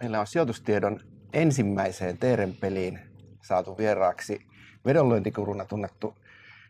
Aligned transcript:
meillä 0.00 0.20
on 0.20 0.26
sijoitustiedon 0.26 1.00
ensimmäiseen 1.32 2.18
Teeren-peliin 2.18 2.98
saatu 3.42 3.78
vieraaksi 3.78 4.46
vedonlyöntikuruna 4.84 5.64
tunnettu 5.64 6.14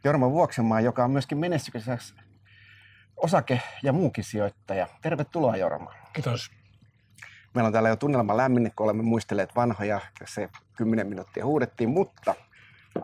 Jorma 0.04 0.30
Vuoksenmaa, 0.30 0.80
joka 0.80 1.04
on 1.04 1.10
myöskin 1.10 1.38
menestyksessä 1.38 2.14
osake- 3.16 3.62
ja 3.82 3.92
muukin 3.92 4.24
sijoittaja. 4.24 4.88
Tervetuloa 5.02 5.56
Jorma. 5.56 5.94
Kiitos. 6.12 6.50
Meillä 7.54 7.66
on 7.66 7.72
täällä 7.72 7.88
jo 7.88 7.96
tunnelma 7.96 8.36
lämmin, 8.36 8.72
kun 8.76 8.84
olemme 8.84 9.02
muistelleet 9.02 9.56
vanhoja, 9.56 10.00
se 10.24 10.48
10 10.76 11.06
minuuttia 11.06 11.46
huudettiin, 11.46 11.90
mutta 11.90 12.34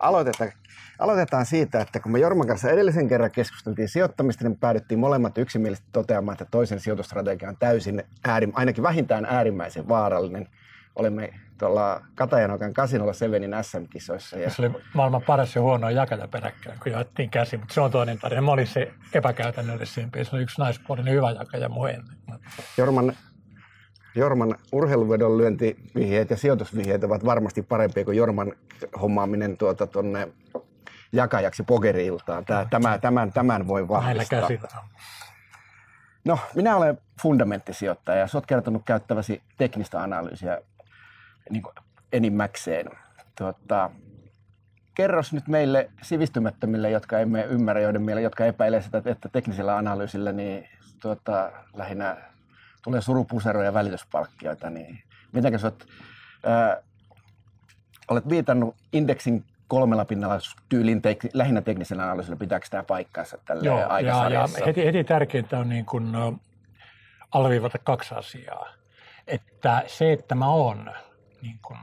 aloitetaan, 0.00 0.52
aloitetaan 0.98 1.46
siitä, 1.46 1.80
että 1.80 2.00
kun 2.00 2.12
me 2.12 2.18
Jorman 2.18 2.46
kanssa 2.46 2.70
edellisen 2.70 3.08
kerran 3.08 3.30
keskusteltiin 3.30 3.88
sijoittamista, 3.88 4.44
niin 4.44 4.58
päädyttiin 4.58 4.98
molemmat 4.98 5.38
yksimielisesti 5.38 5.88
toteamaan, 5.92 6.32
että 6.34 6.46
toisen 6.50 6.80
sijoitustrategia 6.80 7.48
on 7.48 7.56
täysin, 7.56 8.02
äärim, 8.24 8.52
ainakin 8.54 8.82
vähintään 8.82 9.24
äärimmäisen 9.24 9.88
vaarallinen. 9.88 10.48
Olemme 10.96 11.30
tuolla 11.58 12.00
Katajanokan 12.14 12.74
kasinolla 12.74 13.12
Sevenin 13.12 13.54
SM-kisoissa. 13.62 14.38
Ja... 14.38 14.50
Se 14.50 14.62
oli 14.62 14.70
maailman 14.94 15.22
paras 15.22 15.54
ja 15.54 15.62
huono 15.62 15.90
jakata 15.90 16.28
peräkkäin, 16.28 16.78
kun 16.82 16.92
jaettiin 16.92 17.30
käsi, 17.30 17.56
mutta 17.56 17.74
se 17.74 17.80
on 17.80 17.90
toinen 17.90 18.18
tarina. 18.18 18.42
Mä 18.42 18.50
olin 18.50 18.66
se 18.66 18.92
epäkäytännöllisempi. 19.14 20.24
Se 20.24 20.36
oli 20.36 20.42
yksi 20.42 20.60
naispuolinen 20.60 21.14
hyvä 21.14 21.30
jakaja 21.30 21.68
muu 21.68 21.86
ennen. 21.86 22.16
Jorman 22.78 23.12
Jorman 24.14 24.54
urheiluvedon 24.72 25.38
lyöntivihjeet 25.38 26.30
ja 26.30 26.36
sijoitusvihjeet 26.36 27.04
ovat 27.04 27.24
varmasti 27.24 27.62
parempia 27.62 28.04
kuin 28.04 28.16
Jorman 28.16 28.52
hommaaminen 29.00 29.56
tuota 29.56 29.86
tonne 29.86 30.28
jakajaksi 31.12 31.62
pokeriiltaan. 31.62 32.44
Tämä, 32.44 32.66
tämä, 32.70 32.98
tämän, 32.98 33.32
tämän 33.32 33.68
voi 33.68 33.88
vahvistaa. 33.88 34.48
No, 36.24 36.38
minä 36.54 36.76
olen 36.76 36.98
fundamenttisijoittaja 37.22 38.18
ja 38.18 38.26
olet 38.34 38.46
kertonut 38.46 38.82
käyttäväsi 38.84 39.42
teknistä 39.58 40.02
analyysiä 40.02 40.60
niin 41.50 41.62
enimmäkseen. 42.12 42.90
Tuota, 43.38 43.90
kerros 44.94 45.32
nyt 45.32 45.48
meille 45.48 45.90
sivistymättömille, 46.02 46.90
jotka 46.90 47.18
emme 47.18 47.44
ymmärrä, 47.44 47.82
joiden 47.82 48.02
miele, 48.02 48.22
jotka 48.22 48.44
epäilevät 48.44 48.84
sitä, 48.84 49.02
että 49.04 49.28
teknisellä 49.28 49.76
analyysillä 49.76 50.32
niin 50.32 50.68
tuota, 51.02 51.52
lähinnä 51.74 52.33
tulee 52.84 53.00
surupuseroja 53.00 53.64
ja 53.64 53.74
välityspalkkioita, 53.74 54.70
niin 54.70 55.02
miten 55.32 55.58
sä 55.58 55.66
oot, 55.66 55.86
ää, 56.46 56.76
olet 58.08 58.28
viitannut 58.28 58.76
indeksin 58.92 59.44
kolmella 59.68 60.04
pinnalla 60.04 60.38
tyylin 60.68 61.02
tek, 61.02 61.24
lähinnä 61.32 61.60
teknisellä 61.60 62.02
analyysillä, 62.02 62.36
pitääkö 62.36 62.66
tämä 62.70 62.82
paikkansa 62.82 63.38
tällä 63.44 63.64
Joo, 63.64 63.98
ja, 63.98 64.30
ja 64.30 64.48
heti, 64.66 64.84
heti 64.84 65.04
tärkeintä 65.04 65.58
on 65.58 65.68
niin 65.68 65.86
kuin, 65.86 66.12
alviivata 67.34 67.78
kaksi 67.78 68.14
asiaa. 68.14 68.68
Että 69.26 69.82
se, 69.86 70.12
että 70.12 70.34
mä 70.34 70.48
oon, 70.48 70.90
niin 71.42 71.58
kuin, 71.66 71.78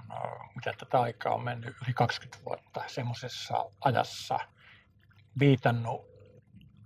mitä 0.56 0.74
tätä 0.80 1.02
aikaa 1.02 1.34
on 1.34 1.44
mennyt 1.44 1.76
yli 1.86 1.94
20 1.94 2.46
vuotta 2.46 2.84
semmoisessa 2.88 3.66
ajassa, 3.82 4.40
viitannut 5.40 6.06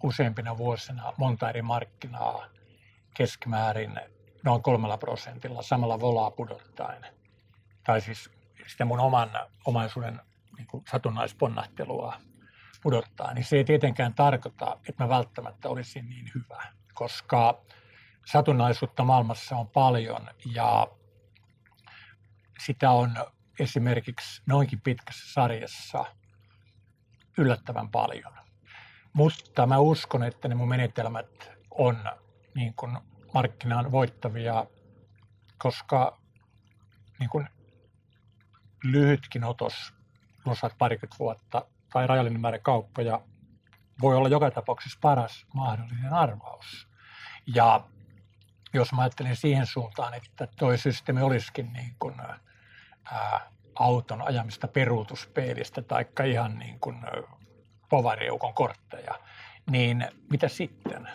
useampina 0.03 0.57
vuosina 0.57 1.13
monta 1.17 1.49
eri 1.49 1.61
markkinaa, 1.61 2.45
keskimäärin 3.17 3.99
noin 4.43 4.63
kolmella 4.63 4.97
prosentilla 4.97 5.61
samalla 5.61 5.99
volaa 5.99 6.31
pudottaen. 6.31 7.05
Tai 7.83 8.01
siis 8.01 8.29
sitä 8.67 8.85
mun 8.85 8.99
oman 8.99 9.29
omaisuuden 9.65 10.21
niin 10.57 10.67
kuin 10.67 10.83
satunnaisponnahtelua 10.91 12.13
pudottaa, 12.83 13.33
niin 13.33 13.45
se 13.45 13.57
ei 13.57 13.63
tietenkään 13.63 14.13
tarkoita, 14.13 14.77
että 14.89 15.03
mä 15.03 15.09
välttämättä 15.09 15.69
olisin 15.69 16.09
niin 16.09 16.31
hyvä, 16.35 16.63
koska 16.93 17.61
satunnaisuutta 18.25 19.03
maailmassa 19.03 19.55
on 19.55 19.67
paljon 19.67 20.29
ja 20.45 20.87
sitä 22.65 22.91
on 22.91 23.15
esimerkiksi 23.59 24.41
noinkin 24.45 24.81
pitkässä 24.81 25.33
sarjassa 25.33 26.05
yllättävän 27.37 27.89
paljon. 27.89 28.33
Mutta 29.13 29.65
mä 29.65 29.77
uskon, 29.77 30.23
että 30.23 30.47
ne 30.47 30.55
mun 30.55 30.69
menetelmät 30.69 31.51
on 31.71 31.97
niin 32.55 32.73
kuin 32.73 32.97
markkinaan 33.35 33.91
voittavia, 33.91 34.65
koska 35.57 36.17
niin 37.19 37.29
kuin 37.29 37.47
lyhytkin 38.83 39.43
otos, 39.43 39.93
osat 40.45 40.75
parikymmentä 40.77 41.15
vuotta 41.19 41.65
tai 41.93 42.07
rajallinen 42.07 42.41
määrä 42.41 42.59
kauppoja 42.59 43.21
voi 44.01 44.15
olla 44.15 44.29
joka 44.29 44.51
tapauksessa 44.51 44.99
paras 45.01 45.45
mahdollinen 45.53 46.13
arvaus. 46.13 46.87
Ja 47.55 47.87
jos 48.73 48.93
mä 48.93 49.01
ajattelen 49.01 49.35
siihen 49.35 49.65
suuntaan, 49.65 50.13
että 50.13 50.47
toi 50.57 50.77
systeemi 50.77 51.21
olisikin 51.21 51.73
niin 51.73 51.95
kuin, 51.99 52.15
ää, 53.05 53.51
auton 53.75 54.21
ajamista 54.21 54.67
peruutuspeilistä 54.67 55.81
tai 55.81 56.05
ihan 56.31 56.59
niin 56.59 56.79
kuin 56.79 56.97
povariukon 57.89 58.53
kortteja, 58.53 59.19
niin 59.71 60.07
mitä 60.29 60.47
sitten? 60.47 61.07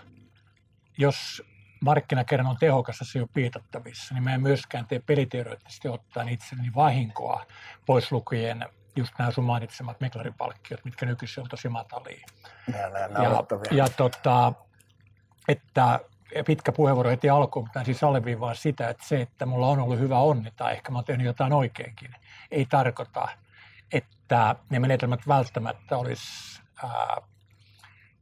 jos 1.01 1.43
markkinakerran 1.81 2.47
on 2.47 2.57
tehokas 2.61 3.01
ja 3.01 3.07
se 3.07 3.23
on 3.23 3.29
piitattavissa, 3.35 4.15
niin 4.15 4.25
mä 4.25 4.35
en 4.35 4.43
myöskään 4.43 4.87
tee 4.87 5.03
peliteoreettisesti 5.07 5.89
ottaen 5.89 6.29
itselleni 6.29 6.73
vahinkoa 6.75 7.47
pois 7.87 8.13
lukien 8.13 8.65
just 8.97 9.15
nämä 9.19 9.31
sun 9.31 9.45
mainitsemat 9.45 10.01
meklaripalkkiot, 10.01 10.85
mitkä 10.85 11.07
nykyisin 11.07 11.43
on 11.43 11.49
tosi 11.49 11.69
matalia. 11.69 12.27
Ja, 12.73 12.79
ja, 12.79 13.45
ja 13.71 13.89
tota, 13.97 14.53
että 15.49 16.01
pitkä 16.47 16.73
puheenvuoro 16.73 17.11
heti 17.11 17.31
alkuun, 17.31 17.65
mutta 17.65 17.85
siis 17.85 18.05
alleviivaa 18.05 18.55
sitä, 18.55 18.89
että 18.89 19.07
se, 19.07 19.21
että 19.21 19.47
mulla 19.47 19.67
on 19.67 19.81
ollut 19.81 19.99
hyvä 19.99 20.19
onni 20.19 20.51
tai 20.57 20.73
ehkä 20.73 20.93
mä 20.93 20.99
oon 20.99 21.05
tehnyt 21.05 21.27
jotain 21.27 21.53
oikeinkin, 21.53 22.15
ei 22.51 22.67
tarkoita, 22.67 23.29
että 23.93 24.57
ne 24.71 24.79
menetelmät 24.79 25.21
välttämättä 25.29 25.97
olisi 25.97 26.63
ää, 26.85 27.17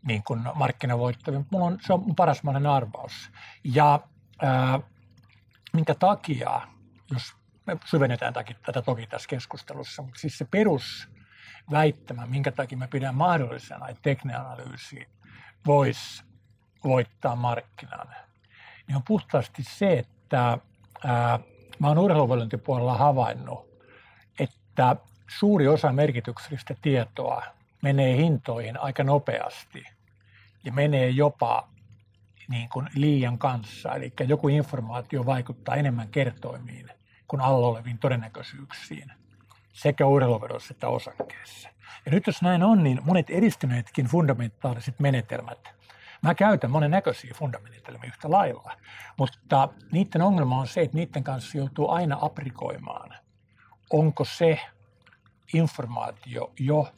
niin 0.07 0.23
kuin 0.23 0.45
markkinavoittavia. 0.55 1.41
Mulla 1.51 1.67
on, 1.67 1.79
se 1.81 1.93
on 1.93 2.17
paras 2.17 2.43
mahdollinen 2.43 2.73
arvaus. 2.73 3.31
Ja 3.65 4.01
ää, 4.43 4.81
minkä 5.73 5.95
takia, 5.95 6.61
jos 7.11 7.35
me 7.67 7.77
syvennetään 7.85 8.35
tätä 8.67 8.83
toki 8.83 9.07
tässä 9.07 9.29
keskustelussa, 9.29 10.03
mutta 10.03 10.21
siis 10.21 10.39
se 10.39 10.45
perusväittämä, 10.45 12.27
minkä 12.27 12.53
takia 12.53 12.79
me 12.79 12.87
pidän 12.87 13.15
mahdollisena, 13.15 13.89
että 13.89 14.03
teknianalyysi 14.03 15.09
voisi 15.67 16.23
voittaa 16.85 17.37
markkinan, 17.37 18.09
niin 18.87 18.97
on 18.97 19.03
puhtaasti 19.07 19.63
se, 19.63 19.99
että 19.99 20.59
ää, 21.05 21.39
mä 21.79 21.89
oon 21.89 21.99
urheiluvalintipuolella 21.99 22.97
havainnut, 22.97 23.69
että 24.39 24.97
suuri 25.39 25.69
osa 25.69 25.93
merkityksellistä 25.93 26.75
tietoa 26.83 27.43
menee 27.83 28.17
hintoihin 28.17 28.81
aika 28.81 29.05
nopeasti 29.05 29.85
ja 30.65 30.73
menee 30.73 31.09
jopa 31.09 31.69
niin 32.49 32.69
kuin 32.69 32.89
liian 32.95 33.39
kanssa. 33.39 33.95
Eli 33.95 34.13
joku 34.27 34.49
informaatio 34.49 35.27
vaikuttaa 35.27 35.77
enemmän 35.77 36.09
kertoimiin 36.09 36.91
kuin 37.29 37.43
alla 37.43 37.67
oleviin 37.67 37.99
todennäköisyyksiin 37.99 39.13
sekä 39.73 40.07
urheiluvedossa 40.07 40.75
että 40.75 40.89
osakkeessa. 40.89 41.69
Ja 42.07 42.13
nyt 42.13 42.27
jos 42.27 42.43
näin 42.43 42.63
on, 42.63 42.83
niin 42.83 43.01
monet 43.05 43.31
edistyneetkin 43.31 44.07
fundamentaaliset 44.07 45.01
menetelmät, 45.01 45.69
mä 46.23 46.35
käytän 46.35 46.71
monen 46.71 46.91
näköisiä 46.91 47.35
fundamentelmia 47.35 48.09
yhtä 48.09 48.31
lailla, 48.31 48.73
mutta 49.17 49.69
niiden 49.93 50.23
ongelma 50.23 50.61
on 50.61 50.67
se, 50.67 50.81
että 50.81 50.97
niiden 50.97 51.25
kanssa 51.25 51.59
joutuu 51.59 51.91
aina 51.91 52.19
aprikoimaan, 52.21 53.15
onko 53.91 54.25
se 54.25 54.61
informaatio 55.55 56.53
jo 56.59 56.89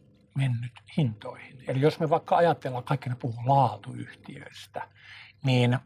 mennyt 0.41 0.73
hintoihin. 0.97 1.65
Eli 1.69 1.81
jos 1.81 2.01
me 2.01 2.11
vaikka 2.11 2.37
ajatellaan, 2.37 2.85
kaikki 2.85 3.09
ne 3.09 3.15
puhuu 3.15 3.43
laatuyhtiöistä, 3.47 4.89
niin 5.45 5.79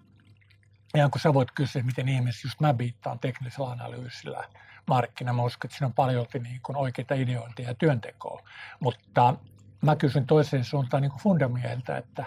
ihan 0.95 1.11
kun 1.11 1.21
sä 1.21 1.35
voit 1.35 1.51
kysyä, 1.51 1.83
miten 1.83 2.09
ihmiset, 2.09 2.45
just 2.45 2.61
mä 2.61 2.79
viittaan 2.79 3.19
teknisellä 3.19 3.71
analyysillä 3.71 4.45
markkina, 4.87 5.33
mä 5.33 5.43
uskon, 5.43 5.69
että 5.69 5.79
siinä 5.79 5.87
on 5.87 5.95
paljon 5.95 6.27
niin 6.43 6.61
kuin 6.63 6.77
oikeita 6.77 7.15
ideointeja 7.15 7.69
ja 7.69 7.75
työntekoa, 7.75 8.43
mutta 8.81 9.35
mä 9.83 9.97
kysyn 9.97 10.27
toiseen 10.27 10.65
suuntaan 10.65 11.03
niin 11.03 11.13
fundamieltä, 11.23 11.97
että 11.97 12.25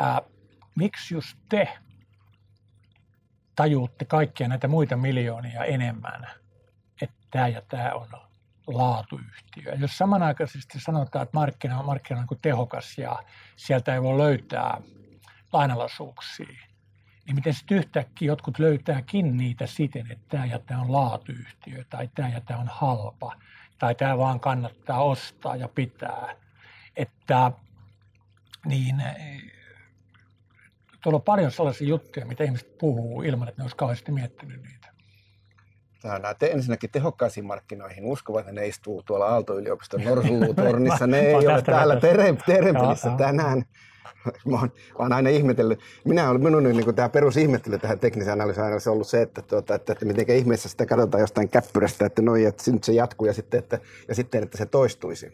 ää, 0.00 0.22
miksi 0.74 1.14
just 1.14 1.38
te 1.48 1.78
tajuutte 3.56 4.04
kaikkia 4.04 4.48
näitä 4.48 4.68
muita 4.68 4.96
miljoonia 4.96 5.64
enemmän, 5.64 6.26
että 7.02 7.16
tämä 7.30 7.48
ja 7.48 7.62
tämä 7.62 7.92
on 7.92 8.08
laatuyhtiö. 8.66 9.74
Jos 9.74 9.98
samanaikaisesti 9.98 10.80
sanotaan, 10.80 11.22
että 11.22 11.38
markkina 11.38 11.82
markkina 11.82 12.20
on 12.20 12.26
niin 12.30 12.40
tehokas 12.42 12.98
ja 12.98 13.22
sieltä 13.56 13.94
ei 13.94 14.02
voi 14.02 14.18
löytää 14.18 14.80
lainalaisuuksia, 15.52 16.66
niin 17.26 17.34
miten 17.34 17.54
sitten 17.54 17.78
yhtäkkiä 17.78 18.26
jotkut 18.26 18.58
löytääkin 18.58 19.36
niitä 19.36 19.66
siten, 19.66 20.12
että 20.12 20.24
tämä 20.28 20.46
ja 20.46 20.58
tämä 20.58 20.80
on 20.80 20.92
laatuyhtiö 20.92 21.84
tai 21.90 22.08
tämä 22.14 22.28
ja 22.28 22.40
tämä 22.40 22.60
on 22.60 22.68
halpa 22.68 23.36
tai 23.78 23.94
tämä 23.94 24.18
vaan 24.18 24.40
kannattaa 24.40 25.02
ostaa 25.02 25.56
ja 25.56 25.68
pitää. 25.68 26.36
Että 26.96 27.52
niin 28.66 29.02
tuolla 31.02 31.16
on 31.16 31.22
paljon 31.22 31.50
sellaisia 31.50 31.88
juttuja, 31.88 32.26
mitä 32.26 32.44
ihmiset 32.44 32.78
puhuu 32.78 33.22
ilman, 33.22 33.48
että 33.48 33.60
ne 33.60 33.64
olisi 33.64 33.76
kauheasti 33.76 34.12
miettinyt 34.12 34.62
niitä. 34.62 34.83
Tämä, 36.04 36.18
nämä 36.18 36.34
te, 36.34 36.46
ensinnäkin 36.46 36.90
tehokkaisiin 36.90 37.46
markkinoihin 37.46 38.04
uskovat, 38.04 38.40
että 38.40 38.52
ne 38.52 38.66
istuu 38.66 39.02
tuolla 39.02 39.26
Aalto-yliopiston 39.26 40.04
Norsulutornissa. 40.04 41.06
Ne 41.06 41.20
ei 41.28 41.34
ole 41.34 41.62
täällä 41.62 42.00
tere, 42.00 42.34
Terempelissä 42.46 43.10
tänään. 43.18 43.64
Mä 44.46 44.58
oon, 44.58 44.72
mä 44.98 44.98
oon 44.98 45.12
aina 45.12 45.30
ihmetellyt. 45.30 45.80
Minä 46.04 46.30
olen, 46.30 46.42
minun 46.42 46.62
niin 46.62 46.94
tämä 46.94 47.08
perusihmettely 47.08 47.78
tähän 47.78 47.98
tekniseen 47.98 48.32
analyysiin 48.32 48.66
on 48.66 48.92
ollut 48.92 49.08
se, 49.08 49.22
että, 49.22 49.42
tuota, 49.42 49.74
että, 49.74 49.92
että 49.92 50.04
miten 50.04 50.36
ihmeessä 50.36 50.68
sitä 50.68 50.86
katsotaan 50.86 51.20
jostain 51.20 51.48
käppyrästä, 51.48 52.06
että, 52.06 52.22
noi, 52.22 52.44
että 52.44 52.70
nyt 52.70 52.84
se 52.84 52.92
jatkuu 52.92 53.26
ja 53.26 53.32
sitten, 53.32 53.58
että, 53.58 53.78
ja 54.08 54.14
sitten, 54.14 54.42
että 54.42 54.58
se 54.58 54.66
toistuisi. 54.66 55.32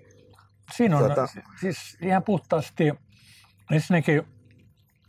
Siinä 0.76 0.98
on 0.98 1.04
tuota, 1.04 1.28
siis 1.60 1.98
ihan 2.02 2.22
puhtaasti, 2.22 2.92
ensinnäkin 3.72 4.22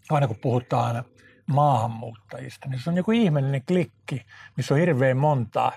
aina 0.10 0.28
kun 0.28 0.38
puhutaan 0.42 1.06
maahanmuuttajista, 1.46 2.70
niin 2.70 2.80
se 2.80 2.90
on 2.90 2.98
joku 2.98 3.12
ihmeellinen 3.12 3.66
klikki, 3.66 4.26
missä 4.58 4.74
on 4.74 4.80
hirveän 4.80 5.18
monta 5.18 5.72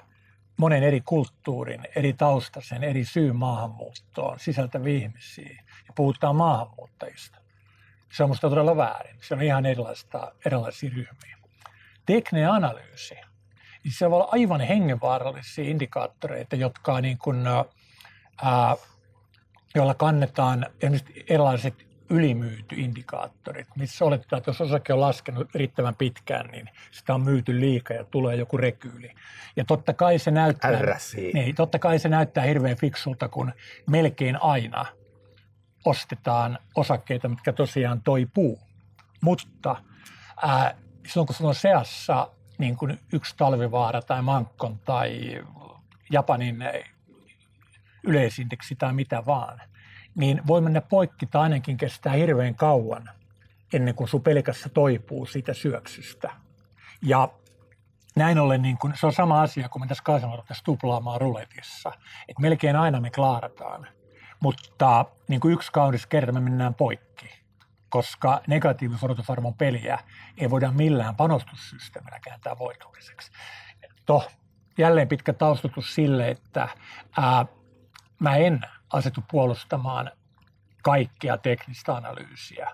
monen 0.57 0.83
eri 0.83 1.01
kulttuurin, 1.01 1.89
eri 1.97 2.13
taustaisen, 2.13 2.85
eri 2.85 3.05
syy 3.05 3.33
maahanmuuttoon 3.33 4.41
sisältäviä 4.41 4.99
ihmisiä. 4.99 5.63
Ja 5.87 5.93
puhutaan 5.95 6.37
maahanmuuttajista. 6.37 7.39
Se 8.13 8.23
on 8.23 8.29
minusta 8.29 8.49
todella 8.49 8.77
väärin. 8.77 9.17
Se 9.21 9.35
on 9.35 9.43
ihan 9.43 9.67
erilaista, 9.67 10.33
erilaisia 10.47 10.91
ryhmiä. 10.91 11.39
Tekninen 12.07 12.51
analyysi. 12.51 13.15
Niin 13.85 13.93
se 13.93 14.11
voi 14.11 14.17
olla 14.17 14.29
aivan 14.33 14.61
hengenvaarallisia 14.61 15.65
indikaattoreita, 15.65 16.57
jotka 16.57 17.01
niin 17.01 17.19
kuin, 17.19 17.47
ää, 17.47 18.77
joilla 19.75 19.95
kannetaan 19.95 20.67
erilaiset 21.29 21.84
ylimyyty 22.11 22.75
indikaattorit, 22.75 23.69
missä 23.77 24.05
oletetaan, 24.05 24.39
että 24.39 24.49
jos 24.49 24.61
osake 24.61 24.93
on 24.93 25.01
laskenut 25.01 25.55
riittävän 25.55 25.95
pitkään, 25.95 26.47
niin 26.47 26.71
sitä 26.91 27.15
on 27.15 27.25
myyty 27.25 27.61
liikaa 27.61 27.97
ja 27.97 28.05
tulee 28.05 28.37
joku 28.37 28.57
rekyyli. 28.57 29.15
Ja 29.57 29.65
totta 29.65 29.93
kai 29.93 30.19
se 30.19 30.31
näyttää, 30.31 30.71
niin, 31.35 31.55
totta 31.55 31.79
kai 31.79 31.99
se 31.99 32.09
näyttää 32.09 32.45
hirveän 32.45 32.77
fiksulta, 32.77 33.29
kun 33.29 33.53
melkein 33.91 34.43
aina 34.43 34.87
ostetaan 35.85 36.59
osakkeita, 36.75 37.29
mitkä 37.29 37.53
tosiaan 37.53 38.03
toipuu. 38.03 38.61
Mutta 39.21 39.77
ää, 40.43 40.75
silloin 41.07 41.27
kun 41.27 41.37
sulla 41.37 41.49
on 41.49 41.55
seassa 41.55 42.31
niin 42.59 42.77
kuin 42.77 43.01
yksi 43.13 43.35
talvivaara 43.37 44.03
tai 44.03 44.23
Mankkon 44.23 44.79
tai 44.79 45.43
Japanin 46.11 46.65
yleisindeksi 48.03 48.77
tai 48.77 48.93
mitä 48.93 49.27
vaan– 49.27 49.61
niin 50.15 50.43
voi 50.47 50.61
mennä 50.61 50.81
poikki 50.81 51.27
tai 51.27 51.43
ainakin 51.43 51.77
kestää 51.77 52.13
hirveän 52.13 52.55
kauan 52.55 53.11
ennen 53.73 53.95
kuin 53.95 54.09
sun 54.09 54.23
pelkässä 54.23 54.69
toipuu 54.69 55.27
siitä 55.27 55.55
syöksystä. 55.55 56.31
Ja 57.03 57.29
näin 58.17 58.39
ollen 58.39 58.63
niin 58.63 58.79
kun, 58.79 58.93
se 58.97 59.07
on 59.07 59.13
sama 59.13 59.43
asia 59.43 59.69
kuin 59.69 59.83
me 59.83 59.87
tässä 59.87 60.05
kansanvaltaisessa 60.05 60.65
tuplaamaan 60.65 61.21
ruletissa. 61.21 61.93
että 62.29 62.43
melkein 62.43 62.77
aina 62.77 63.01
me 63.01 63.11
klaarataan, 63.11 63.87
mutta 64.41 65.05
niin 65.29 65.41
kuin 65.41 65.55
yksi 65.55 65.73
kaunis 65.73 66.07
kerta 66.07 66.33
me 66.33 66.41
mennään 66.41 66.75
poikki, 66.75 67.45
koska 67.89 68.41
negatiivisodotusarvon 68.47 69.55
peliä 69.55 69.99
ei 70.39 70.51
voida 70.51 70.73
millään 70.73 71.17
panostussysteemillä 71.17 72.21
kääntää 72.21 72.59
voitolliseksi. 72.59 73.33
Toh, 74.07 74.31
jälleen 74.79 75.09
pitkä 75.09 75.33
taustatus 75.33 75.95
sille, 75.95 76.29
että 76.29 76.69
ää, 77.17 77.47
mä 78.21 78.37
en 78.37 78.61
asetu 78.93 79.25
puolustamaan 79.31 80.11
kaikkea 80.83 81.39
teknistä 81.39 81.97
analyysiä. 81.97 82.71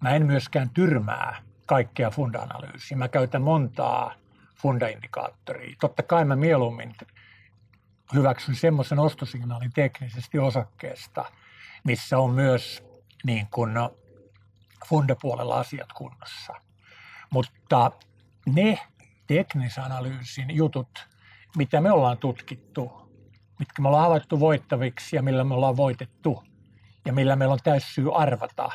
Mä 0.00 0.10
en 0.10 0.26
myöskään 0.26 0.70
tyrmää 0.70 1.42
kaikkea 1.66 2.10
funda-analyysiä. 2.10 2.96
Mä 2.96 3.08
käytän 3.08 3.42
montaa 3.42 4.14
funda-indikaattoria. 4.54 5.76
Totta 5.80 6.02
kai 6.02 6.24
mä 6.24 6.36
mieluummin 6.36 6.94
hyväksyn 8.14 8.54
semmoisen 8.54 8.98
ostosignaalin 8.98 9.72
teknisesti 9.72 10.38
osakkeesta, 10.38 11.24
missä 11.84 12.18
on 12.18 12.30
myös 12.30 12.84
niin 13.24 13.46
kuin 13.50 13.72
fundapuolella 14.88 15.60
asiat 15.60 15.92
kunnossa. 15.92 16.52
Mutta 17.30 17.90
ne 18.46 18.78
teknisanalyysin 19.26 20.56
jutut, 20.56 21.08
mitä 21.56 21.80
me 21.80 21.92
ollaan 21.92 22.18
tutkittu 22.18 23.01
mitkä 23.58 23.82
me 23.82 23.88
ollaan 23.88 24.04
havaittu 24.04 24.40
voittaviksi 24.40 25.16
ja 25.16 25.22
millä 25.22 25.44
me 25.44 25.54
ollaan 25.54 25.76
voitettu 25.76 26.42
ja 27.04 27.12
millä 27.12 27.36
meillä 27.36 27.52
on 27.52 27.58
täysi 27.64 27.92
syy 27.92 28.10
arvata, 28.14 28.70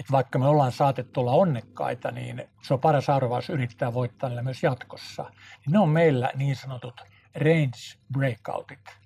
että 0.00 0.12
vaikka 0.12 0.38
me 0.38 0.46
ollaan 0.46 0.72
saatettu 0.72 1.20
olla 1.20 1.32
onnekkaita, 1.32 2.10
niin 2.10 2.44
se 2.62 2.74
on 2.74 2.80
paras 2.80 3.08
arvaus 3.10 3.50
yrittää 3.50 3.94
voittaa 3.94 4.28
niillä 4.28 4.42
myös 4.42 4.62
jatkossa. 4.62 5.22
Niin 5.22 5.72
ne 5.72 5.78
on 5.78 5.88
meillä 5.88 6.30
niin 6.34 6.56
sanotut 6.56 7.00
range 7.34 7.78
breakoutit, 8.12 8.98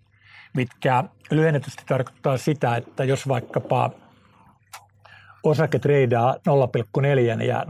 mitkä 0.55 1.05
lyhennetysti 1.31 1.83
tarkoittaa 1.89 2.37
sitä, 2.37 2.77
että 2.77 3.05
jos 3.05 3.29
vaikkapa 3.29 3.91
osake 5.43 5.79
treidaa 5.79 6.35
0,4 7.39 7.43
ja 7.43 7.65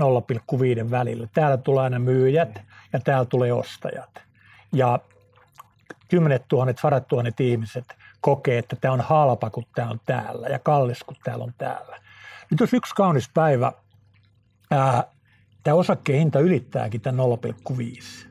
0,5 0.84 0.90
välillä, 0.90 1.28
täällä 1.34 1.56
tulee 1.56 1.84
aina 1.84 1.98
myyjät 1.98 2.62
ja 2.92 3.00
täällä 3.00 3.24
tulee 3.24 3.52
ostajat. 3.52 4.22
Ja 4.72 4.98
kymmenet 6.08 6.44
tuhannet, 6.48 6.78
sadat 6.78 7.08
tuhannet 7.08 7.40
ihmiset 7.40 7.96
kokee, 8.20 8.58
että 8.58 8.76
tämä 8.76 8.94
on 8.94 9.00
halpa, 9.00 9.50
kun 9.50 9.64
tämä 9.74 9.90
on 9.90 10.00
täällä 10.06 10.48
ja 10.48 10.58
kallis, 10.58 11.04
kun 11.04 11.16
täällä 11.24 11.44
on 11.44 11.54
täällä. 11.58 11.98
Nyt 12.50 12.60
jos 12.60 12.72
yksi 12.72 12.94
kaunis 12.94 13.30
päivä. 13.34 13.72
Tämä 15.62 15.74
osakkeen 15.74 16.18
hinta 16.18 16.40
ylittääkin 16.40 17.00
tämän 17.00 17.26
0,5, 17.72 18.28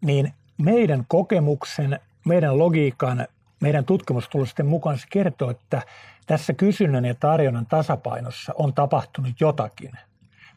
niin 0.00 0.32
meidän 0.58 1.04
kokemuksen, 1.08 2.00
meidän 2.24 2.58
logiikan, 2.58 3.26
meidän 3.60 3.84
tutkimustulosten 3.84 4.66
mukaan 4.66 4.98
se 4.98 5.06
kertoo, 5.10 5.50
että 5.50 5.82
tässä 6.26 6.52
kysynnän 6.52 7.04
ja 7.04 7.14
tarjonnan 7.14 7.66
tasapainossa 7.66 8.54
on 8.56 8.74
tapahtunut 8.74 9.40
jotakin, 9.40 9.90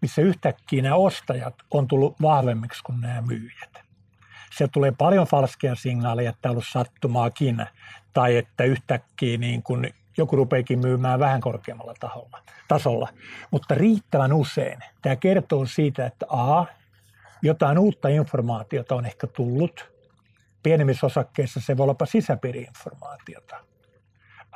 missä 0.02 0.22
yhtäkkiä 0.22 0.82
nämä 0.82 0.96
ostajat 0.96 1.56
on 1.72 1.88
tullut 1.88 2.22
vahvemmiksi 2.22 2.84
kuin 2.84 3.02
nämä 3.02 3.22
myyjät 3.22 3.83
se 4.58 4.68
tulee 4.68 4.92
paljon 4.98 5.28
falskeja 5.28 5.76
signaaleja, 5.76 6.30
että 6.30 6.50
on 6.50 6.52
ollut 6.52 6.68
sattumaakin, 6.72 7.66
tai 8.14 8.38
että 8.38 8.64
yhtäkkiä 8.64 9.38
niin 9.38 9.64
kun 9.64 9.86
joku 10.18 10.36
rupeekin 10.36 10.80
myymään 10.80 11.20
vähän 11.20 11.42
korkeammalla 11.42 11.94
taholla, 12.00 12.40
tasolla. 12.68 13.10
Mutta 13.52 13.76
riittävän 13.76 14.34
usein 14.34 14.80
tämä 15.02 15.16
kertoo 15.16 15.66
siitä, 15.66 16.06
että 16.06 16.26
A, 16.30 16.66
jotain 17.42 17.80
uutta 17.80 18.08
informaatiota 18.08 18.96
on 18.96 19.06
ehkä 19.06 19.28
tullut. 19.28 19.94
Pienemmissä 20.64 21.06
osakkeissa 21.06 21.60
se 21.62 21.78
voi 21.78 21.84
olla 21.84 22.06
sisäpiiriinformaatiota. 22.06 23.56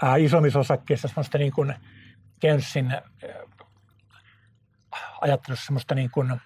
Ää, 0.04 0.16
isommissa 0.16 0.60
osakkeissa 0.60 1.08
semmoista 1.08 1.38
niin 1.38 1.52
kuin 1.52 1.74
Kensin 2.40 2.94
ajattelussa 5.22 5.66
semmoista 5.66 5.96
niin 5.96 6.12
kuin 6.12 6.42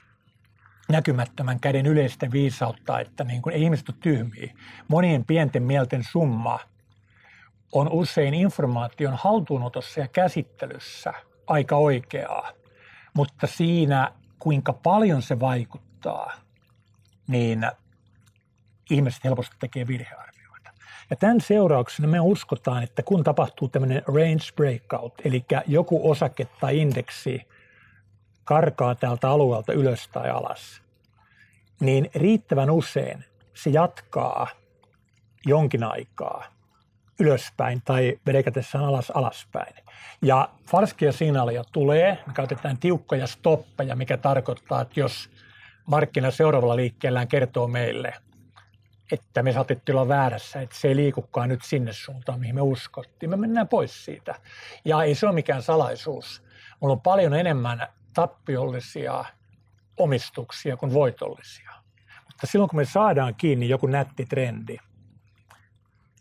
näkymättömän 0.91 1.59
käden 1.59 1.85
yleistä 1.85 2.31
viisautta, 2.31 2.99
että 2.99 3.23
niin 3.23 3.41
kuin, 3.41 3.55
ei 3.55 3.61
ihmiset 3.61 3.89
ole 3.89 3.97
tyhmiä. 3.99 4.53
Monien 4.87 5.25
pienten 5.25 5.63
mielten 5.63 6.03
summa 6.03 6.59
on 7.71 7.91
usein 7.91 8.33
informaation 8.33 9.13
haltuunotossa 9.15 9.99
ja 9.99 10.07
käsittelyssä 10.07 11.13
aika 11.47 11.75
oikeaa, 11.75 12.51
mutta 13.13 13.47
siinä 13.47 14.11
kuinka 14.39 14.73
paljon 14.73 15.21
se 15.21 15.39
vaikuttaa, 15.39 16.31
niin 17.27 17.67
ihmiset 18.89 19.23
helposti 19.23 19.55
tekee 19.59 19.87
virhearvioita. 19.87 20.71
Ja 21.09 21.15
tämän 21.15 21.41
seurauksena 21.41 22.07
me 22.07 22.19
uskotaan, 22.19 22.83
että 22.83 23.03
kun 23.03 23.23
tapahtuu 23.23 23.67
tämmöinen 23.67 24.01
range 24.07 24.45
breakout, 24.55 25.13
eli 25.25 25.45
joku 25.67 26.11
osake 26.11 26.47
tai 26.59 26.79
indeksi 26.79 27.47
karkaa 28.51 28.95
tältä 28.95 29.29
alueelta 29.29 29.73
ylös 29.73 30.07
tai 30.07 30.29
alas, 30.29 30.81
niin 31.79 32.09
riittävän 32.15 32.69
usein 32.69 33.25
se 33.53 33.69
jatkaa 33.69 34.47
jonkin 35.45 35.83
aikaa 35.83 36.43
ylöspäin 37.19 37.81
tai 37.85 38.19
vedekätessään 38.25 38.85
alas 38.85 39.11
alaspäin. 39.11 39.75
Ja 40.21 40.49
falskia 40.71 41.11
signaaleja 41.11 41.63
tulee, 41.71 42.17
me 42.27 42.33
käytetään 42.33 42.77
tiukkoja 42.77 43.27
stoppeja, 43.27 43.95
mikä 43.95 44.17
tarkoittaa, 44.17 44.81
että 44.81 44.99
jos 44.99 45.29
markkina 45.85 46.31
seuraavalla 46.31 46.75
liikkeellään 46.75 47.27
kertoo 47.27 47.67
meille, 47.67 48.13
että 49.11 49.43
me 49.43 49.53
saatettiin 49.53 49.95
olla 49.95 50.07
väärässä, 50.07 50.61
että 50.61 50.75
se 50.75 50.87
ei 50.87 50.95
liikukaan 50.95 51.49
nyt 51.49 51.63
sinne 51.63 51.93
suuntaan, 51.93 52.39
mihin 52.39 52.55
me 52.55 52.61
uskottiin. 52.61 53.29
Me 53.29 53.37
mennään 53.37 53.67
pois 53.67 54.05
siitä. 54.05 54.35
Ja 54.85 55.03
ei 55.03 55.15
se 55.15 55.25
ole 55.25 55.35
mikään 55.35 55.61
salaisuus. 55.61 56.43
Mulla 56.79 56.93
on 56.93 57.01
paljon 57.01 57.33
enemmän 57.33 57.87
tappiollisia 58.13 59.25
omistuksia 59.97 60.77
kuin 60.77 60.93
voitollisia. 60.93 61.71
Mutta 62.25 62.47
silloin 62.47 62.69
kun 62.69 62.77
me 62.77 62.85
saadaan 62.85 63.35
kiinni 63.35 63.69
joku 63.69 63.87
nätti 63.87 64.25
trendi, 64.25 64.77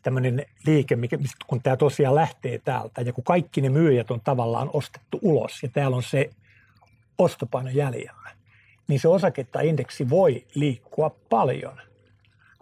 tämmöinen 0.02 0.46
liike, 0.66 0.98
kun 1.46 1.62
tämä 1.62 1.76
tosiaan 1.76 2.14
lähtee 2.14 2.58
täältä 2.58 3.00
ja 3.00 3.12
kun 3.12 3.24
kaikki 3.24 3.60
ne 3.60 3.68
myyjät 3.68 4.10
on 4.10 4.20
tavallaan 4.20 4.70
ostettu 4.72 5.18
ulos 5.22 5.62
ja 5.62 5.68
täällä 5.68 5.96
on 5.96 6.02
se 6.02 6.30
ostopaino 7.18 7.70
jäljellä, 7.70 8.30
niin 8.88 9.00
se 9.00 9.08
osake 9.08 9.44
tai 9.44 9.68
indeksi 9.68 10.10
voi 10.10 10.46
liikkua 10.54 11.16
paljon. 11.30 11.80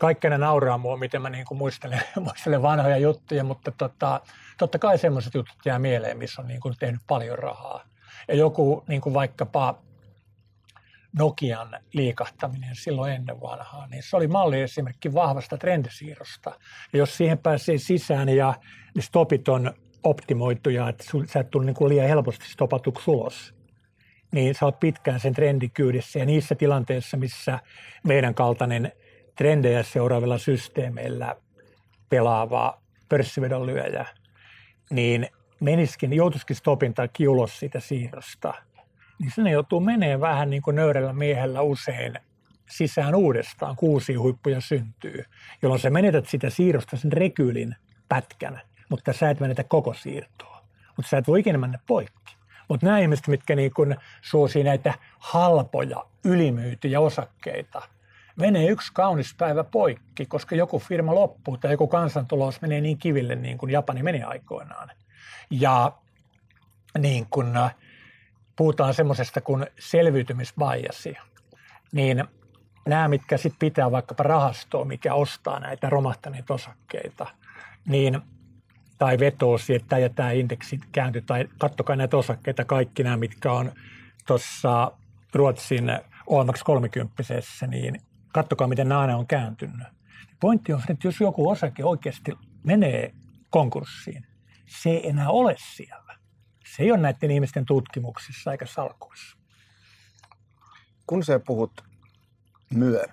kaikki 0.01 0.31
ne 0.31 0.39
nauraa 0.39 0.79
mua, 0.79 0.97
miten 0.97 1.23
mä 1.23 1.31
niin 1.31 1.45
kuin 1.45 1.59
muistelen, 1.59 2.01
muistelen 2.25 2.63
vanhoja 2.63 2.97
juttuja, 2.97 3.45
mutta 3.45 3.71
tota, 3.71 4.21
totta 4.59 4.79
kai 4.79 4.99
semmoiset 4.99 5.35
jutut 5.35 5.57
jää 5.65 5.79
mieleen, 5.79 6.19
missä 6.19 6.43
on 6.43 6.49
niin 6.49 6.61
kuin 6.61 6.75
tehnyt 6.79 7.01
paljon 7.07 7.39
rahaa. 7.39 7.85
Ja 8.29 8.35
joku 8.35 8.85
niin 8.89 9.01
kuin 9.01 9.15
vaikkapa 9.15 9.79
Nokian 11.19 11.69
liikahtaminen 11.93 12.77
silloin 12.77 13.13
ennen 13.13 13.41
vanhaa, 13.41 13.87
niin 13.87 14.03
se 14.03 14.17
oli 14.17 14.27
malli 14.29 14.61
esimerkki 14.61 15.15
vahvasta 15.15 15.59
trendisiirrosta. 15.59 16.51
Ja 16.93 16.99
jos 16.99 17.17
siihen 17.17 17.39
pääsee 17.39 17.79
sisään 17.79 18.29
ja 18.29 18.55
niin 18.95 19.03
stopit 19.03 19.49
on 19.49 19.75
optimoituja, 20.03 20.89
että 20.89 21.05
sä 21.27 21.41
et 21.41 21.51
tule 21.51 21.67
niin 21.67 21.75
kuin 21.75 21.89
liian 21.89 22.09
helposti 22.09 22.45
stopatuksi 22.49 23.11
ulos, 23.11 23.55
niin 24.33 24.55
sä 24.55 24.65
oot 24.65 24.81
pitkään 24.81 25.21
sen 25.21 25.35
trendin 25.35 25.71
kyydissä. 25.71 26.19
Ja 26.19 26.27
niissä 26.27 26.55
tilanteissa, 26.55 27.17
missä 27.17 27.59
meidän 28.05 28.35
kaltainen 28.35 28.93
trendejä 29.37 29.83
seuraavilla 29.83 30.39
systeemeillä 30.39 31.37
pelaava 32.09 32.81
pörssivedon 33.09 33.67
lyöjä, 33.67 34.07
niin 34.91 35.29
meniskin, 35.61 36.13
joutuisikin 36.13 36.57
stopin 36.57 36.95
tai 36.95 37.09
ulos 37.29 37.59
siitä 37.59 37.81
siirrosta– 37.81 38.55
niin 39.19 39.31
sinne 39.31 39.51
joutuu 39.51 39.81
menee 39.81 40.21
vähän 40.21 40.51
niin 40.51 40.63
kuin 40.63 40.77
nöyrällä 40.77 41.13
miehellä 41.13 41.63
usein 41.63 42.15
sisään 42.71 43.15
uudestaan, 43.15 43.77
kuusi 43.77 44.15
huippuja 44.15 44.61
syntyy, 44.61 45.25
jolloin 45.63 45.81
sä 45.81 45.91
menetät 45.91 46.29
sitä 46.29 46.51
siirrosta 46.51 46.97
sen 46.97 47.13
rekyylin 47.13 47.77
pätkän, 48.09 48.61
mutta 48.89 49.13
sä 49.13 49.31
et 49.31 49.41
menetä 49.41 49.65
koko 49.65 49.95
siirtoa. 49.95 50.63
Mutta 50.97 51.09
sä 51.09 51.19
et 51.19 51.29
voi 51.29 51.41
ikinä 51.41 51.59
mennä 51.59 51.79
poikki. 51.87 52.37
Mutta 52.69 52.87
nämä 52.87 52.99
ihmiset, 52.99 53.29
mitkä 53.29 53.57
niin 53.57 53.75
kun 53.75 53.97
suosii 54.23 54.65
näitä 54.65 54.95
halpoja, 55.19 56.05
ylimyytyjä 56.25 57.01
osakkeita, 57.01 57.83
menee 58.37 58.67
yksi 58.67 58.93
kaunis 58.95 59.35
päivä 59.35 59.65
poikki, 59.65 60.27
koska 60.27 60.57
joku 60.57 60.79
firma 60.79 61.15
loppuu 61.15 61.57
tai 61.57 61.71
joku 61.71 61.87
kansantulos 61.87 62.61
menee 62.61 62.81
niin 62.81 62.99
kiville 62.99 63.35
niin 63.35 63.59
kuin 63.59 63.73
Japani 63.73 64.03
meni 64.03 64.23
aikoinaan. 64.23 64.91
Ja 65.51 65.93
niin 66.99 67.27
kun, 67.31 67.57
äh, 67.57 67.75
puhutaan 68.57 68.95
semmoisesta 68.95 69.41
kuin 69.41 69.67
selviytymisbiasi, 69.79 71.17
niin 71.93 72.25
nämä, 72.89 73.09
mitkä 73.09 73.37
sitten 73.37 73.59
pitää 73.59 73.91
vaikkapa 73.91 74.23
rahastoa, 74.23 74.85
mikä 74.85 75.15
ostaa 75.15 75.61
näitä 75.61 75.91
romahtaneita 75.91 76.55
osakkeita, 76.55 77.27
niin 77.87 78.21
tai 78.99 79.19
vetoo 79.19 79.57
että 79.75 79.89
tämä 79.89 80.01
ja 80.01 80.09
tämä 80.09 80.31
indeksi 80.31 80.81
kääntyy, 80.93 81.23
tai 81.23 81.49
kattokaa 81.59 81.97
näitä 81.97 82.17
osakkeita, 82.17 82.65
kaikki 82.65 83.03
nämä, 83.03 83.17
mitkä 83.17 83.53
on 83.53 83.73
tuossa 84.27 84.93
Ruotsin 85.35 85.99
OMX 86.27 86.63
30, 86.63 87.15
niin 87.67 88.01
kattokaa, 88.33 88.67
miten 88.67 88.89
nämä 88.89 89.17
on 89.17 89.27
kääntynyt. 89.27 89.87
Pointti 90.41 90.73
on, 90.73 90.81
että 90.89 91.09
jos 91.09 91.21
joku 91.21 91.49
osake 91.49 91.85
oikeasti 91.85 92.33
menee 92.63 93.15
konkurssiin, 93.51 94.27
se 94.69 94.91
ei 94.91 95.09
enää 95.09 95.31
ole 95.31 95.57
siellä. 95.75 96.19
Se 96.77 96.83
ei 96.83 96.91
ole 96.93 97.01
näiden 97.01 97.31
ihmisten 97.31 97.65
tutkimuksissa 97.65 98.53
eikä 98.53 98.67
salkuissa. 98.67 99.37
Kun 101.07 101.25
sä 101.25 101.41
puhut 101.47 101.85
myö, 102.75 103.05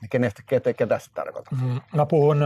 niin 0.00 0.10
kenestä, 0.10 0.42
ketä, 0.46 0.72
ketä 0.72 0.98
sä 0.98 1.10
tarkoitat? 1.14 1.52
Mm, 1.52 1.80
mä 1.94 2.06
puhun 2.06 2.38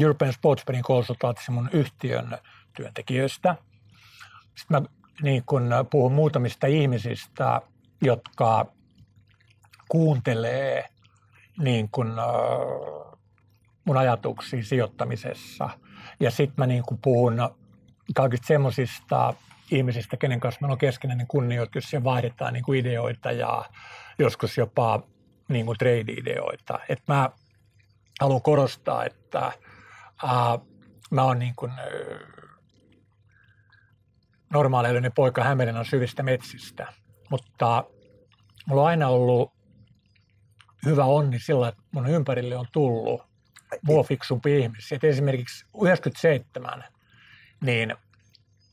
European 0.00 0.32
Sportsperin 0.32 0.82
konsultaatissa 0.82 1.52
mun 1.52 1.70
yhtiön 1.72 2.38
työntekijöistä. 2.76 3.56
Sitten 4.56 4.82
mä 4.82 4.88
niin 5.22 5.42
kun 5.46 5.70
puhun 5.90 6.12
muutamista 6.12 6.66
ihmisistä, 6.66 7.60
jotka 8.02 8.66
kuuntelee 9.88 10.88
niin 11.58 11.88
kun, 11.90 12.14
mun 13.84 13.96
ajatuksia 13.96 14.64
sijoittamisessa. 14.64 15.70
Ja 16.20 16.30
sitten 16.30 16.54
mä 16.56 16.66
niin 16.66 16.82
kun 16.82 16.98
puhun 16.98 17.34
kaikista 18.14 18.46
semmoisista 18.46 19.34
ihmisistä, 19.70 20.16
kenen 20.16 20.40
kanssa 20.40 20.58
meillä 20.60 20.72
on 20.72 20.78
keskinäinen 20.78 21.26
kunnioitus 21.26 21.92
ja 21.92 22.04
vaihdetaan 22.04 22.52
niin 22.52 22.64
kuin 22.64 22.80
ideoita 22.80 23.32
ja 23.32 23.64
joskus 24.18 24.58
jopa 24.58 25.02
niin 25.48 25.66
kuin 25.66 25.78
trade-ideoita. 25.78 26.78
Et 26.88 27.02
mä 27.08 27.30
haluan 28.20 28.42
korostaa, 28.42 29.04
että 29.04 29.52
ää, 30.22 30.58
mä 31.10 31.22
oon 31.22 31.38
niin 31.38 31.54
kuin, 31.56 31.72
normaaliöinen 34.52 35.12
poika 35.12 35.44
Hämeenlinnan 35.44 35.84
syvistä 35.84 36.22
metsistä, 36.22 36.92
mutta 37.30 37.84
mulla 38.66 38.82
on 38.82 38.88
aina 38.88 39.08
ollut 39.08 39.52
hyvä 40.86 41.04
onni 41.04 41.38
sillä, 41.38 41.68
että 41.68 41.82
mun 41.90 42.06
ympärille 42.06 42.56
on 42.56 42.66
tullut 42.72 43.31
mua 43.82 44.02
fiksumpi 44.02 44.58
ihmisiä. 44.58 44.96
Et 44.96 45.04
esimerkiksi 45.04 45.66
97 45.82 46.84
niin 47.60 47.94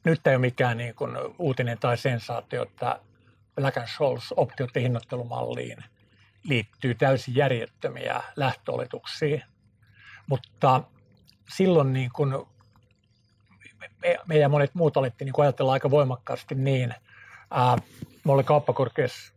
nyt 0.03 0.27
ei 0.27 0.35
ole 0.35 0.41
mikään 0.41 0.77
niin 0.77 0.95
kuin 0.95 1.17
uutinen 1.39 1.77
tai 1.77 1.97
sensaatio, 1.97 2.63
että 2.63 2.99
Black 3.55 3.87
Scholes 3.87 4.33
optioiden 4.37 4.81
hinnoittelumalliin 4.81 5.83
liittyy 6.43 6.95
täysin 6.95 7.35
järjettömiä 7.35 8.23
lähtöoletuksia. 8.35 9.45
Mutta 10.27 10.83
silloin 11.55 11.93
niin 11.93 12.09
kuin 12.15 12.33
me, 14.01 14.17
me 14.27 14.37
ja 14.37 14.49
monet 14.49 14.75
muut 14.75 14.97
alettiin 14.97 15.25
niin 15.25 15.41
ajatella 15.43 15.71
aika 15.71 15.91
voimakkaasti 15.91 16.55
niin. 16.55 16.93
Ää, 17.51 17.77
mulla 18.23 18.37
oli 18.37 18.43
kauppakorkeassa 18.43 19.33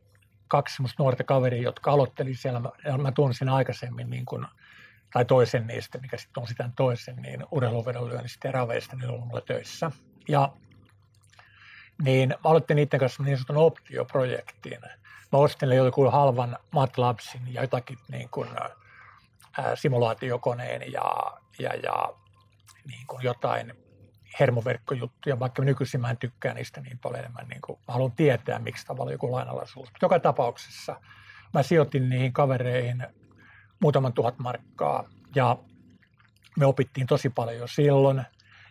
kaksi 0.49 0.77
semmoista 0.77 1.03
nuorta 1.03 1.25
kaveria, 1.25 1.63
jotka 1.63 1.91
aloitteli 1.93 2.35
siellä. 2.35 2.61
Mä, 2.61 2.71
mä 2.99 3.13
tunsin 3.13 3.49
aikaisemmin 3.49 4.11
niin 4.11 4.25
kuin 4.25 4.47
tai 5.13 5.25
toisen 5.25 5.67
niistä, 5.67 5.99
mikä 5.99 6.17
sitten 6.17 6.41
on 6.41 6.47
sitä 6.47 6.71
toisen, 6.77 7.17
niin 7.17 7.45
urheiluvedonlyönnistä 7.51 8.49
ja 8.49 8.53
raveista, 8.53 8.97
niin 8.97 9.11
on 9.11 9.27
mulla 9.27 9.41
töissä. 9.41 9.91
Ja 10.29 10.53
niin 12.05 12.29
mä 12.29 12.51
aloitin 12.51 12.77
niiden 12.77 13.01
kanssa 13.01 13.23
niin 13.23 13.39
sanotun 13.39 13.57
optioprojektin. 13.57 14.81
Mä 15.33 15.39
ostin 15.39 15.69
joku 15.69 16.11
halvan 16.11 16.59
MATLABsin 16.71 17.55
ja 17.55 17.63
jotakin 17.63 17.99
niin 18.09 18.29
kuin, 18.29 18.49
ää, 19.59 19.77
simulaatiokoneen 19.77 20.93
ja, 20.93 21.15
ja, 21.59 21.75
ja 21.75 22.13
niin 22.87 23.07
kuin 23.07 23.23
jotain 23.23 23.75
hermoverkkojuttuja, 24.41 25.39
vaikka 25.39 25.63
nykyisin 25.63 26.01
mä 26.01 26.11
en 26.11 26.17
tykkää 26.17 26.55
niistä 26.55 26.81
niin 26.81 26.99
paljon 26.99 27.21
enemmän. 27.21 27.49
Niin 27.49 27.61
kuin, 27.61 27.79
mä 27.89 27.93
haluan 27.93 28.13
tietää, 28.13 28.59
miksi 28.59 28.87
tavallaan 28.87 29.13
joku 29.13 29.33
lainalaisuus. 29.33 29.89
Joka 30.03 30.19
tapauksessa 30.19 31.01
mä 31.55 31.63
sijoitin 31.63 32.09
niihin 32.09 32.33
kavereihin 32.33 33.07
muutaman 33.83 34.13
tuhat 34.13 34.39
markkaa 34.39 35.09
ja 35.35 35.59
me 36.59 36.67
opittiin 36.67 37.07
tosi 37.07 37.31
paljon 37.31 37.59
jo 37.59 37.67
silloin. 37.67 38.23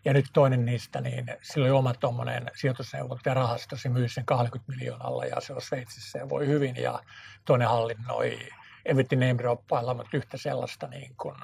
Ja 0.05 0.13
nyt 0.13 0.25
toinen 0.33 0.65
niistä, 0.65 1.01
niin 1.01 1.25
sillä 1.41 1.65
oli 1.65 1.71
oma 1.71 1.93
tuommoinen 1.93 2.51
sijoitusneuvonta 2.55 3.33
rahasto, 3.33 3.77
se 3.77 3.89
myi 3.89 4.09
sen 4.09 4.25
20 4.25 4.71
miljoonalla 4.71 5.25
ja 5.25 5.41
se 5.41 5.53
on 5.53 5.61
Sveitsissä 5.61 6.19
ja 6.19 6.29
voi 6.29 6.47
hyvin. 6.47 6.75
Ja 6.75 6.99
toinen 7.45 7.67
hallinnoi, 7.67 8.39
evitti 8.85 9.15
name 9.15 9.37
droppailla, 9.37 9.93
mutta 9.93 10.17
yhtä 10.17 10.37
sellaista 10.37 10.87
niin 10.87 11.15
kuin 11.17 11.35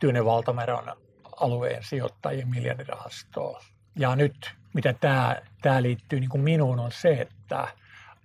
Tyynen 0.00 0.24
valtameron 0.24 0.96
alueen 1.40 1.82
sijoittajien 1.82 2.48
miljardirahastoa. 2.48 3.64
Ja 3.96 4.16
nyt, 4.16 4.54
mitä 4.74 4.92
tämä, 4.92 5.42
tämä 5.62 5.82
liittyy 5.82 6.20
niin 6.20 6.30
kuin 6.30 6.42
minuun, 6.42 6.80
on 6.80 6.92
se, 6.92 7.12
että 7.12 7.68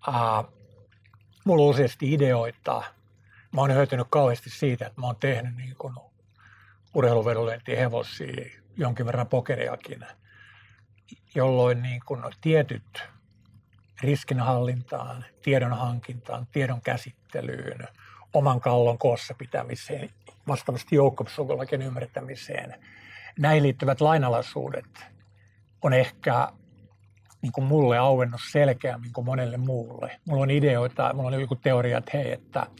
ää, 0.08 0.44
mulla 1.46 1.64
on 1.64 1.70
useasti 1.70 2.14
ideoita– 2.14 2.84
mä 3.52 3.62
oon 3.62 3.74
hyötynyt 3.74 4.08
kauheasti 4.10 4.50
siitä, 4.50 4.88
että 4.88 5.02
mä 5.02 5.08
oon 5.08 5.16
tehnyt 5.16 5.56
niin 5.56 5.76
kuin 5.78 5.94
urheiluvedonlentien 6.94 7.78
hevosia, 7.78 8.46
jonkin 8.78 9.06
verran 9.06 9.28
pokeriakin, 9.28 10.06
jolloin 11.36 11.82
niin 11.82 12.02
kuin 12.06 12.24
tietyt 12.42 13.04
riskinhallintaan, 14.02 15.26
tiedon 15.42 15.74
hankintaan, 15.74 16.48
tiedon 16.52 16.82
käsittelyyn, 16.82 17.88
oman 18.34 18.62
kallon 18.62 18.98
koossa 18.98 19.34
pitämiseen, 19.34 20.10
vastaavasti 20.48 20.96
joukkopsykologian 20.96 21.82
ymmärtämiseen. 21.82 22.76
Näihin 23.40 23.64
liittyvät 23.64 24.02
lainalaisuudet 24.02 25.06
on 25.82 25.94
ehkä 25.94 26.48
niin 27.42 27.52
kuin 27.52 27.66
mulle 27.66 27.98
auennut 27.98 28.42
selkeämmin 28.52 29.14
kuin 29.14 29.26
monelle 29.26 29.58
muulle. 29.58 30.20
Mulla 30.26 30.44
on 30.44 30.52
ideoita, 30.52 31.14
mulla 31.14 31.36
on 31.36 31.42
joku 31.42 31.56
teoria, 31.56 31.98
että 31.98 32.12
hei, 32.18 32.32
että– 32.32 32.68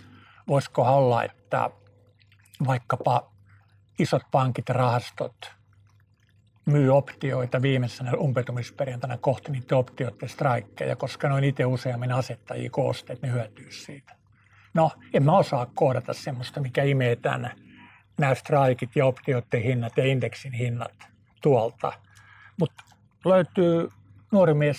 voisiko 0.50 0.82
olla, 0.82 1.24
että 1.24 1.70
vaikkapa 2.68 3.32
isot 4.00 4.22
pankit 4.32 4.70
ja 4.70 4.74
rahastot 4.74 5.52
myy 6.66 6.98
optioita 6.98 7.62
viimeisenä 7.62 8.12
umpetumisperjantaina 8.14 9.18
kohti 9.18 9.52
niiden 9.52 9.78
optioiden 9.78 10.30
strikeja, 10.30 10.96
koska 10.96 11.28
ne 11.28 11.34
on 11.34 11.44
itse 11.44 11.66
useammin 11.66 12.12
asettajia 12.12 12.70
koosteet, 12.70 13.22
ne 13.22 13.32
hyötyy 13.32 13.72
siitä. 13.72 14.16
No, 14.74 14.92
en 15.14 15.24
mä 15.24 15.38
osaa 15.38 15.66
koodata 15.66 16.14
semmoista, 16.14 16.62
mikä 16.62 16.84
imee 16.84 17.16
tämän, 17.16 17.52
nämä 18.18 18.36
strikit 18.36 18.96
ja 18.96 19.06
optioiden 19.06 19.62
hinnat 19.62 19.98
ja 19.98 20.06
indeksin 20.06 20.54
hinnat 20.54 21.08
tuolta. 21.42 21.94
Mutta 22.60 22.84
löytyy 23.26 23.90
nuori 24.32 24.54
mies, 24.54 24.78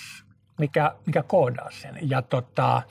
mikä, 0.58 0.94
mikä 1.06 1.22
koodaa 1.22 1.70
sen. 1.70 1.98
Ja 2.02 2.22
tota, 2.22 2.82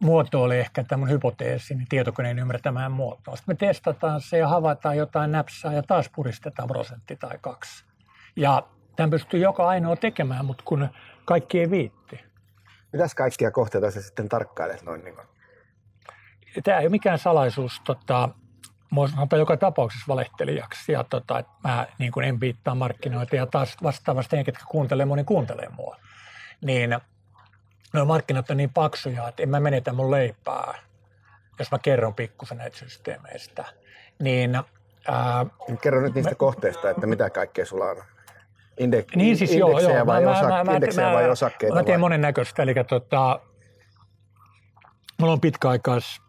muotoilee 0.00 0.60
ehkä 0.60 0.84
tämän 0.84 1.10
hypoteesin 1.10 1.86
tietokoneen 1.88 2.38
ymmärtämään 2.38 2.92
muotoa. 2.92 3.36
Sitten 3.36 3.54
me 3.54 3.56
testataan 3.56 4.20
se 4.20 4.38
ja 4.38 4.48
havaitaan 4.48 4.96
jotain 4.96 5.32
näpsää 5.32 5.72
ja 5.72 5.82
taas 5.82 6.10
puristetaan 6.14 6.68
prosentti 6.68 7.16
tai 7.16 7.38
kaksi. 7.40 7.84
Ja 8.36 8.62
tämän 8.96 9.10
pystyy 9.10 9.40
joka 9.40 9.68
ainoa 9.68 9.96
tekemään, 9.96 10.44
mutta 10.44 10.62
kun 10.66 10.88
kaikki 11.24 11.60
ei 11.60 11.70
viitti. 11.70 12.20
Mitäs 12.92 13.14
kaikkia 13.14 13.50
kohteita 13.50 13.90
sä 13.90 14.02
sitten 14.02 14.28
tarkkailet 14.28 14.82
noin 14.82 15.04
niin 15.04 15.14
kuin? 15.14 15.26
Tämä 16.64 16.78
ei 16.78 16.84
ole 16.84 16.90
mikään 16.90 17.18
salaisuus. 17.18 17.80
Tota, 17.84 18.28
Mua 18.90 19.08
sanotaan 19.08 19.40
joka 19.40 19.56
tapauksessa 19.56 20.04
valehtelijaksi 20.08 20.92
ja 20.92 21.04
tota, 21.04 21.38
että 21.38 21.52
mä 21.64 21.86
niin 21.98 22.12
kuin 22.12 22.26
en 22.26 22.40
viittaa 22.40 22.74
markkinoita 22.74 23.36
ja 23.36 23.46
taas 23.46 23.76
vastaavasti 23.82 24.36
ne, 24.36 24.44
ketkä 24.44 24.64
kuuntelee 24.68 25.06
moni 25.06 25.24
kuuntelee 25.24 25.68
mua. 25.68 25.96
Niin 26.60 26.98
nuo 27.96 28.04
markkinat 28.04 28.50
on 28.50 28.56
niin 28.56 28.72
paksuja, 28.72 29.28
että 29.28 29.42
en 29.42 29.48
mä 29.48 29.60
menetä 29.60 29.92
mun 29.92 30.10
leipää, 30.10 30.74
jos 31.58 31.70
mä 31.70 31.78
kerron 31.78 32.14
pikkusen 32.14 32.58
näitä 32.58 32.76
systeemeistä. 32.76 33.64
Niin, 34.18 34.54
ää, 35.08 35.46
Kerro 35.82 36.00
nyt 36.00 36.14
niistä 36.14 36.34
kohteista, 36.34 36.90
että 36.90 37.06
mitä 37.06 37.30
kaikkea 37.30 37.66
sulla 37.66 37.84
on. 37.84 37.96
Indek- 38.80 39.16
niin 39.16 39.36
siis 39.36 39.54
joo, 39.54 39.80
joo. 39.80 40.06
vai, 40.06 40.24
Mä- 40.24 40.30
osa- 40.30 40.48
mä- 40.48 40.64
mä- 40.64 40.74
indeksejä 40.74 41.08
mä- 41.08 41.14
vai 41.14 41.30
osakkeita? 41.30 41.74
Mä 41.74 41.82
teen 41.82 42.00
vai? 42.00 42.00
monennäköistä, 42.00 42.62
eli 42.62 42.74
tota, 42.88 43.40
mulla 45.20 45.32
on 45.32 45.40
pitkäaikais 45.40 46.20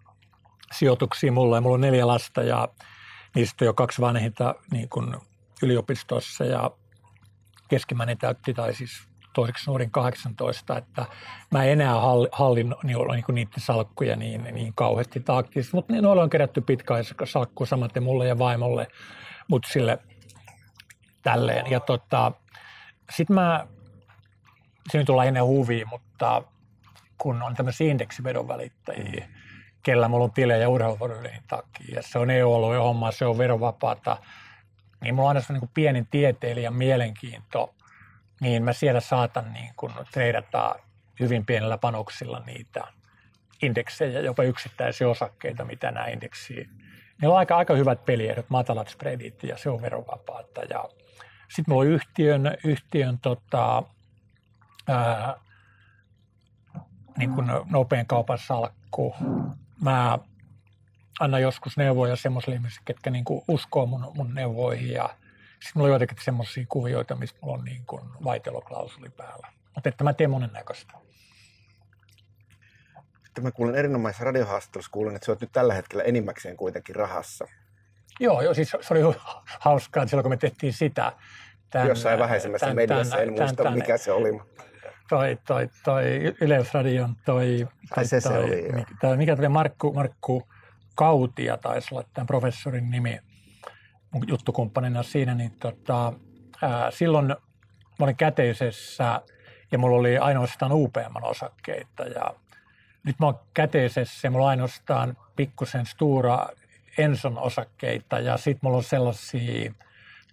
sijoituksia 0.72 1.32
mulla 1.32 1.58
ja 1.58 1.62
mulla 1.62 1.74
on 1.74 1.82
neljä 1.82 2.08
lasta 2.08 2.44
ja 2.44 2.68
niistä 3.36 3.66
on 3.66 3.66
jo 3.66 3.74
kaksi 3.74 4.02
vanhinta 4.02 4.56
niin 4.72 4.90
kuin 4.90 5.16
yliopistossa 5.64 6.46
ja 6.46 6.72
keskimmäinen 7.68 8.18
täytti 8.18 8.54
tai 8.54 8.74
siis 8.74 9.08
toiseksi 9.38 9.70
nuorin 9.70 9.92
18, 9.92 10.78
että 10.78 11.06
mä 11.52 11.64
en 11.64 11.72
enää 11.72 11.94
halli- 11.94 12.30
hallin 12.32 12.76
niin 12.84 13.24
niiden 13.32 13.64
salkkuja 13.64 14.16
niin, 14.16 14.44
niin 14.44 14.74
kauheasti 14.76 15.20
taaktiisesti, 15.20 15.78
mutta 15.78 16.02
noilla 16.02 16.24
on 16.24 16.30
kerätty 16.30 16.62
pitkäaikaissalkku 16.62 17.66
samaten 17.66 18.04
mulle 18.04 18.28
ja 18.28 18.38
vaimolle, 18.38 18.88
mutta 19.48 19.70
sille 19.72 20.00
tälleen. 21.24 21.72
Ja 21.72 21.80
tota, 21.80 22.32
sitten 23.10 23.34
mä, 23.34 23.68
se 24.92 24.98
nyt 24.98 25.10
on 25.10 25.18
lähinnä 25.18 25.44
huvi, 25.44 25.86
mutta 25.86 26.44
kun 27.18 27.42
on 27.42 27.56
tämmöisiä 27.56 27.92
indeksivedon 27.92 28.48
välittäjiä, 28.48 29.28
kellä 29.84 30.08
mulla 30.08 30.24
on 30.26 30.32
tilejä 30.32 30.70
urheiluvuoden 30.70 31.44
takia, 31.48 31.96
ja 31.96 32.02
se 32.02 32.20
on 32.20 32.30
EU-alueen 32.30 32.82
homma, 32.82 33.12
se 33.12 33.26
on 33.26 33.38
verovapaata, 33.38 34.18
niin 35.02 35.16
mulla 35.16 35.30
on 35.30 35.36
aina 35.36 35.60
niin 35.60 35.72
pienin 35.74 36.08
tieteilijän 36.08 36.74
mielenkiinto, 36.74 37.74
niin 38.42 38.64
mä 38.64 38.74
siellä 38.74 39.00
saatan 39.00 39.54
niin 39.54 39.74
kuin 39.76 39.94
treidata 40.12 40.76
hyvin 41.20 41.46
pienellä 41.46 41.78
panoksilla 41.78 42.40
niitä 42.46 42.84
indeksejä, 43.62 44.20
jopa 44.20 44.44
yksittäisiä 44.44 45.10
osakkeita, 45.10 45.66
mitä 45.66 45.92
nämä 45.92 46.08
indeksiä. 46.08 46.68
Niillä 47.22 47.34
on 47.34 47.40
aika, 47.40 47.58
aika 47.58 47.74
hyvät 47.74 48.06
peliehdot, 48.06 48.50
matalat 48.50 48.88
spreadit 48.88 49.44
ja 49.44 49.58
se 49.58 49.70
on 49.70 49.82
verovapaata. 49.82 50.62
Ja 50.70 50.90
sitten 51.48 51.64
mulla 51.68 51.82
on 51.82 51.88
yhtiön, 51.88 52.58
yhtiön 52.64 53.20
tota, 53.20 53.84
ää, 54.88 55.36
niin 57.18 57.30
kuin 57.34 57.48
nopean 57.70 58.06
kaupan 58.06 58.38
salkku. 58.38 59.16
Mä 59.82 60.20
annan 61.20 61.42
joskus 61.42 61.78
neuvoja 61.78 62.16
semmoisille 62.16 62.56
ihmisille, 62.56 62.82
ketkä 62.86 63.10
niin 63.10 63.26
uskoo 63.48 63.86
mun, 63.86 64.12
mun 64.16 64.34
neuvoihin 64.34 64.92
ja 64.92 65.10
sitten 65.60 65.72
mulla 65.76 65.86
on 65.86 65.90
joitakin 65.92 66.18
semmoisia 66.24 66.66
kuvioita, 66.70 67.16
mistä 67.16 67.40
mulla 67.42 67.58
on 67.58 67.64
niin 67.64 67.86
kuin 67.86 68.02
vaiteloklausuli 68.24 69.10
päällä. 69.10 69.48
Mutta 69.76 69.90
että 69.90 70.04
mä 70.04 70.14
teen 70.14 70.30
monennäköistä. 70.30 70.94
Sitten 73.26 73.44
mä 73.44 73.52
kuulen 73.52 73.76
erinomaisessa 73.76 74.24
radiohaastattelussa, 74.26 74.92
kuulen, 74.92 75.16
että 75.16 75.26
sä 75.26 75.32
oot 75.32 75.42
nyt 75.42 75.52
tällä 75.52 75.74
hetkellä 75.74 76.04
enimmäkseen 76.04 76.58
kuitenkin 76.58 76.96
rahassa. 76.96 77.48
Joo, 78.20 78.42
joo, 78.42 78.54
siis 78.54 78.70
se 78.82 78.94
oli 78.94 79.16
hauskaa, 79.60 80.04
että 80.04 80.10
silloin 80.10 80.24
kun 80.24 80.32
me 80.32 80.38
tehtiin 80.38 80.74
sitä. 80.74 81.14
Tämän, 81.70 81.88
Jossain 81.88 82.20
vähäisemmässä 82.20 82.66
tämän- 82.66 82.76
mediassa, 82.76 83.18
en 83.18 83.28
tämän- 83.28 83.40
muista 83.42 83.64
tämän- 83.64 83.74
mikä 83.80 83.98
se 83.98 84.12
oli. 84.12 84.42
toi, 85.10 85.38
toi, 85.48 85.70
toi 85.84 86.04
Yleisradion 86.42 87.16
toi, 87.26 87.68
Ai 87.98 88.06
se 88.06 88.20
se 88.22 88.30
oli, 88.30 88.64
joo. 88.64 88.72
mikä, 88.76 88.92
toi, 89.02 89.18
mikä 89.18 89.36
tuli 89.36 89.50
Markku, 89.50 89.94
Markku 89.94 90.48
Kautia 90.96 91.58
taisi 91.58 91.88
olla 91.96 92.04
tämän 92.14 92.28
professorin 92.28 92.90
nimi 92.90 93.20
mun 94.12 94.24
juttukumppanina 94.28 95.04
siinä, 95.04 95.36
niin 95.36 95.52
tota, 95.60 96.14
ää, 96.62 96.92
silloin 96.92 97.28
mä 97.28 97.36
olin 98.00 98.16
käteisessä 98.16 99.22
ja 99.72 99.78
mulla 99.78 99.98
oli 99.98 100.18
ainoastaan 100.18 100.72
UPM 100.72 101.24
osakkeita 101.24 102.04
ja 102.04 102.34
nyt 103.04 103.20
mä 103.20 103.26
oon 103.26 103.40
käteisessä 103.54 104.28
ja 104.28 104.32
mulla 104.32 104.46
on 104.46 104.50
ainoastaan 104.50 105.18
pikkusen 105.36 105.86
Stura 105.86 106.48
Enson 106.98 107.38
osakkeita 107.38 108.20
ja 108.20 108.38
sitten 108.38 108.60
mulla 108.62 108.78
on 108.78 108.84
sellaisia 108.84 109.74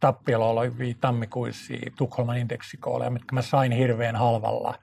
tappiolla 0.01 0.47
olevia 0.47 0.95
tammikuisia 1.01 1.91
Tukholman 1.97 2.39
indeksikooleja, 2.39 3.11
mitkä 3.11 3.35
mä 3.35 3.43
sain 3.43 3.73
hirveän 3.73 4.17
halvalla, 4.17 4.79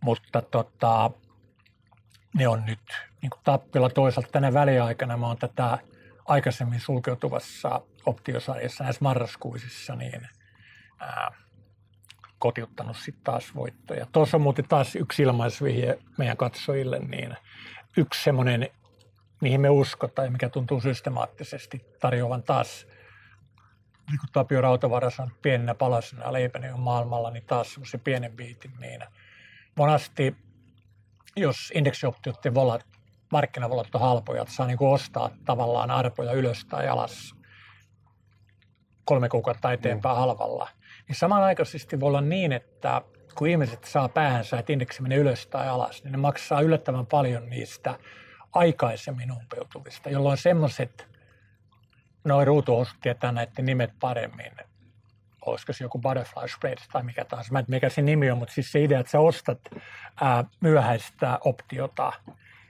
mutta 0.00 0.42
tota, 0.42 1.10
ne 2.34 2.48
on 2.48 2.64
nyt 2.66 2.80
niin 3.22 3.30
tappiolla 3.44 3.90
toisaalta 3.90 4.32
tänä 4.32 4.52
väliaikana. 4.52 5.16
Mä 5.16 5.26
oon 5.26 5.36
tätä 5.36 5.78
aikaisemmin 6.24 6.80
sulkeutuvassa 6.80 7.80
optiosarjassa 8.06 8.84
näissä 8.84 9.04
marraskuisissa 9.04 9.96
niin 9.96 10.28
ää, 11.00 11.32
kotiuttanut 12.38 12.96
sitten 12.96 13.24
taas 13.24 13.54
voittoja. 13.54 14.06
Tuossa 14.12 14.36
on 14.36 14.40
muuten 14.40 14.68
taas 14.68 14.96
yksi 14.96 15.22
ilmaisvihje 15.22 15.98
meidän 16.18 16.36
katsojille, 16.36 16.98
niin 16.98 17.36
yksi 17.96 18.22
semmoinen, 18.22 18.68
mihin 19.40 19.60
me 19.60 19.70
uskotaan 19.70 20.32
mikä 20.32 20.48
tuntuu 20.48 20.80
systemaattisesti 20.80 21.84
tarjoavan 22.00 22.42
taas 22.42 22.86
niin 24.10 24.18
kuin 24.18 24.32
Tapio 24.32 24.60
Rautavaara 24.60 25.10
sanoi, 25.10 25.34
pienenä 25.42 25.74
palasena 25.74 26.32
leipäni 26.32 26.70
on 26.70 26.80
maailmalla, 26.80 27.30
niin 27.30 27.44
taas 27.46 27.72
semmoisen 27.72 28.00
pienen 28.00 28.32
biitin, 28.32 28.72
niin 28.80 29.00
monasti, 29.76 30.36
jos 31.36 31.72
indeksioptioiden 31.74 32.54
volat, 32.54 32.86
markkinavolat 33.32 33.94
on 33.94 34.00
halpoja, 34.00 34.42
että 34.42 34.54
saa 34.54 34.66
niin 34.66 34.78
ostaa 34.80 35.30
tavallaan 35.44 35.90
arpoja 35.90 36.32
ylös 36.32 36.64
tai 36.64 36.88
alas 36.88 37.34
kolme 39.04 39.28
kuukautta 39.28 39.72
eteenpäin 39.72 40.16
halvalla, 40.16 40.68
niin 41.08 41.16
samanaikaisesti 41.16 42.00
voi 42.00 42.08
olla 42.08 42.20
niin, 42.20 42.52
että 42.52 43.02
kun 43.34 43.48
ihmiset 43.48 43.84
saa 43.84 44.08
päänsä, 44.08 44.58
että 44.58 44.72
indeksi 44.72 45.02
menee 45.02 45.18
ylös 45.18 45.46
tai 45.46 45.68
alas, 45.68 46.04
niin 46.04 46.12
ne 46.12 46.18
maksaa 46.18 46.60
yllättävän 46.60 47.06
paljon 47.06 47.50
niistä 47.50 47.98
aikaisemmin 48.52 49.32
umpeutuvista, 49.32 50.10
jolloin 50.10 50.38
semmoiset 50.38 51.08
noin 52.24 52.46
ruutuhousut 52.46 52.96
tietää 53.00 53.32
näiden 53.32 53.64
nimet 53.64 53.90
paremmin. 54.00 54.52
Olisiko 55.46 55.72
se 55.72 55.84
joku 55.84 55.98
butterfly 55.98 56.48
spread 56.48 56.78
tai 56.92 57.02
mikä 57.02 57.24
tahansa. 57.24 57.52
Mä 57.52 57.58
en 57.58 57.64
mikä 57.68 57.88
se 57.88 58.02
nimi 58.02 58.30
on, 58.30 58.38
mutta 58.38 58.54
siis 58.54 58.72
se 58.72 58.84
idea, 58.84 59.00
että 59.00 59.10
sä 59.10 59.20
ostat 59.20 59.60
ää, 60.20 60.44
myöhäistä 60.60 61.38
optiota 61.44 62.12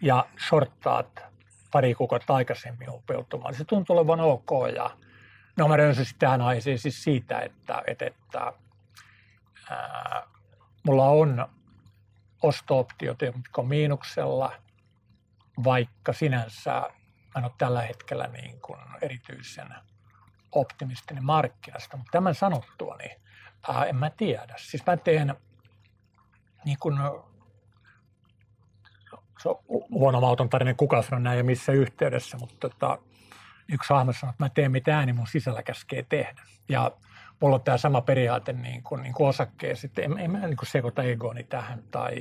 ja 0.03 0.27
shorttaat 0.49 1.25
pari 1.73 1.95
kuukautta 1.95 2.35
aikaisemmin 2.35 2.91
upeutumaan. 2.91 3.55
Se 3.55 3.65
tuntuu 3.65 3.97
olevan 3.97 4.21
ok 4.21 4.51
ja 4.77 4.91
no 5.57 5.69
mä 5.69 5.77
rönsysin 5.77 6.19
tähän 6.19 6.43
aiheeseen 6.43 6.79
siis 6.79 7.05
siitä, 7.05 7.41
että, 7.41 7.83
että, 7.87 8.07
että 8.07 8.53
ää, 9.71 10.23
mulla 10.83 11.05
on 11.05 11.49
osto-optiot, 12.43 13.23
jotka 13.23 13.63
on 13.63 13.69
miinuksella, 13.69 14.53
vaikka 15.65 16.13
sinänsä 16.13 16.71
mä 17.35 17.39
en 17.39 17.45
ole 17.45 17.53
tällä 17.59 17.83
hetkellä 17.83 18.27
niin 18.27 18.61
kuin 18.61 18.81
erityisen 19.03 19.75
optimistinen 20.53 21.25
markkinasta, 21.25 21.97
mutta 21.97 22.13
tämän 22.13 22.35
sanottua, 22.35 22.97
niin 22.97 23.21
ää, 23.69 23.85
en 23.85 23.97
mä 23.97 24.11
tiedä. 24.11 24.55
Siis 24.57 24.87
mä 24.87 24.97
teen 24.97 25.35
niin 26.65 26.79
kuin, 26.81 26.99
se 29.43 29.49
on 29.49 29.57
huono 29.91 30.21
mauton 30.21 30.49
tarina, 30.49 30.75
kuka 30.75 31.03
sanoi 31.03 31.21
näin 31.21 31.39
ja 31.39 31.45
missä 31.45 31.73
yhteydessä, 31.73 32.37
mutta 32.37 32.69
tota, 32.69 32.99
yksi 33.73 33.93
hahmo 33.93 34.13
sanoi, 34.13 34.31
että 34.31 34.45
mä 34.45 34.49
teen 34.49 34.73
mitä 34.73 34.97
ääni 34.97 35.13
mun 35.13 35.27
sisällä 35.27 35.63
käskee 35.63 36.03
tehdä. 36.09 36.43
Ja 36.69 36.91
mulla 37.41 37.55
on 37.55 37.63
tämä 37.63 37.79
sama 37.79 38.01
periaate 38.01 38.53
niin 38.53 38.83
kuin, 38.83 39.03
niin 39.03 39.15
kuin 39.15 39.29
osakkeessa, 39.29 39.87
että 39.87 40.03
en, 40.03 40.19
en 40.19 40.31
mä 40.31 40.39
niin 40.39 40.57
kuin 40.57 40.69
sekoita 40.69 41.03
egooni 41.03 41.45
tähän 41.45 41.83
tai 41.91 42.19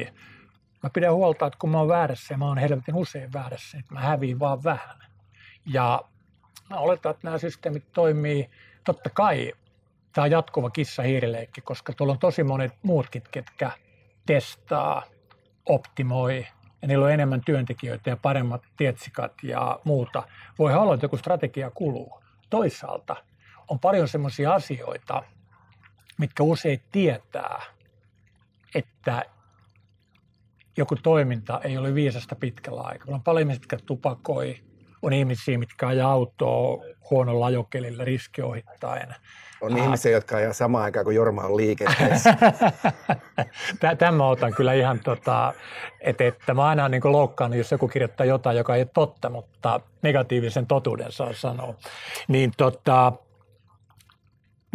mä 0.84 0.90
pidän 0.90 1.14
huolta, 1.14 1.48
että 1.48 1.60
kun 1.60 1.70
mä 1.70 1.80
oon 1.80 1.88
väärässä 1.88 2.34
ja 2.34 2.38
mä 2.38 2.46
oon 2.46 2.58
helvetin 2.58 2.96
usein 2.96 3.34
väärässä, 3.34 3.78
että 3.78 3.94
mä 3.94 4.00
häviin 4.00 4.40
vaan 4.40 4.64
vähän. 4.64 4.98
Ja 5.66 6.02
mä 6.70 6.78
oletan, 6.78 7.10
että 7.10 7.28
nämä 7.28 7.38
systeemit 7.38 7.92
toimii, 7.92 8.50
totta 8.84 9.10
kai 9.10 9.54
tämä 10.14 10.26
on 10.26 10.32
jatkuva 10.32 10.70
kissa-hiirileikki, 10.70 11.62
koska 11.62 11.94
tuolla 11.94 12.14
on 12.14 12.20
tosi 12.20 12.44
monet 12.44 12.74
muutkin, 12.84 13.24
ketkä 13.32 13.72
testaa, 14.26 15.04
optimoi 15.66 16.48
ja 16.82 16.88
niillä 16.88 17.06
on 17.06 17.12
enemmän 17.12 17.42
työntekijöitä 17.46 18.10
ja 18.10 18.18
paremmat 18.18 18.62
tietsikat 18.78 19.34
ja 19.44 19.80
muuta. 19.84 20.24
Voi 20.60 20.74
olla, 20.74 20.94
että 20.94 21.06
joku 21.06 21.18
strategia 21.18 21.72
kuluu. 21.72 22.24
Toisaalta 22.50 23.16
on 23.68 23.80
paljon 23.80 24.08
sellaisia 24.08 24.54
asioita, 24.54 25.24
mitkä 26.18 26.44
usein 26.44 26.82
tietää, 26.92 27.62
että 28.76 29.26
joku 30.78 30.96
toiminta 30.96 31.62
ei 31.64 31.78
ole 31.78 31.96
viisasta 31.96 32.36
pitkällä 32.36 32.82
aikaa. 32.82 33.16
On 33.16 33.24
paljon 33.24 33.42
ihmisiä, 33.42 33.62
jotka 33.62 33.78
tupakoi, 33.86 34.64
on 35.02 35.14
ihmisiä, 35.14 35.58
mitkä 35.58 35.88
ajaa 35.88 36.12
autoa 36.12 36.84
huonolla 37.10 37.46
ajokelillä 37.46 38.06
riskiohittaen. 38.06 39.16
On 39.62 39.74
ah. 39.74 39.84
ihmisiä, 39.84 40.12
jotka 40.12 40.38
ajaa 40.38 40.54
samaan 40.54 40.84
aikaan 40.84 41.06
kuin 41.06 41.16
Jorma 41.16 41.42
on 41.42 41.58
liikenteessä. 41.58 42.38
Tämä 43.98 44.28
otan 44.28 44.54
kyllä 44.54 44.74
ihan, 44.74 45.00
tota, 45.00 45.54
että, 46.02 46.24
että 46.24 46.54
mä 46.54 46.66
aina 46.66 46.90
niin 46.90 47.02
loukkaan, 47.04 47.54
jos 47.54 47.72
joku 47.72 47.88
kirjoittaa 47.88 48.26
jotain, 48.26 48.58
joka 48.58 48.76
ei 48.76 48.82
ole 48.82 48.90
totta, 48.94 49.30
mutta 49.30 49.80
negatiivisen 50.02 50.68
totuuden 50.68 51.12
saa 51.12 51.34
sanoa. 51.34 51.76
Niin 52.28 52.52
tota, 52.58 53.14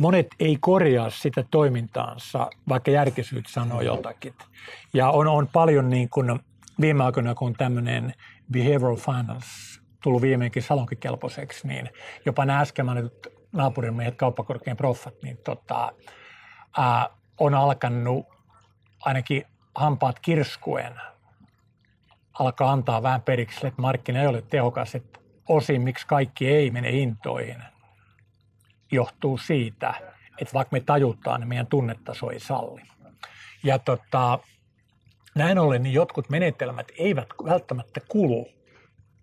monet 0.01 0.27
ei 0.41 0.57
korjaa 0.61 1.11
sitä 1.11 1.45
toimintaansa, 1.51 2.51
vaikka 2.69 2.91
järkisyyt 2.91 3.47
sanoo 3.49 3.81
jotakin. 3.81 4.35
Ja 4.95 5.11
on, 5.11 5.27
on 5.27 5.49
paljon 5.49 5.91
niin 5.91 6.09
kuin 6.09 6.41
viime 6.81 7.05
aikoina, 7.05 7.35
kun 7.35 7.53
tämmöinen 7.53 8.15
behavioral 8.53 8.97
finance 8.97 9.77
tullut 10.07 10.23
viimeinkin 10.23 10.62
salonkikelpoiseksi, 10.62 11.69
niin 11.69 11.90
jopa 12.27 12.45
nämä 12.45 12.61
äsken 12.61 12.87
mainitut 12.87 13.27
naapurimiehet, 13.53 14.14
kauppakorkean 14.14 14.77
proffat, 14.77 15.14
niin 15.23 15.38
tota, 15.45 15.92
ää, 16.79 17.09
on 17.40 17.55
alkanut 17.55 18.27
ainakin 19.01 19.45
hampaat 19.75 20.21
kirskuen 20.21 20.92
alkaa 22.38 22.73
antaa 22.73 23.03
vähän 23.03 23.23
periksi, 23.23 23.66
että 23.66 23.83
markkina 23.83 24.21
ei 24.21 24.27
ole 24.27 24.42
tehokas, 24.42 24.95
että 24.95 25.21
osin 25.49 25.83
miksi 25.83 26.07
kaikki 26.07 26.49
ei 26.49 26.71
mene 26.71 26.92
hintoihin– 26.92 27.62
johtuu 28.92 29.38
siitä, 29.38 29.95
että 30.38 30.55
vaikka 30.55 30.77
me 30.77 30.81
tajutaan, 30.81 31.40
niin 31.40 31.49
meidän 31.49 31.66
tunnetaso 31.66 32.31
ei 32.31 32.40
salli. 32.40 32.83
Ja 33.64 33.79
tota, 33.79 34.38
näin 35.35 35.59
ollen 35.59 35.83
niin 35.83 35.95
jotkut 35.95 36.31
menetelmät 36.31 36.92
eivät 36.99 37.29
välttämättä 37.45 38.01
kulu, 38.09 38.49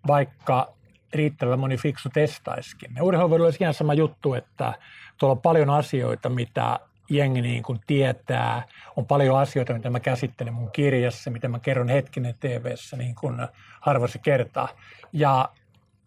vaikka 0.06 0.73
riittävän 1.14 1.58
moni 1.58 1.76
fiksu 1.76 2.08
testaiskin. 2.08 2.92
Ja 2.96 3.04
urheiluvuodella 3.04 3.46
olisi 3.46 3.64
ihan 3.64 3.74
sama 3.74 3.94
juttu, 3.94 4.34
että 4.34 4.74
tuolla 5.18 5.32
on 5.32 5.40
paljon 5.40 5.70
asioita, 5.70 6.28
mitä 6.28 6.80
jengi 7.10 7.42
niin 7.42 7.62
kuin 7.62 7.80
tietää. 7.86 8.62
On 8.96 9.06
paljon 9.06 9.38
asioita, 9.38 9.72
mitä 9.72 9.90
mä 9.90 10.00
käsittelen 10.00 10.54
mun 10.54 10.70
kirjassa, 10.70 11.30
mitä 11.30 11.48
mä 11.48 11.58
kerron 11.58 11.88
hetkinen 11.88 12.34
TVssä 12.40 12.96
niin 12.96 13.14
kuin 13.14 13.36
harvassa 13.80 14.18
kertaa. 14.18 14.68
Ja 15.12 15.48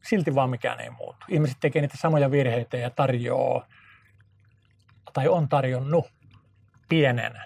silti 0.03 0.35
vaan 0.35 0.49
mikään 0.49 0.79
ei 0.79 0.89
muutu. 0.89 1.25
Ihmiset 1.27 1.57
tekee 1.59 1.81
niitä 1.81 1.97
samoja 1.97 2.31
virheitä 2.31 2.77
ja 2.77 2.89
tarjoaa, 2.89 3.67
tai 5.13 5.27
on 5.27 5.49
tarjonnut 5.49 6.05
pienen, 6.89 7.41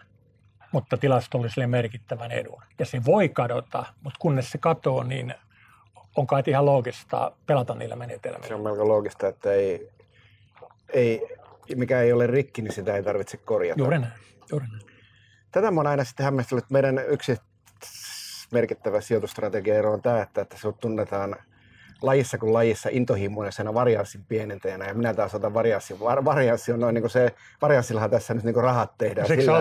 mutta 0.72 0.98
tilastolliselle 0.98 1.68
merkittävän 1.68 2.32
edun. 2.32 2.64
Ja 2.80 2.86
se 2.86 3.06
voi 3.06 3.30
kadota, 3.30 3.86
mutta 4.04 4.20
kunnes 4.20 4.52
se 4.52 4.58
katoo, 4.58 5.04
niin 5.04 5.34
on 6.16 6.28
kai 6.28 6.44
ihan 6.48 6.66
loogista 6.66 7.32
pelata 7.46 7.76
niillä 7.76 7.96
menetelmillä. 7.96 8.48
Se 8.48 8.56
on 8.56 8.62
melko 8.62 8.88
loogista, 8.88 9.28
että 9.28 9.54
ei, 9.54 9.90
ei, 10.94 11.28
mikä 11.76 12.02
ei 12.02 12.14
ole 12.14 12.28
rikki, 12.28 12.62
niin 12.62 12.74
sitä 12.74 12.96
ei 12.96 13.04
tarvitse 13.04 13.38
korjata. 13.38 13.82
Juuri 13.82 14.00
näin. 14.00 14.14
Juuri 14.52 14.66
näin. 14.68 14.82
Tätä 15.52 15.72
mä 15.72 15.80
oon 15.80 15.88
aina 15.88 16.04
sitten 16.04 16.24
hämmästellyt, 16.24 16.70
meidän 16.70 17.04
yksi 17.08 17.38
merkittävä 18.52 19.02
sijoitustrategia 19.02 19.90
on 19.90 20.02
tämä, 20.02 20.22
että, 20.22 20.42
että 20.42 20.58
se 20.58 20.72
tunnetaan– 20.80 21.36
lajissa 22.02 22.38
kuin 22.38 22.54
lajissa 22.54 22.90
intohimoisena 22.92 23.74
varianssin 23.74 24.26
pienentäjänä 24.26 24.86
ja 24.86 24.94
minä 24.94 25.14
taas 25.14 25.36
otan 25.36 25.54
varianssin. 25.54 26.00
Var, 26.00 26.26
varianssi 26.26 26.72
on 26.72 26.80
noin 26.80 26.94
niin 26.94 27.02
kuin 27.02 27.12
se, 27.12 27.36
varianssillahan 27.62 28.10
tässä 28.10 28.34
nyt 28.34 28.44
niin 28.44 28.54
kuin 28.54 28.64
rahat 28.64 28.98
tehdään. 28.98 29.28
Siksi 29.28 29.46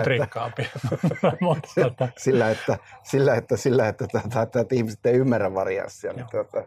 sillä, 1.67 1.87
että, 1.87 2.07
sillä, 2.17 2.49
että, 2.49 2.77
sillä, 3.03 3.35
että, 3.35 3.57
sillä, 3.57 3.87
että, 3.87 4.05
että, 4.05 4.41
että, 4.41 4.59
että 4.59 4.75
ihmiset 4.75 5.05
ei 5.05 5.13
ymmärrä 5.13 5.53
varianssia. 5.53 6.13
Niin, 6.13 6.25
tuota, 6.31 6.63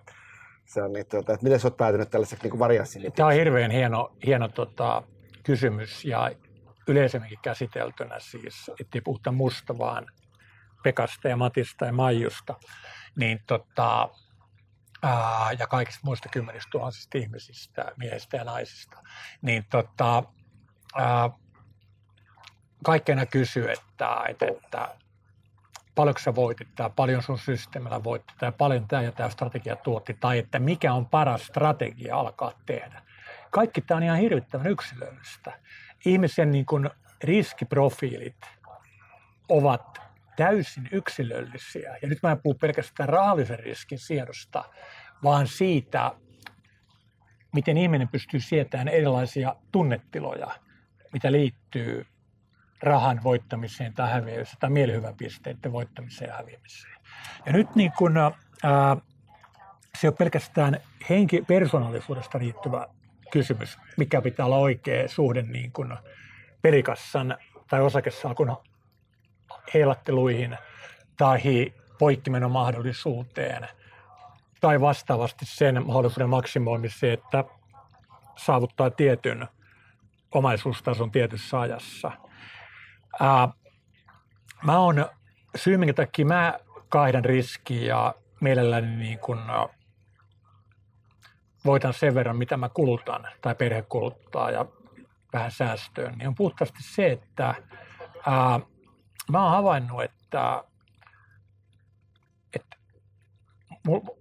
se 0.64 0.82
on 0.82 0.92
niin, 0.92 1.06
tuota, 1.06 1.32
että 1.32 1.44
miten 1.44 1.60
sä 1.60 1.66
oot 1.66 1.76
päätynyt 1.76 2.10
tällaiseksi 2.10 2.48
niin 2.48 2.58
varianssin? 2.58 3.12
Tämä 3.12 3.26
on 3.26 3.34
hirveän 3.34 3.70
hieno, 3.70 4.12
hieno 4.26 4.48
tota, 4.48 5.02
kysymys 5.42 6.04
ja 6.04 6.30
yleisemminkin 6.88 7.38
käsiteltynä 7.42 8.18
siis, 8.18 8.70
ettei 8.80 9.00
puhuta 9.00 9.32
musta, 9.32 9.78
vaan 9.78 10.06
Pekasta 10.82 11.28
ja 11.28 11.36
Matista 11.36 11.84
ja 11.86 11.92
Maijusta, 11.92 12.54
niin 13.16 13.40
tota, 13.46 14.08
ja 15.58 15.66
kaikista 15.66 16.00
muista 16.04 16.28
kymmenistä 16.28 16.68
tuhansista 16.70 17.18
ihmisistä, 17.18 17.92
miehistä 17.96 18.36
ja 18.36 18.44
naisista, 18.44 18.98
niin 19.42 19.64
tota, 19.70 20.22
ää, 20.94 21.30
kaikkeena 22.84 23.26
kysyy, 23.26 23.70
että, 23.70 24.24
että, 24.28 24.46
että 24.46 24.96
paljonko 25.94 26.20
sä 26.20 26.34
voitit 26.34 26.68
tai 26.74 26.90
paljon 26.96 27.22
sun 27.22 27.38
systeemillä 27.38 28.04
voitti 28.04 28.34
tai 28.38 28.52
paljon 28.52 28.88
tämä 28.88 29.02
ja 29.02 29.12
tämä 29.12 29.30
strategia 29.30 29.76
tuotti 29.76 30.16
tai 30.20 30.38
että 30.38 30.58
mikä 30.58 30.92
on 30.92 31.06
paras 31.06 31.46
strategia 31.46 32.16
alkaa 32.16 32.52
tehdä. 32.66 33.02
Kaikki 33.50 33.80
tämä 33.80 33.96
on 33.96 34.02
ihan 34.02 34.18
hirvittävän 34.18 34.66
yksilöllistä. 34.66 35.58
Ihmisen 36.04 36.50
niin 36.50 36.66
kuin 36.66 36.90
riskiprofiilit 37.24 38.36
ovat 39.48 40.03
täysin 40.36 40.88
yksilöllisiä. 40.92 41.96
Ja 42.02 42.08
nyt 42.08 42.18
mä 42.22 42.30
en 42.30 42.40
puhu 42.42 42.54
pelkästään 42.54 43.08
rahallisen 43.08 43.58
riskin 43.58 43.98
siedosta, 43.98 44.64
vaan 45.22 45.46
siitä, 45.46 46.12
miten 47.54 47.76
ihminen 47.76 48.08
pystyy 48.08 48.40
sietämään 48.40 48.88
erilaisia 48.88 49.56
tunnetiloja, 49.72 50.50
mitä 51.12 51.32
liittyy 51.32 52.06
rahan 52.82 53.20
voittamiseen 53.24 53.94
tai 53.94 54.10
häviämiseen 54.10 54.56
tai 54.60 54.70
mielihyväpisteiden 54.70 55.72
voittamiseen 55.72 56.28
ja 56.28 56.36
häviämiseen. 56.36 56.94
Ja 57.46 57.52
nyt 57.52 57.74
niin 57.74 57.92
kun, 57.98 58.16
ää, 58.16 58.32
se 59.98 60.08
on 60.08 60.14
pelkästään 60.14 60.80
henki, 61.10 61.42
persoonallisuudesta 61.42 62.38
liittyvä 62.38 62.86
kysymys, 63.30 63.78
mikä 63.96 64.22
pitää 64.22 64.46
olla 64.46 64.56
oikea 64.56 65.08
suhde 65.08 65.42
niin 65.42 65.72
kun 65.72 65.96
pelikassan 66.62 67.38
tai 67.70 67.80
osakesalkun 67.80 68.56
heilatteluihin 69.74 70.58
tai 71.16 71.72
poikkimenomahdollisuuteen 71.98 73.68
tai 74.60 74.80
vastaavasti 74.80 75.46
sen 75.46 75.86
mahdollisuuden 75.86 76.30
maksimoimiseen, 76.30 77.12
että 77.12 77.44
saavuttaa 78.36 78.90
tietyn 78.90 79.48
omaisuustason 80.32 81.10
tietyssä 81.10 81.60
ajassa. 81.60 82.10
Ää, 83.20 83.48
mä 84.64 84.78
oon, 84.78 85.06
syy 85.56 85.76
minkä 85.76 85.94
takia 85.94 86.26
mä 86.26 86.58
kaihdan 86.88 87.24
riskiä 87.24 87.88
ja 87.88 88.14
mielelläni 88.40 88.96
niin 88.96 89.18
kun, 89.18 89.40
voitan 91.64 91.94
sen 91.94 92.14
verran, 92.14 92.36
mitä 92.36 92.56
mä 92.56 92.68
kulutan 92.68 93.28
tai 93.40 93.54
perhe 93.54 93.82
kuluttaa 93.82 94.50
ja 94.50 94.66
vähän 95.32 95.50
säästöön, 95.50 96.14
niin 96.18 96.28
on 96.28 96.34
puhtaasti 96.34 96.82
se, 96.82 97.12
että 97.12 97.54
ää, 98.26 98.60
mä 99.32 99.42
oon 99.42 99.50
havainnut, 99.50 100.02
että, 100.02 100.64
että 102.54 102.76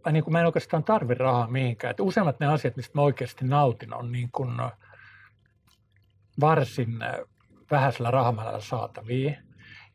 mä, 0.05 0.11
niin 0.11 0.23
kuin, 0.23 0.31
mä 0.31 0.39
en 0.39 0.45
oikeastaan 0.45 0.83
tarvi 0.83 1.13
rahaa 1.13 1.47
mihinkään. 1.47 1.91
Että 1.91 2.03
useimmat 2.03 2.39
ne 2.39 2.47
asiat, 2.47 2.75
mistä 2.75 2.91
mä 2.95 3.01
oikeasti 3.01 3.45
nautin, 3.45 3.93
on 3.93 4.11
niin 4.11 4.29
kuin 4.31 4.61
varsin 6.39 6.99
vähäisellä 7.71 8.11
rahamäärällä 8.11 8.59
saatavia. 8.59 9.33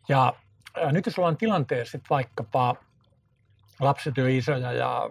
Ja, 0.09 0.33
ja 0.77 0.93
nyt 0.93 1.07
jos 1.07 1.19
ollaan 1.19 1.37
tilanteessa, 1.37 1.99
että 1.99 2.11
vaikkapa 2.11 2.77
lapset 3.81 4.19
on 4.19 4.31
isoja 4.31 4.73
ja 4.73 5.11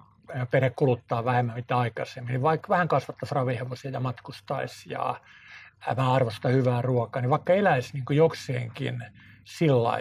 perhe 0.51 0.69
kuluttaa 0.69 1.25
vähemmän 1.25 1.55
mitä 1.55 1.77
aikaisemmin, 1.77 2.31
niin 2.31 2.41
vaikka 2.41 2.69
vähän 2.69 2.87
kasvattaisi 2.87 3.35
ravihevosia 3.35 3.91
ja 3.91 3.99
matkustaisi 3.99 4.89
ja 4.93 5.21
mä 5.97 6.13
arvostan 6.13 6.51
hyvää 6.51 6.81
ruokaa, 6.81 7.21
niin 7.21 7.29
vaikka 7.29 7.53
eläisi 7.53 7.93
niin 7.93 8.17
jokseenkin 8.17 9.03
sillä 9.47 9.99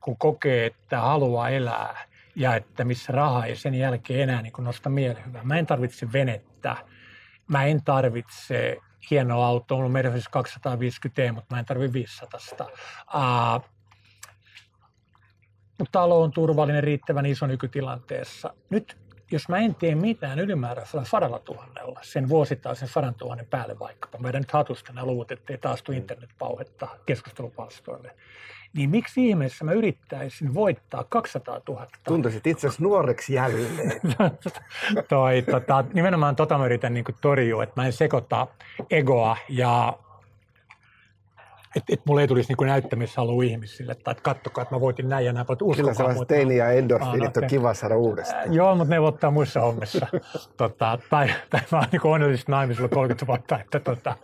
kun 0.00 0.16
kokee, 0.16 0.66
että 0.66 1.00
haluaa 1.00 1.48
elää 1.48 2.06
ja 2.36 2.54
että 2.54 2.84
missä 2.84 3.12
raha 3.12 3.44
ei 3.44 3.56
sen 3.56 3.74
jälkeen 3.74 4.20
enää 4.20 4.42
niin 4.42 4.52
nosta 4.58 4.88
mielihyvää. 4.88 5.44
Mä 5.44 5.58
en 5.58 5.66
tarvitse 5.66 6.12
venettä, 6.12 6.76
mä 7.48 7.64
en 7.64 7.82
tarvitse 7.84 8.76
hienoa 9.10 9.46
autoa, 9.46 9.76
mulla 9.76 9.86
on 9.86 9.92
Mercedes 9.92 10.28
250 10.28 11.32
mutta 11.32 11.54
mä 11.54 11.58
en 11.58 11.66
tarvitse 11.66 11.92
500. 11.92 12.40
Uh, 12.66 13.64
mutta 15.78 15.92
talo 15.92 16.22
on 16.22 16.30
turvallinen 16.30 16.82
riittävän 16.82 17.26
iso 17.26 17.46
nykytilanteessa. 17.46 18.54
Nyt 18.70 18.96
jos 19.30 19.48
mä 19.48 19.58
en 19.58 19.74
tee 19.74 19.94
mitään 19.94 20.38
ylimääräisellä 20.38 21.04
sadalla 21.04 21.38
tuhannella, 21.38 22.00
sen 22.02 22.28
vuosittaisen 22.28 22.88
sadan 22.88 23.14
tuhannen 23.14 23.46
päälle 23.46 23.78
vaikkapa, 23.78 24.18
meidän 24.18 24.40
nyt 24.40 24.52
hatusta 24.52 24.92
nämä 24.92 25.06
luvut, 25.06 25.32
ettei 25.32 25.58
taas 25.58 25.82
tule 25.82 25.96
internetpauhetta 25.96 26.88
keskustelupalstoille, 27.06 28.16
niin 28.74 28.90
miksi 28.90 29.28
ihmeessä 29.28 29.64
mä 29.64 29.72
yrittäisin 29.72 30.54
voittaa 30.54 31.04
200 31.08 31.60
000? 31.68 31.86
Tuntuisit 32.04 32.46
itse 32.46 32.66
asiassa 32.66 32.82
nuoreksi 32.82 33.34
jälleen. 33.34 34.00
Toi, 35.08 35.42
tota, 35.42 35.84
nimenomaan 35.92 36.36
tota 36.36 36.58
mä 36.58 36.66
yritän 36.66 36.94
niin 36.94 37.04
torjua, 37.20 37.62
että 37.62 37.80
mä 37.80 37.86
en 37.86 37.92
sekoita 37.92 38.46
egoa 38.90 39.36
ja 39.48 39.98
että 41.76 41.92
et 41.92 42.00
mulla 42.06 42.20
ei 42.20 42.28
tulisi 42.28 42.48
niinku 42.48 42.64
näyttämishalu 42.64 43.42
ihmisille, 43.42 43.94
tai 43.94 44.12
että 44.12 44.22
kattokaa, 44.22 44.62
että 44.62 44.74
mä 44.74 44.80
voitin 44.80 45.08
näin 45.08 45.26
ja 45.26 45.32
näin, 45.32 45.46
mutta 45.48 45.64
Kyllä 45.64 45.70
uskokaa 45.70 45.94
sellaiset 45.94 46.20
mut. 46.20 46.28
teini- 46.28 46.56
ja 46.56 46.70
endorfiinit 46.70 47.36
no, 47.36 47.42
on 47.42 47.48
kiva 47.48 47.74
saada 47.74 47.96
uudestaan. 47.96 48.54
Joo, 48.54 48.74
mutta 48.74 48.94
ne 48.94 49.00
ottaa 49.00 49.30
muissa 49.30 49.60
hommissa. 49.60 50.06
tota, 50.56 50.98
tai, 51.10 51.30
tai 51.50 51.60
mä 51.72 51.78
oon 51.78 51.86
niin 51.92 52.00
onnellisesti 52.04 52.52
naimisilla 52.52 52.88
30 52.88 53.26
vuotta, 53.26 53.60
että 53.60 53.80
tota, 53.80 54.16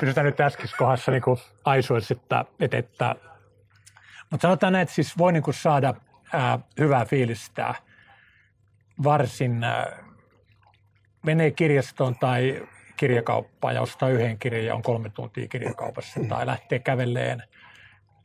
pysytään 0.00 0.26
nyt 0.26 0.40
äskeisessä 0.40 0.76
kohdassa 0.76 1.12
niin 1.12 1.22
aisuessa, 1.64 2.14
että, 2.14 2.44
että, 2.60 2.76
että 2.78 3.16
mutta 4.34 4.48
sanotaan 4.48 4.72
näin, 4.72 4.82
että 4.82 4.94
siis 4.94 5.18
voi 5.18 5.32
niin 5.32 5.42
kuin 5.42 5.54
saada 5.54 5.94
ää, 6.32 6.58
hyvää 6.78 7.04
fiilistä 7.04 7.74
varsin, 9.04 9.64
ää, 9.64 10.04
menee 11.26 11.50
kirjastoon 11.50 12.18
tai 12.18 12.68
kirjakauppaan 12.96 13.74
ja 13.74 13.80
ostaa 13.80 14.08
yhden 14.08 14.38
kirjan 14.38 14.64
ja 14.64 14.74
on 14.74 14.82
kolme 14.82 15.10
tuntia 15.10 15.48
kirjakaupassa 15.48 16.20
tai 16.28 16.46
lähtee 16.46 16.78
kävelleen 16.78 17.42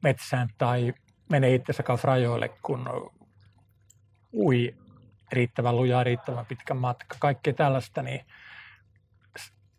metsään 0.04 0.50
tai 0.58 0.94
menee 1.30 1.56
itsensä 1.56 1.84
kanssa 1.84 2.08
rajoille, 2.08 2.50
kun 2.62 3.12
ui 4.34 4.76
riittävän 5.32 5.76
lujaa, 5.76 6.04
riittävän 6.04 6.46
pitkä 6.46 6.74
matka, 6.74 7.16
kaikkea 7.20 7.54
tällaista, 7.54 8.02
niin 8.02 8.26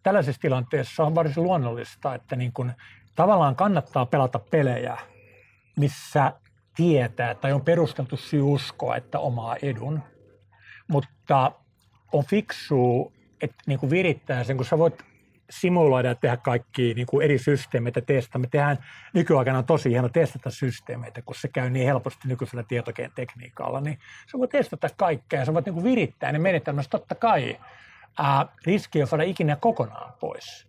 tällaisessa 0.02 0.40
tilanteessa 0.40 1.04
on 1.04 1.14
varsin 1.14 1.42
luonnollista, 1.42 2.14
että 2.14 2.36
niin 2.36 2.52
kun 2.52 2.72
tavallaan 3.14 3.56
kannattaa 3.56 4.06
pelata 4.06 4.38
pelejä, 4.38 4.98
missä 5.76 6.32
tietää 6.76 7.34
tai 7.34 7.52
on 7.52 7.64
perusteltu 7.64 8.16
syy 8.16 8.42
uskoa, 8.42 8.96
että 8.96 9.18
omaa 9.18 9.56
edun, 9.62 10.02
mutta 10.88 11.52
on 12.12 12.24
fiksua, 12.24 13.12
että 13.40 13.56
niin 13.66 13.78
kuin 13.78 13.90
virittää 13.90 14.44
sen, 14.44 14.56
kun 14.56 14.66
sä 14.66 14.78
voit 14.78 15.02
simuloida 15.50 16.08
ja 16.08 16.14
tehdä 16.14 16.36
kaikki 16.36 16.94
niin 16.94 17.06
kuin 17.06 17.24
eri 17.24 17.38
systeemeitä 17.38 18.00
testata. 18.00 18.38
Me 18.38 18.46
tehdään 18.46 18.78
nykyaikana 19.14 19.58
on 19.58 19.64
tosi 19.64 19.90
hieno 19.90 20.08
testata 20.08 20.50
systeemeitä, 20.50 21.22
kun 21.22 21.34
se 21.34 21.48
käy 21.48 21.70
niin 21.70 21.86
helposti 21.86 22.28
nykyisellä 22.28 22.62
tietotekniikalla, 22.62 23.80
niin 23.80 23.98
sä 24.32 24.38
voit 24.38 24.50
testata 24.50 24.88
kaikkea 24.96 25.40
ja 25.40 25.44
sä 25.46 25.54
voit 25.54 25.66
niin 25.66 25.74
kuin 25.74 25.84
virittää 25.84 26.32
ne 26.32 26.38
menetelmässä 26.38 26.90
totta 26.90 27.14
kai. 27.14 27.58
Ää, 28.18 28.46
riski 28.66 29.00
ei 29.00 29.06
saada 29.06 29.22
ikinä 29.22 29.56
kokonaan 29.56 30.12
pois. 30.20 30.68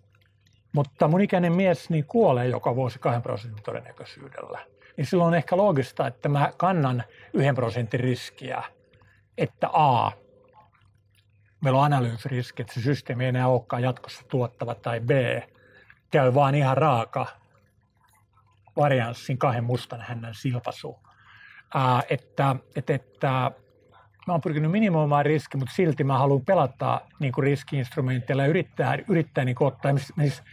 Mutta 0.76 1.08
mun 1.08 1.22
ikäinen 1.22 1.54
mies 1.54 1.90
niin 1.90 2.06
kuolee 2.06 2.48
joka 2.48 2.76
vuosi 2.76 3.00
2 3.00 3.22
prosentin 3.22 3.64
todennäköisyydellä. 3.64 4.60
Niin 5.02 5.08
silloin 5.08 5.28
on 5.28 5.34
ehkä 5.34 5.58
loogista, 5.58 6.08
että 6.08 6.30
mä 6.30 6.54
kannan 6.58 7.04
yhden 7.34 7.56
prosentin 7.56 8.00
riskiä, 8.00 8.64
että 9.38 9.70
A, 9.74 10.12
meillä 11.62 11.80
on 11.80 11.86
analyysiriski, 11.86 12.62
että 12.62 12.74
se 12.74 12.82
systeemi 12.82 13.24
ei 13.24 13.30
enää 13.30 13.48
olekaan 13.48 13.84
jatkossa 13.84 14.22
tuottava, 14.28 14.76
tai 14.76 15.00
B, 15.00 15.10
käy 16.12 16.34
vaan 16.34 16.56
ihan 16.56 16.78
raaka 16.78 17.28
varianssin 18.78 19.38
kahden 19.38 19.64
mustan 19.64 20.02
hännän 20.02 20.36
silpasu. 20.36 21.00
Ää, 21.74 22.04
että, 22.10 22.56
että, 22.76 22.94
että 22.94 23.52
mä 24.28 24.34
oon 24.34 24.42
pyrkinyt 24.42 24.72
minimoimaan 24.72 25.26
riski, 25.26 25.58
mutta 25.58 25.76
silti 25.76 26.04
mä 26.04 26.18
haluan 26.18 26.46
pelata 26.46 27.02
niin 27.20 27.34
kuin 27.34 27.44
riskiinstrumentteilla 27.44 28.44
ja 28.44 28.50
yrittää, 28.50 28.98
yrittää 29.08 29.46
niin 29.46 29.56
ottaa 29.60 29.92
esimerkiksi 29.92 30.44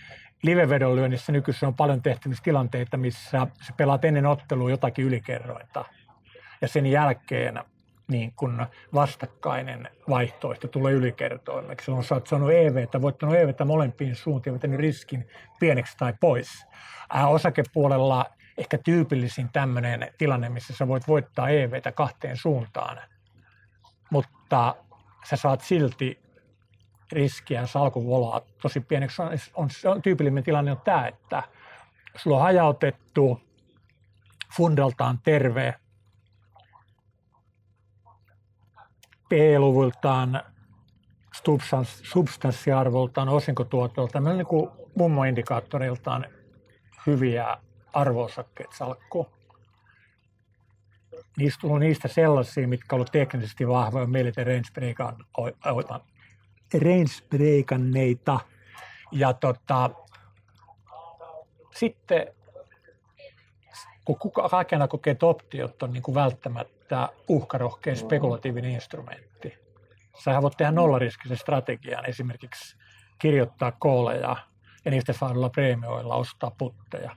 livevedonlyönnissä 0.42 1.32
nykyisin 1.32 1.66
on 1.66 1.74
paljon 1.74 2.02
tehtävissä 2.02 2.44
tilanteita, 2.44 2.96
missä 2.96 3.30
sä 3.30 3.72
pelaat 3.76 4.04
ennen 4.04 4.26
ottelua 4.26 4.70
jotakin 4.70 5.04
ylikerrointa 5.04 5.84
ja 6.60 6.68
sen 6.68 6.86
jälkeen 6.86 7.60
niin 8.08 8.32
kun 8.36 8.66
vastakkainen 8.94 9.88
vaihtoehto 10.08 10.68
tulee 10.68 10.92
ylikertoimeksi. 10.92 11.84
Silloin 11.84 12.04
sä 12.04 12.14
oot 12.14 12.26
saanut 12.26 12.50
EVtä, 12.52 13.02
voittanut 13.02 13.34
EVtä 13.34 13.64
molempiin 13.64 14.16
suuntiin, 14.16 14.54
vetänyt 14.54 14.80
riskin 14.80 15.28
pieneksi 15.60 15.96
tai 15.96 16.14
pois. 16.20 16.66
Ää, 17.12 17.28
osakepuolella 17.28 18.26
ehkä 18.58 18.78
tyypillisin 18.78 19.48
tämmöinen 19.52 20.14
tilanne, 20.18 20.48
missä 20.48 20.74
sä 20.74 20.88
voit 20.88 21.08
voittaa 21.08 21.48
EVtä 21.48 21.92
kahteen 21.92 22.36
suuntaan, 22.36 23.00
mutta 24.10 24.74
sä 25.24 25.36
saat 25.36 25.60
silti 25.60 26.20
riskiä 27.12 27.66
salkuvolaa 27.66 28.40
tosi 28.62 28.80
pieneksi. 28.80 29.22
On, 29.22 29.28
on, 29.54 29.68
on 29.84 30.02
tyypillinen 30.02 30.44
tilanne 30.44 30.70
on 30.72 30.80
tämä, 30.84 31.06
että 31.06 31.42
sulla 32.16 32.36
on 32.36 32.42
hajautettu, 32.42 33.40
fundaltaan 34.56 35.18
terve, 35.24 35.74
P-luvultaan, 39.28 40.42
substans, 41.44 42.00
substanssiarvoltaan, 42.02 43.28
osinkotuotoltaan, 43.28 44.24
meillä 44.24 44.40
on 44.40 44.46
niin 44.60 44.88
mummoindikaattoreiltaan 44.94 46.26
hyviä 47.06 47.56
arvoosakkeet 47.92 48.72
salkku. 48.72 49.26
Niistä 51.36 51.66
on 51.66 51.80
niistä 51.80 52.08
sellaisia, 52.08 52.68
mitkä 52.68 52.96
ovat 52.96 53.12
teknisesti 53.12 53.68
vahvoja, 53.68 54.06
meille 54.06 54.32
range 54.36 54.70
range 56.74 57.38
Ja 59.12 59.32
tota, 59.32 59.90
sitten 61.74 62.26
kun 64.04 64.18
kuka, 64.18 64.48
kaikena 64.48 64.88
kokee, 64.88 65.10
että 65.10 65.26
optiot 65.26 65.82
on 65.82 65.92
niin 65.92 66.02
kuin 66.02 66.14
välttämättä 66.14 67.08
uhkarohkea 67.28 67.96
spekulatiivinen 67.96 68.70
instrumentti. 68.70 69.58
Sähän 70.24 70.42
voit 70.42 70.56
tehdä 70.56 70.72
nollariskisen 70.72 71.36
strategian, 71.36 72.08
esimerkiksi 72.08 72.76
kirjoittaa 73.18 73.72
kooleja 73.72 74.36
ja 74.84 74.90
niistä 74.90 75.12
saadulla 75.12 75.50
preemioilla 75.50 76.14
ostaa 76.14 76.50
putteja. 76.58 77.16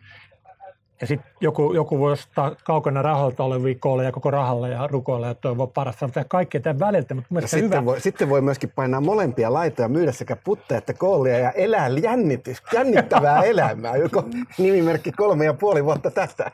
Ja 1.01 1.07
sitten 1.07 1.31
joku, 1.41 1.73
joku 1.73 1.99
voi 1.99 2.11
ostaa 2.11 2.55
kaukana 2.63 3.01
rahoilta 3.01 3.43
olevia 3.43 3.75
kooleja 3.79 4.11
koko 4.11 4.31
rahalla 4.31 4.67
ja 4.67 4.87
rukoilla 4.87 5.27
ja 5.27 5.35
toivoa 5.35 5.67
parasta. 5.67 6.05
Mutta 6.07 6.23
kaikkea 6.23 6.61
tämän 6.61 6.79
väliltä, 6.79 7.15
mutta 7.15 7.27
Ja 7.29 7.33
mielestäni 7.33 7.61
hyvä. 7.61 7.69
sitten, 7.69 7.85
voi, 7.85 8.01
sitten 8.01 8.29
voi 8.29 8.41
myöskin 8.41 8.71
painaa 8.75 9.01
molempia 9.01 9.53
laitoja, 9.53 9.87
myydä 9.87 10.11
sekä 10.11 10.35
putteja 10.35 10.77
että 10.77 10.93
koolia 10.93 11.37
ja 11.39 11.51
elää 11.51 11.87
jännitys, 11.87 12.63
jännittävää 12.73 13.43
elämää. 13.51 13.95
Joko 13.95 14.23
nimimerkki 14.57 15.11
kolme 15.11 15.45
ja 15.45 15.53
puoli 15.53 15.85
vuotta 15.85 16.11
tästä. 16.11 16.51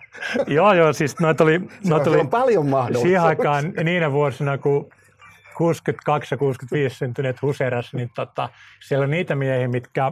Joo, 0.47 0.73
joo, 0.73 0.93
siis 0.93 1.19
noita 1.19 1.43
oli, 1.43 1.59
noita 1.85 2.09
on, 2.09 2.15
oli 2.15 2.21
on 2.21 2.29
paljon 2.29 2.63
siihen 2.63 2.71
mahdollisuuksia. 2.71 3.23
aikaan 3.23 3.73
niinä 3.83 4.11
vuosina, 4.11 4.57
kun 4.57 4.89
62 5.57 6.33
ja 6.33 6.37
65 6.37 6.95
syntyneet 6.95 7.41
huseras, 7.41 7.93
niin 7.93 8.09
tota, 8.15 8.49
siellä 8.87 9.03
on 9.03 9.11
niitä 9.11 9.35
miehiä, 9.35 9.67
mitkä 9.67 10.11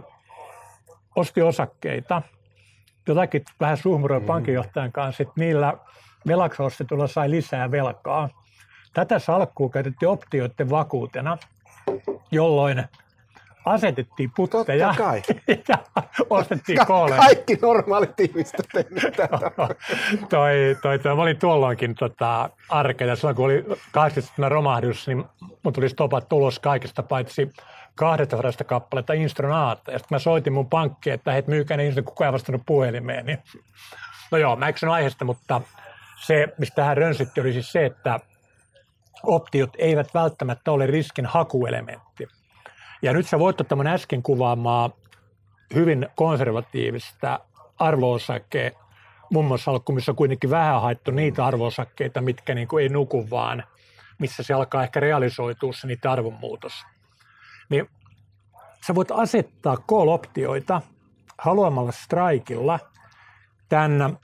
osti 1.15 1.41
osakkeita, 1.41 2.21
jotakin 3.07 3.43
vähän 3.59 3.77
suhmuroi 3.77 4.19
mm. 4.19 4.25
pankinjohtajan 4.25 4.91
kanssa, 4.91 5.23
että 5.23 5.33
niillä 5.37 5.77
velaksi 6.27 6.61
ostetulla 6.61 7.07
sai 7.07 7.31
lisää 7.31 7.71
velkaa. 7.71 8.29
Tätä 8.93 9.19
salkkua 9.19 9.69
käytettiin 9.69 10.09
optioiden 10.09 10.69
vakuutena, 10.69 11.37
jolloin 12.31 12.83
asetettiin 13.65 14.31
putteja 14.35 14.87
Totta 14.87 15.03
kai. 15.03 15.21
ja 15.69 15.77
ostettiin 16.29 16.77
Ka- 16.77 16.85
kooleja. 16.85 17.21
kaikki 17.21 17.57
normaalit 17.61 18.19
ihmiset 18.19 18.59
on 18.59 18.65
tehnyt 18.73 19.13
tätä. 19.15 19.51
toi, 20.29 20.77
toi, 20.81 20.99
toi, 20.99 21.15
mä 21.15 21.21
olin 21.21 21.39
tuolloinkin 21.39 21.95
tota, 21.95 22.49
arkeja. 22.69 23.15
Silloin 23.15 23.35
kun 23.35 23.45
oli 23.45 23.65
80 23.91 24.49
romahdus, 24.49 25.07
niin 25.07 25.23
mun 25.63 25.73
tuli 25.73 25.89
stopat 25.89 26.29
tulos 26.29 26.59
kaikesta 26.59 27.03
paitsi 27.03 27.51
200 27.95 28.51
kappaletta 28.65 29.13
Instronaata. 29.13 29.91
Ja 29.91 29.99
sitten 29.99 30.15
mä 30.15 30.19
soitin 30.19 30.53
mun 30.53 30.69
pankkiin, 30.69 31.13
että 31.13 31.31
hei, 31.31 31.43
myykää 31.47 31.77
ne 31.77 31.85
Instron, 31.85 32.05
kukaan 32.05 32.27
ei 32.27 32.33
vastannut 32.33 32.61
puhelimeen. 32.65 33.25
Niin, 33.25 33.39
no 34.31 34.37
joo, 34.37 34.55
mä 34.55 34.67
eksyn 34.67 34.89
aiheesta, 34.89 35.25
mutta 35.25 35.61
se, 36.21 36.47
mistä 36.57 36.75
tähän 36.75 36.97
rönsytti, 36.97 37.41
oli 37.41 37.53
siis 37.53 37.71
se, 37.71 37.85
että 37.85 38.19
optiot 39.23 39.69
eivät 39.77 40.13
välttämättä 40.13 40.71
ole 40.71 40.87
riskin 40.87 41.25
hakuelementti. 41.25 42.27
Ja 43.01 43.13
nyt 43.13 43.27
sä 43.27 43.39
voit 43.39 43.57
mun 43.75 43.87
äsken 43.87 44.23
kuvaamaa 44.23 44.89
hyvin 45.73 46.09
konservatiivista 46.15 47.39
arvoosake 47.79 48.75
mummosalkku, 49.29 49.91
missä 49.91 50.11
on 50.11 50.15
kuitenkin 50.15 50.49
vähän 50.49 50.81
haettu 50.81 51.11
niitä 51.11 51.45
arvoosakkeita, 51.45 52.21
mitkä 52.21 52.55
niin 52.55 52.67
kuin 52.67 52.83
ei 52.83 52.89
nuku 52.89 53.29
vaan, 53.29 53.63
missä 54.19 54.43
se 54.43 54.53
alkaa 54.53 54.83
ehkä 54.83 54.99
realisoitua 54.99 55.73
se 55.73 55.87
niiden 55.87 56.11
arvonmuutos. 56.11 56.73
Niin 57.69 57.89
sä 58.87 58.95
voit 58.95 59.11
asettaa 59.11 59.75
call-optioita 59.75 60.81
haluamalla 61.39 61.91
strikeilla 61.91 62.79
tämän 63.69 64.17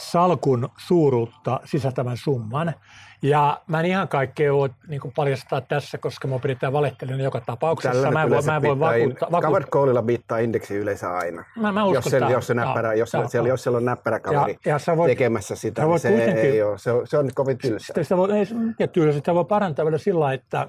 salkun 0.00 0.68
suuruutta 0.86 1.60
sisältävän 1.64 2.16
summan. 2.16 2.74
Ja 3.22 3.60
mä 3.66 3.80
en 3.80 3.86
ihan 3.86 4.08
kaikkea 4.08 4.52
voi 4.54 4.70
niin 4.88 5.00
paljastaa 5.16 5.60
tässä, 5.60 5.98
koska 5.98 6.28
mä 6.28 6.38
pidetään 6.38 6.72
valehtelijana 6.72 7.22
joka 7.22 7.40
tapauksessa. 7.40 7.92
Tällainen 8.02 8.12
Mä 8.12 8.22
en 8.22 8.30
voi, 8.30 8.42
mä 8.42 8.56
en 8.56 8.62
voi 8.62 8.74
pitää 8.76 8.94
in- 8.94 9.00
vakuuttaa. 9.02 9.28
Covered 9.30 9.42
vakuuttaa. 9.42 9.70
callilla 9.80 10.02
biittaa 10.02 10.38
indeksi 10.38 10.76
yleensä 10.76 11.12
aina. 11.16 11.44
Mä, 11.56 11.72
mä 11.72 11.84
uskon 11.84 11.94
Jos, 11.94 12.04
se, 12.04 12.18
tähän. 12.18 12.32
jos, 12.32 12.46
se 12.46 12.54
näppärä, 12.54 12.88
Joo, 12.88 12.98
jos, 12.98 13.12
joo, 13.12 13.28
siellä, 13.28 13.48
jos 13.48 13.62
siellä 13.62 13.76
on 13.76 13.84
näppärä 13.84 14.20
kaveri 14.20 14.58
Ja- 14.66 14.78
ja 14.86 14.96
voit- 14.96 15.10
tekemässä 15.10 15.56
sitä, 15.56 15.82
niin 15.84 15.98
se 15.98 16.08
ei 16.32 16.62
ole. 16.62 16.78
Se 16.78 16.92
on, 16.92 17.06
se 17.06 17.18
on 17.18 17.30
kovin 17.34 17.58
tylsää. 17.58 17.86
Sitten 17.86 18.04
sitä 18.04 18.16
voi, 18.16 18.32
ei, 18.38 18.46
ja 18.78 18.88
kyllä 18.88 19.12
sitä 19.12 19.34
voi 19.34 19.44
parantaa 19.44 19.84
vielä 19.84 19.98
sillä 19.98 20.32
että 20.32 20.68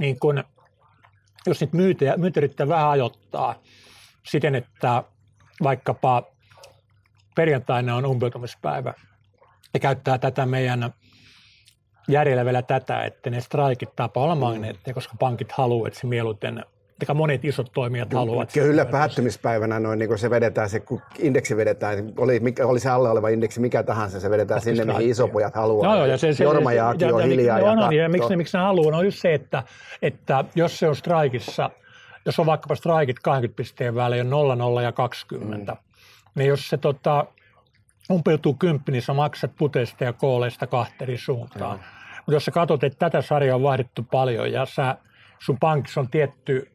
niin 0.00 0.18
kun, 0.18 0.44
jos 1.46 1.60
niitä 1.60 1.76
myytejä, 1.76 2.16
myytä 2.16 2.40
yrittää 2.40 2.68
vähän 2.68 2.88
ajoittaa 2.88 3.54
siten, 4.26 4.54
että 4.54 5.02
vaikkapa 5.62 6.22
perjantaina 7.34 7.96
on 7.96 8.06
umpeutumispäivä 8.06 8.94
ja 9.74 9.80
käyttää 9.80 10.18
tätä 10.18 10.46
meidän 10.46 10.94
järjellä 12.08 12.44
vielä 12.44 12.62
tätä, 12.62 13.04
että 13.04 13.30
ne 13.30 13.40
strikit 13.40 13.96
tapaa 13.96 14.24
olla 14.24 14.34
magneetteja, 14.34 14.94
koska 14.94 15.14
pankit 15.18 15.52
haluavat, 15.52 15.86
että 15.86 16.00
se 16.00 16.06
mieluiten 16.06 16.64
mikä 17.00 17.14
monet 17.14 17.44
isot 17.44 17.72
toimijat 17.72 18.12
haluavat. 18.12 18.52
Kyllä 18.52 18.84
päättymispäivänä 18.84 19.80
noin, 19.80 19.98
niin 19.98 20.08
kun 20.08 20.18
se 20.18 20.30
vedetään, 20.30 20.68
se, 20.68 20.80
kun 20.80 21.00
indeksi 21.18 21.56
vedetään, 21.56 22.12
oli, 22.16 22.40
mikä, 22.40 22.66
oli 22.66 22.80
se 22.80 22.90
alle 22.90 23.10
oleva 23.10 23.28
indeksi 23.28 23.60
mikä 23.60 23.82
tahansa, 23.82 24.20
se 24.20 24.30
vedetään 24.30 24.58
Oskis 24.58 24.76
sinne, 24.76 24.92
mihin 24.92 25.10
isopojat 25.10 25.54
haluaa. 25.54 25.88
No, 25.88 25.96
joo, 25.96 26.06
ja 26.06 26.18
se, 26.18 26.32
se, 26.32 26.44
Jorma 26.44 26.72
ja 26.72 26.88
Aki 26.88 27.04
on 27.04 27.22
hiljaa. 27.22 27.58
Ja, 27.58 27.66
ja, 27.66 27.74
no, 27.74 27.90
ja 27.90 28.08
miksi, 28.08 28.30
ne, 28.30 28.36
miksi 28.36 28.56
ne 28.56 28.62
haluaa, 28.62 28.98
on 28.98 29.04
just 29.04 29.18
se, 29.18 29.34
että, 29.34 29.62
että 30.02 30.44
jos 30.54 30.78
se 30.78 30.88
on 30.88 30.96
strikissa, 30.96 31.70
jos 32.26 32.38
on 32.38 32.46
vaikkapa 32.46 32.74
strikit 32.74 33.18
20 33.22 33.56
pisteen 33.56 33.94
välein, 33.94 34.30
0, 34.30 34.56
0 34.56 34.82
ja 34.82 34.92
20, 34.92 35.72
mm. 35.72 35.78
Niin 36.34 36.48
jos 36.48 36.68
se 36.68 36.76
tota, 36.76 37.26
umpeutuu 38.10 38.54
kymppi, 38.54 38.92
niin 38.92 39.02
sä 39.02 39.14
maksat 39.14 39.56
puteista 39.56 40.04
ja 40.04 40.12
kooleista 40.12 40.66
kahteri 40.66 41.18
suuntaan. 41.18 41.78
Mutta 42.16 42.32
jos 42.32 42.44
sä 42.44 42.50
katsot, 42.50 42.84
että 42.84 42.98
tätä 42.98 43.22
sarjaa 43.22 43.56
on 43.56 43.62
vaihdettu 43.62 44.02
paljon 44.02 44.52
ja 44.52 44.66
sä, 44.66 44.96
sun 45.38 45.58
pankissa 45.58 46.00
on 46.00 46.10
tietty 46.10 46.70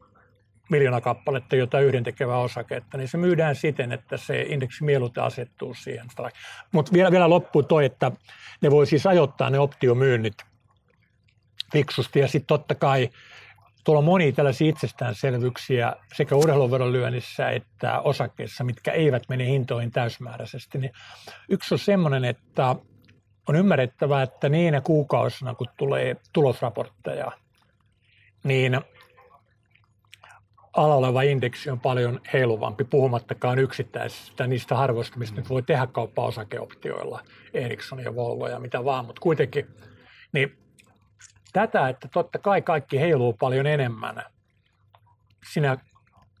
miljoona 0.70 1.00
kappaletta 1.00 1.56
jotain 1.56 1.84
yhdentekevää 1.84 2.38
osaketta, 2.38 2.98
niin 2.98 3.08
se 3.08 3.18
myydään 3.18 3.56
siten, 3.56 3.92
että 3.92 4.16
se 4.16 4.42
indeksi 4.42 4.84
mieluiten 4.84 5.24
asettuu 5.24 5.74
siihen. 5.74 6.06
Mutta 6.72 6.92
vielä, 6.92 7.10
vielä 7.10 7.30
loppuu 7.30 7.62
toi, 7.62 7.84
että 7.84 8.12
ne 8.60 8.70
voi 8.70 8.86
siis 8.86 9.06
ajoittaa 9.06 9.50
ne 9.50 9.58
optiomyynnit 9.58 10.34
fiksusti 11.72 12.18
ja 12.18 12.28
sitten 12.28 12.46
totta 12.46 12.74
kai 12.74 13.10
tuolla 13.84 13.98
on 13.98 14.04
monia 14.04 14.32
tällaisia 14.32 14.68
itsestäänselvyyksiä 14.68 15.92
sekä 16.14 16.36
urheiluveron 16.36 16.92
lyönnissä 16.92 17.50
että 17.50 18.00
osakkeissa, 18.00 18.64
mitkä 18.64 18.92
eivät 18.92 19.22
mene 19.28 19.46
hintoihin 19.46 19.90
täysmääräisesti. 19.90 20.78
Niin 20.78 20.92
yksi 21.48 21.74
on 21.74 21.78
semmoinen, 21.78 22.24
että 22.24 22.76
on 23.48 23.56
ymmärrettävää, 23.56 24.22
että 24.22 24.48
niinä 24.48 24.80
kuukausina, 24.80 25.54
kun 25.54 25.66
tulee 25.76 26.16
tulosraportteja, 26.32 27.32
niin 28.44 28.80
alla 30.76 30.94
oleva 30.94 31.22
indeksi 31.22 31.70
on 31.70 31.80
paljon 31.80 32.20
heiluvampi, 32.32 32.84
puhumattakaan 32.84 33.58
yksittäisistä 33.58 34.46
niistä 34.46 34.76
harvoista, 34.76 35.18
mistä 35.18 35.36
nyt 35.36 35.50
voi 35.50 35.62
tehdä 35.62 35.86
kauppaa 35.86 36.26
osakeoptioilla, 36.26 37.20
Ericsson 37.54 38.00
ja 38.00 38.14
Volvo 38.14 38.48
ja 38.48 38.60
mitä 38.60 38.84
vaan, 38.84 39.04
mutta 39.04 39.20
kuitenkin, 39.20 39.66
niin 40.32 40.58
tätä, 41.52 41.88
että 41.88 42.08
totta 42.08 42.38
kai 42.38 42.62
kaikki 42.62 43.00
heiluu 43.00 43.32
paljon 43.32 43.66
enemmän 43.66 44.22
sinä 45.52 45.76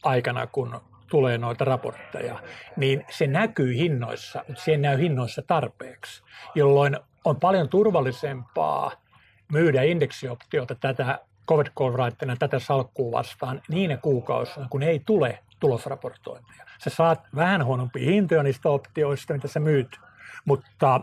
aikana, 0.02 0.46
kun 0.46 0.80
tulee 1.10 1.38
noita 1.38 1.64
raportteja, 1.64 2.38
niin 2.76 3.04
se 3.10 3.26
näkyy 3.26 3.76
hinnoissa, 3.76 4.44
mutta 4.48 4.62
se 4.62 4.70
ei 4.70 4.78
näy 4.78 4.98
hinnoissa 4.98 5.42
tarpeeksi, 5.42 6.22
jolloin 6.54 6.98
on 7.24 7.40
paljon 7.40 7.68
turvallisempaa 7.68 8.92
myydä 9.52 9.82
indeksioptiota 9.82 10.74
tätä 10.74 11.18
covid 11.48 11.66
call 11.78 12.10
tätä 12.38 12.58
salkkuu 12.58 13.12
vastaan 13.12 13.62
niinä 13.68 13.96
kuukausina, 13.96 14.66
kun 14.70 14.82
ei 14.82 15.00
tule 15.06 15.38
tulosraportointeja. 15.60 16.64
Sä 16.78 16.90
saat 16.90 17.20
vähän 17.36 17.64
huonompia 17.64 18.10
hintoja 18.10 18.42
niistä 18.42 18.68
optioista, 18.68 19.34
mitä 19.34 19.48
sä 19.48 19.60
myyt, 19.60 20.00
mutta 20.44 21.00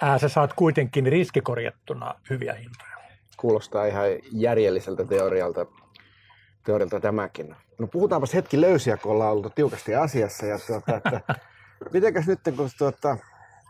ää, 0.00 0.18
sä 0.18 0.28
saat 0.28 0.52
kuitenkin 0.52 1.06
riskikorjattuna 1.06 2.14
hyviä 2.30 2.54
hintoja. 2.54 2.93
Kuulostaa 3.36 3.86
ihan 3.86 4.06
järjelliseltä 4.32 5.04
teorialta, 5.04 5.66
teorialta 6.64 7.00
tämäkin. 7.00 7.56
No 7.78 7.86
puhutaanpas 7.86 8.34
hetki 8.34 8.60
löysiä, 8.60 8.96
kun 8.96 9.12
ollaan 9.12 9.32
oltu 9.32 9.50
tiukasti 9.50 9.94
asiassa. 9.94 10.46
Ja 10.46 10.58
tuota, 10.66 10.96
että, 10.96 11.20
mitenkäs 11.92 12.26
nyt, 12.26 12.40
kun 12.56 12.70
tuota, 12.78 13.16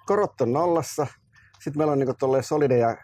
korot 0.07 0.41
on 0.41 0.53
nollassa, 0.53 1.07
sitten 1.61 1.79
meillä 1.79 1.93
on 1.93 1.99
niin 1.99 2.43
solideja 2.43 2.97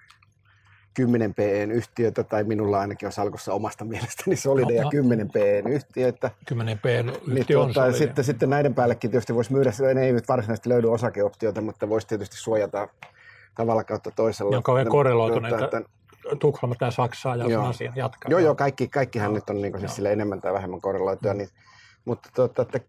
10 0.94 1.34
PEn 1.34 1.70
yhtiötä, 1.70 2.24
tai 2.24 2.44
minulla 2.44 2.80
ainakin 2.80 3.06
on 3.06 3.12
salkossa 3.12 3.52
omasta 3.52 3.84
mielestäni 3.84 4.36
Solide 4.36 4.74
ja 4.74 4.84
10 4.90 5.30
PEn 5.30 5.66
yhtiötä. 5.66 6.30
10 6.46 6.78
PEn 6.78 7.08
yhtiö 7.08 7.34
niin, 7.34 7.56
on 7.56 7.72
tuota, 7.72 7.92
sitten, 7.92 8.24
sitten 8.24 8.50
näiden 8.50 8.74
päällekin 8.74 9.10
tietysti 9.10 9.34
voisi 9.34 9.52
myydä, 9.52 9.72
ne 9.94 10.02
ei 10.02 10.12
nyt 10.12 10.28
varsinaisesti 10.28 10.68
löydy 10.68 10.92
osakeoptioita, 10.92 11.60
mutta 11.60 11.88
voisi 11.88 12.06
tietysti 12.06 12.36
suojata 12.36 12.88
tavalla 13.54 13.84
kautta 13.84 14.10
toisella. 14.10 14.56
Jonka 14.56 14.72
on 14.72 14.88
korreloituneita. 14.88 15.64
Että, 15.64 15.82
Tukholma 16.38 16.74
tai 16.74 16.92
Saksaa 16.92 17.36
ja 17.36 17.46
joo. 17.46 17.66
asian 17.66 17.92
jatkaa. 17.96 18.30
Joo, 18.30 18.40
joo, 18.40 18.54
kaikki, 18.54 18.88
kaikkihan 18.88 19.34
nyt 19.34 19.50
on 19.50 19.62
niin 19.62 19.80
siis 19.80 19.96
sille 19.96 20.12
enemmän 20.12 20.40
tai 20.40 20.52
vähemmän 20.52 20.80
korreloituja. 20.80 21.34
Mm. 21.34 21.38
Niin, 21.38 21.48
mutta 22.04 22.28
tuota, 22.34 22.62
että, 22.62 22.80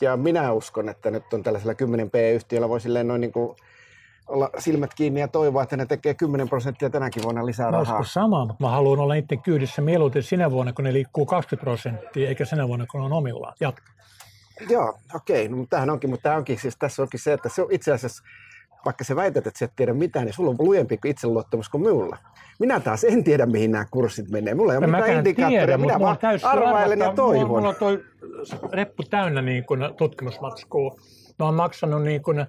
ja 0.00 0.16
minä 0.16 0.52
uskon, 0.52 0.88
että 0.88 1.10
nyt 1.10 1.32
on 1.32 1.42
tällaisella 1.42 1.74
10 1.74 2.10
P-yhtiöllä 2.10 2.68
voi 2.68 2.80
silleen 2.80 3.08
noin 3.08 3.20
niin 3.20 3.32
kuin 3.32 3.56
olla 4.28 4.50
silmät 4.58 4.94
kiinni 4.94 5.20
ja 5.20 5.28
toivoa, 5.28 5.62
että 5.62 5.76
ne 5.76 5.86
tekee 5.86 6.14
10 6.14 6.48
prosenttia 6.48 6.90
tänäkin 6.90 7.22
vuonna 7.22 7.46
lisää 7.46 7.70
mä 7.70 7.78
rahaa. 7.78 8.04
sama, 8.04 8.44
mutta 8.44 8.64
mä 8.64 8.70
haluan 8.70 9.00
olla 9.00 9.14
niiden 9.14 9.42
kyydissä 9.42 9.82
mieluiten 9.82 10.22
sinä 10.22 10.50
vuonna, 10.50 10.72
kun 10.72 10.84
ne 10.84 10.92
liikkuu 10.92 11.26
20 11.26 11.64
prosenttia, 11.64 12.28
eikä 12.28 12.44
sinä 12.44 12.68
vuonna, 12.68 12.86
kun 12.90 13.00
on 13.00 13.12
omillaan. 13.12 13.54
Jatka. 13.60 13.92
Joo, 14.68 14.98
okei. 15.14 15.48
No, 15.48 15.56
mutta 15.56 15.70
tämähän 15.70 15.90
onkin, 15.90 16.10
mutta 16.10 16.22
tämä 16.22 16.36
onkin, 16.36 16.58
siis 16.58 16.76
tässä 16.78 17.02
onkin 17.02 17.20
se, 17.20 17.32
että 17.32 17.48
se 17.48 17.62
on 17.62 17.68
itse 17.70 17.92
asiassa, 17.92 18.22
vaikka 18.84 19.04
sä 19.04 19.16
väität, 19.16 19.46
että 19.46 19.58
sä 19.58 19.64
et 19.64 19.72
tiedä 19.76 19.94
mitään, 19.94 20.24
niin 20.24 20.34
sulla 20.34 20.50
on 20.50 20.56
lujempi 20.58 20.98
kuin 20.98 21.10
itseluottamus 21.10 21.68
kuin 21.68 21.82
minulla. 21.82 22.18
Minä 22.58 22.80
taas 22.80 23.04
en 23.04 23.24
tiedä, 23.24 23.46
mihin 23.46 23.70
nämä 23.70 23.86
kurssit 23.90 24.30
menee. 24.30 24.54
Mulla 24.54 24.72
ei 24.72 24.78
ole 24.78 24.86
mitään 24.86 25.10
indikaattoria, 25.10 25.78
minä 25.78 26.00
vaan 26.00 26.18
arvailen 26.42 26.98
ja 26.98 27.12
toivon. 27.12 27.48
Mulla 27.48 27.68
on 27.68 27.74
toi 27.78 28.04
reppu 28.72 29.02
täynnä 29.02 29.42
niin 29.42 29.64
kuin 29.64 29.80
tutkimusmatskua. 29.96 30.96
Mä 31.38 31.44
oon 31.44 31.54
maksanut 31.54 32.02
niin 32.02 32.22
kuin, 32.22 32.46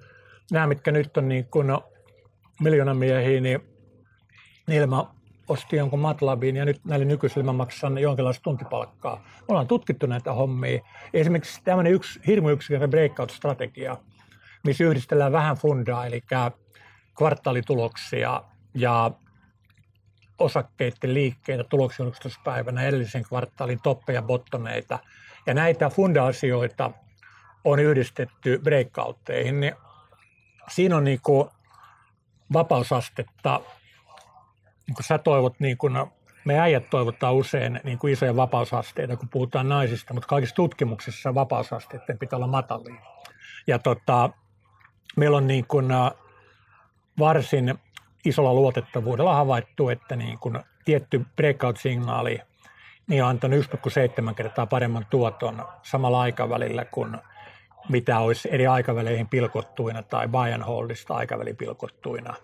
nämä, 0.52 0.66
mitkä 0.66 0.92
nyt 0.92 1.16
on 1.16 1.28
niin 1.28 1.46
kuin 1.50 1.66
miljoonan 2.60 2.96
miehiä, 2.96 3.40
niin 3.40 3.60
niillä 4.66 4.86
mä 4.86 5.04
ostin 5.48 5.78
jonkun 5.78 6.00
MATLABin 6.00 6.56
ja 6.56 6.64
nyt 6.64 6.80
näille 6.84 7.04
nykyisille 7.04 7.44
mä 7.44 7.52
maksan 7.52 7.98
jonkinlaista 7.98 8.42
tuntipalkkaa. 8.42 9.16
Me 9.16 9.44
ollaan 9.48 9.66
tutkittu 9.66 10.06
näitä 10.06 10.32
hommia. 10.32 10.80
Esimerkiksi 11.14 11.60
tämmöinen 11.64 11.92
yksi 11.92 12.20
hirmu 12.26 12.48
yksinkertainen 12.48 12.90
breakout-strategia, 12.90 13.96
missä 14.64 14.84
yhdistellään 14.84 15.32
vähän 15.32 15.56
fundaa, 15.56 16.06
eli 16.06 16.22
kvartaalituloksia 17.18 18.42
ja 18.74 19.10
osakkeiden 20.38 21.14
liikkeitä 21.14 21.64
tuloksilmoituspäivänä, 21.64 22.82
edellisen 22.82 23.22
kvartaalin 23.22 23.80
toppeja, 23.82 24.22
bottomeita. 24.22 24.98
Ja 25.46 25.54
näitä 25.54 25.90
funda-asioita 25.90 26.90
on 27.64 27.78
yhdistetty 27.78 28.60
breakoutteihin, 28.62 29.60
niin 29.60 29.74
siinä 30.68 30.96
on 30.96 31.04
niin 31.04 31.20
kuin 31.22 31.48
vapausastetta, 32.52 33.60
niin 34.86 34.94
kuin 34.94 35.04
sä 35.04 35.18
toivot, 35.18 35.60
niin 35.60 35.78
kuin 35.78 35.92
me 36.44 36.60
äijät 36.60 36.90
toivottaa 36.90 37.32
usein 37.32 37.80
niin 37.84 37.98
kuin 37.98 38.12
isoja 38.12 38.36
vapausasteita, 38.36 39.16
kun 39.16 39.28
puhutaan 39.28 39.68
naisista, 39.68 40.14
mutta 40.14 40.26
kaikissa 40.26 40.56
tutkimuksissa 40.56 41.34
vapausasteiden 41.34 42.18
pitää 42.18 42.36
olla 42.36 42.46
matalia. 42.46 43.00
Ja 43.66 43.78
tota, 43.78 44.30
meillä 45.16 45.36
on 45.36 45.46
niin 45.46 45.66
kuin 45.66 45.86
varsin 47.18 47.74
isolla 48.24 48.54
luotettavuudella 48.54 49.34
havaittu, 49.34 49.88
että 49.88 50.16
niin 50.16 50.38
kuin 50.38 50.58
tietty 50.84 51.26
breakout-signaali 51.36 52.40
niin 53.06 53.24
on 53.24 53.28
antanut 53.30 53.66
1,7 54.28 54.34
kertaa 54.34 54.66
paremman 54.66 55.06
tuoton 55.10 55.64
samalla 55.82 56.20
aikavälillä 56.20 56.84
kuin 56.84 57.16
mitä 57.88 58.18
olisi 58.18 58.48
eri 58.52 58.66
aikaväleihin 58.66 59.28
pilkottuina 59.28 60.02
tai 60.02 60.28
buy 60.28 60.52
and 60.52 60.62
holdista 60.62 61.14
aikavälipilkottuina 61.14 62.34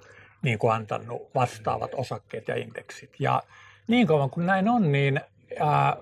niin 0.42 0.58
kuin 0.58 0.72
antanut 0.72 1.22
vastaavat 1.34 1.90
osakkeet 1.94 2.48
ja 2.48 2.56
indeksit. 2.56 3.16
Ja 3.18 3.42
niin 3.88 4.06
kauan 4.06 4.30
kuin 4.30 4.46
näin 4.46 4.68
on, 4.68 4.92
niin 4.92 5.20
ää, 5.60 5.96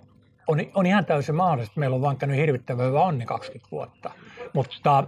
on, 0.47 0.59
on 0.75 0.87
ihan 0.87 1.05
täysin 1.05 1.35
mahdollista, 1.35 1.71
että 1.71 1.81
meillä 1.81 1.97
on 1.97 2.03
vaan 2.03 2.17
käynyt 2.17 2.39
hirvittävän 2.39 2.87
hyvä 2.87 3.01
onni 3.01 3.27
20 3.27 3.71
vuotta. 3.71 4.11
Mutta 4.53 5.05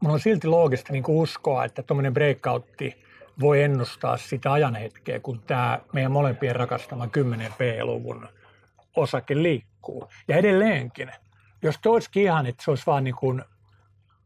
mun 0.00 0.12
on 0.12 0.20
silti 0.20 0.46
loogista 0.46 0.92
niin 0.92 1.04
uskoa, 1.08 1.64
että 1.64 1.82
tuommoinen 1.82 2.14
breakoutti 2.14 3.04
voi 3.40 3.62
ennustaa 3.62 4.16
sitä 4.16 4.52
ajanhetkeä, 4.52 5.20
kun 5.20 5.42
tämä 5.46 5.80
meidän 5.92 6.12
molempien 6.12 6.56
rakastama 6.56 7.06
10 7.06 7.52
P-luvun 7.52 8.28
osake 8.96 9.42
liikkuu. 9.42 10.08
Ja 10.28 10.36
edelleenkin– 10.36 11.12
jos 11.62 11.78
te 11.82 11.88
olisikin 11.88 12.22
ihan, 12.22 12.46
että 12.46 12.64
se 12.64 12.70
olisi 12.70 12.86
vaan 12.86 13.04
niin 13.04 13.14
kuin, 13.14 13.44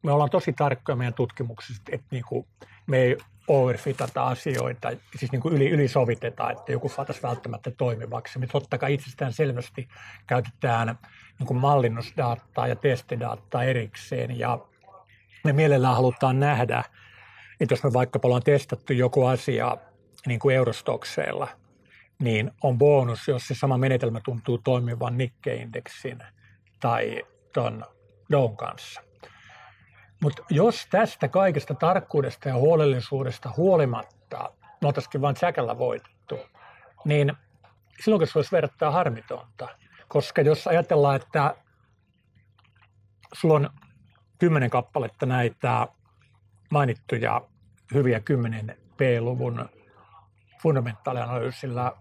me 0.03 0.13
ollaan 0.13 0.31
tosi 0.31 0.53
tarkkoja 0.53 0.97
meidän 0.97 1.15
tutkimuksista, 1.15 1.91
että 1.95 2.07
niin 2.11 2.25
kuin 2.29 2.47
me 2.87 2.99
ei 2.99 3.17
overfitata 3.49 4.27
asioita, 4.27 4.91
siis 5.17 5.33
niin 5.33 5.43
kuin 5.43 5.55
yli, 5.55 5.71
ylisoviteta, 5.71 6.51
että 6.51 6.73
joku 6.73 6.89
saataisiin 6.89 7.23
välttämättä 7.23 7.71
toimivaksi. 7.71 8.39
Me 8.39 8.47
totta 8.47 8.79
kai 8.79 8.95
itsestään 8.95 9.33
selvästi 9.33 9.89
käytetään 10.27 10.99
niin 11.39 11.47
kuin 11.47 11.61
mallinnusdataa 11.61 12.69
ja 12.69 12.77
testidataa 12.77 13.65
erikseen 13.65 14.39
ja 14.39 14.59
me 15.45 15.53
mielellään 15.53 15.95
halutaan 15.95 16.41
nähdä, 16.41 16.85
että 17.61 17.73
jos 17.73 17.85
me 17.85 17.93
vaikkapa 17.93 18.29
ollaan 18.29 18.43
testattu 18.43 18.93
joku 18.93 19.27
asia 19.27 19.77
niin 20.27 20.41
kuin 20.41 20.57
eurostokseilla, 20.57 21.49
niin 22.19 22.51
on 22.63 22.79
bonus, 22.79 23.29
jos 23.29 23.49
se 23.49 23.55
sama 23.55 23.79
menetelmä 23.79 24.21
tuntuu 24.25 24.59
toimivan 24.59 25.19
Nikkei-indeksin 25.19 26.19
tai 26.81 27.23
ton 27.55 27.85
Down 28.33 28.57
kanssa. 28.57 29.03
Mutta 30.23 30.43
jos 30.51 30.87
tästä 30.91 31.29
kaikesta 31.29 31.75
tarkkuudesta 31.75 32.49
ja 32.49 32.55
huolellisuudesta 32.55 33.53
huolimatta 33.57 34.53
me 34.81 34.87
oltaisikin 34.87 35.21
vain 35.21 35.37
säkällä 35.37 35.79
voitettu, 35.79 36.39
niin 37.05 37.33
silloin 38.05 38.27
se 38.27 38.39
olisi 38.39 38.53
verrattuna 38.53 38.91
harmitonta. 38.91 39.69
Koska 40.09 40.43
jos 40.43 40.67
ajatellaan, 40.67 41.17
että 41.17 41.55
sulla 43.35 43.55
on 43.55 43.71
kymmenen 44.41 44.71
kappaletta 44.71 45.27
näitä 45.27 45.89
mainittuja 46.71 47.41
hyviä 47.95 48.21
10 48.21 48.77
P-luvun 48.97 49.69
fundamentaalianalyysillä 50.63 51.93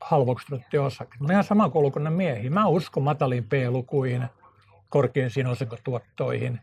halvoksittuja 0.00 0.82
osakkeita. 0.82 1.24
Mä 1.24 1.32
ihan 1.32 1.44
sama 1.44 1.68
koulukunnan 1.68 2.12
miehiä. 2.12 2.50
Mä 2.50 2.66
uskon 2.66 3.02
mataliin 3.02 3.44
P-lukuihin, 3.44 4.26
korkeisiin 4.88 5.46
osinkotuottoihin. 5.46 6.60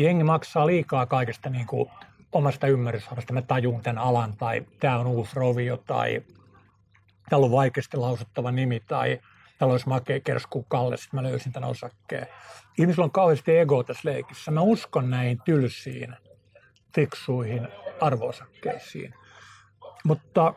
Jengi 0.00 0.24
maksaa 0.24 0.66
liikaa 0.66 1.06
kaikesta 1.06 1.50
niin 1.50 1.66
kuin 1.66 1.90
omasta 2.32 2.66
ymmärrysarvosta. 2.66 3.32
Mä 3.32 3.42
tajun 3.42 3.82
tämän 3.82 4.02
alan 4.02 4.36
tai 4.36 4.66
tämä 4.80 4.98
on 4.98 5.06
uusi 5.06 5.32
rovio 5.34 5.76
tai 5.76 6.22
täällä 7.30 7.44
on 7.44 7.52
vaikeasti 7.52 7.96
lausuttava 7.96 8.52
nimi 8.52 8.80
tai 8.80 9.20
täällä 9.60 9.72
olisi 9.72 9.88
makea 9.88 10.20
kersku 10.20 10.62
Kalle, 10.68 10.96
sitten 10.96 11.20
mä 11.20 11.28
löysin 11.28 11.52
tämän 11.52 11.70
osakkeen. 11.70 12.26
Ihmisillä 12.78 13.04
on 13.04 13.10
kauheasti 13.10 13.58
ego 13.58 13.82
tässä 13.82 14.10
leikissä. 14.10 14.50
Mä 14.50 14.60
uskon 14.60 15.10
näihin 15.10 15.40
tylsiin, 15.44 16.16
fiksuihin 16.94 17.68
arvoosakkeisiin. 18.00 19.14
Mutta 20.04 20.54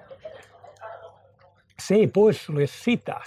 se 1.79 1.95
ei 1.95 2.07
poissulje 2.07 2.67
sitä, 2.67 3.21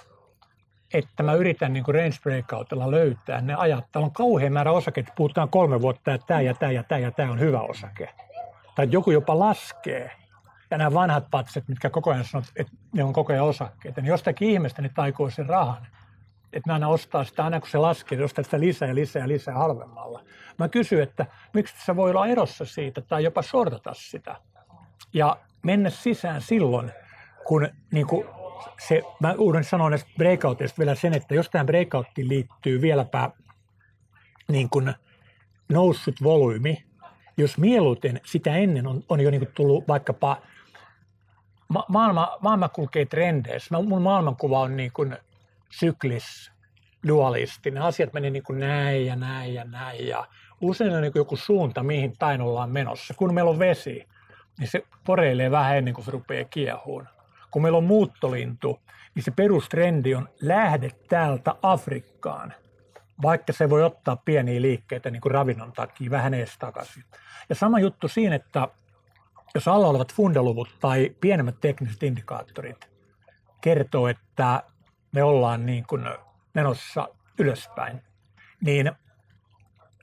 että 0.95 1.23
mä 1.23 1.35
yritän 1.35 1.73
niin 1.73 1.85
range 1.89 2.17
breakoutilla 2.23 2.91
löytää 2.91 3.41
ne 3.41 3.55
ajat. 3.55 3.85
Täällä 3.93 4.07
on 4.07 4.13
kauhean 4.13 4.53
määrä 4.53 4.73
osakkeita, 4.73 5.13
puhutaan 5.17 5.49
kolme 5.49 5.81
vuotta, 5.81 6.15
että 6.15 6.27
tämä 6.27 6.41
ja 6.41 6.55
tämä 6.55 6.73
ja 6.73 6.83
tämä 6.83 6.99
ja 6.99 7.11
tämä 7.11 7.33
on 7.33 7.41
hyvä 7.41 7.61
osake. 7.61 8.09
Tai 8.75 8.89
joku 8.91 9.11
jopa 9.11 9.39
laskee. 9.39 10.11
Ja 10.71 10.79
nämä 10.79 10.95
vanhat 10.95 11.31
patset, 11.31 11.69
mitkä 11.69 11.91
koko 11.91 12.11
ajan 12.11 12.25
sanoo, 12.25 12.45
että 12.57 12.73
ne 12.93 13.05
on 13.05 13.13
koko 13.13 13.33
ajan 13.33 13.45
osakkeita, 13.45 14.01
niin 14.01 14.09
jostakin 14.09 14.51
ihmeestä 14.51 14.83
ne 14.83 14.91
taikoo 14.95 15.31
sen 15.31 15.47
rahan. 15.47 15.87
Että 16.53 16.71
mä 16.71 16.75
aina 16.75 16.89
ostaa 16.89 17.25
sitä, 17.25 17.45
aina 17.45 17.61
kun 17.61 17.69
se 17.69 17.79
laskee, 17.79 18.25
ostaa 18.25 18.45
sitä 18.45 18.61
lisää 18.61 18.89
ja 18.89 18.95
lisää 18.95 19.23
ja 19.23 19.29
lisää 19.29 19.55
halvemmalla. 19.55 20.23
Mä 20.59 20.69
kysyn, 20.69 21.03
että 21.03 21.27
miksi 21.55 21.75
se 21.85 21.97
voi 21.97 22.11
olla 22.11 22.27
erossa 22.27 22.65
siitä 22.65 23.01
tai 23.01 23.25
jopa 23.25 23.43
sortata 23.43 23.95
sitä. 23.95 24.37
Ja 25.13 25.37
mennä 25.63 25.91
sisään 25.91 26.41
silloin, 26.41 26.93
kun 27.47 27.69
niin 27.93 28.07
kuin 28.07 28.27
se, 28.89 29.03
mä 29.21 29.35
uuden 29.39 29.65
sanon 29.65 29.91
näistä 29.91 30.11
breakoutista 30.17 30.79
vielä 30.79 30.95
sen, 30.95 31.15
että 31.15 31.35
jos 31.35 31.51
tähän 31.51 31.67
breakouttiin 31.67 32.29
liittyy 32.29 32.81
vieläpä 32.81 33.31
niin 34.49 34.71
kuin 34.71 34.95
noussut 35.69 36.15
volyymi, 36.23 36.85
jos 37.37 37.59
mieluiten 37.59 38.21
sitä 38.25 38.57
ennen 38.57 38.87
on, 38.87 39.03
on 39.09 39.21
jo 39.21 39.31
niin 39.31 39.41
kuin 39.41 39.53
tullut 39.55 39.89
vaikkapa, 39.89 40.43
ma- 41.69 41.85
maailma, 41.89 42.37
maailma 42.41 42.69
kulkee 42.69 43.05
trendeissä, 43.05 43.83
mun 43.83 44.03
maailmankuva 44.03 44.61
on 44.61 44.77
niin 44.77 44.93
kuin 44.93 45.17
syklis, 45.71 46.53
dualistinen, 47.09 47.83
asiat 47.83 48.13
menee 48.13 48.31
niin 48.31 48.43
kuin 48.43 48.61
näin 48.61 49.07
ja 49.07 49.17
näin 49.17 49.55
ja 49.55 49.65
näin. 49.65 50.09
Ja 50.09 50.27
usein 50.61 50.95
on 50.95 51.03
niin 51.03 51.13
kuin 51.13 51.21
joku 51.21 51.37
suunta, 51.37 51.83
mihin 51.83 52.13
päin 52.19 52.41
ollaan 52.41 52.71
menossa. 52.71 53.15
Kun 53.15 53.35
meillä 53.35 53.51
on 53.51 53.59
vesi, 53.59 54.07
niin 54.59 54.69
se 54.69 54.85
poreilee 55.05 55.51
vähän 55.51 55.77
ennen 55.77 55.95
kuin 55.95 56.05
se 56.05 56.11
rupeaa 56.11 56.45
kiehuun. 56.45 57.09
Kun 57.51 57.63
meillä 57.63 57.79
on 57.79 57.85
muuttolintu, 57.85 58.81
niin 59.15 59.23
se 59.23 59.31
perustrendi 59.31 60.15
on 60.15 60.29
lähde 60.41 60.91
täältä 61.09 61.55
Afrikkaan, 61.63 62.55
vaikka 63.23 63.53
se 63.53 63.71
voi 63.71 63.83
ottaa 63.83 64.17
pieniä 64.17 64.63
liikkeitä 64.63 65.11
niin 65.11 65.21
kuin 65.21 65.33
ravinnon 65.33 65.73
takia 65.73 66.11
vähän 66.11 66.35
edes 66.35 66.59
takaisin. 66.59 67.05
Ja 67.49 67.55
sama 67.55 67.79
juttu 67.79 68.09
siinä, 68.09 68.37
että 68.37 68.69
jos 69.57 69.69
alla 69.69 69.87
olevat 69.87 70.15
fundaluvut 70.15 70.69
tai 70.81 71.17
pienemmät 71.21 71.61
tekniset 71.61 72.03
indikaattorit 72.03 72.89
kertoo, 73.61 74.09
että 74.09 74.63
me 75.13 75.23
ollaan 75.23 75.67
niin 75.67 75.85
kuin 75.87 76.05
menossa 76.55 77.09
ylöspäin, 77.39 78.03
niin 78.61 78.93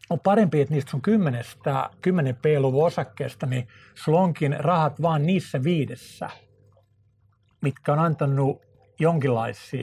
on 0.10 0.20
parempi, 0.20 0.62
että 0.62 0.74
niistä 0.74 0.92
sun 0.92 1.02
kymmenestä, 1.02 1.90
kymmenen 2.02 2.36
P-luvun 2.36 2.86
osakkeesta, 2.86 3.46
niin 3.46 3.68
sulla 3.96 4.20
onkin 4.20 4.56
rahat 4.60 5.02
vaan 5.02 5.26
niissä 5.26 5.64
viidessä– 5.64 6.30
mitkä 7.64 7.94
on 7.94 8.00
antanut 8.00 8.62
jonkinlaisia, 9.00 9.80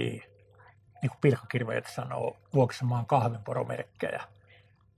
niin 1.03 1.11
kuin 1.11 1.21
pilkkakirveet 1.21 1.87
sanoo, 1.87 2.37
vuoksamaan 2.55 3.07
kahvinporomerkkejä, 3.07 4.23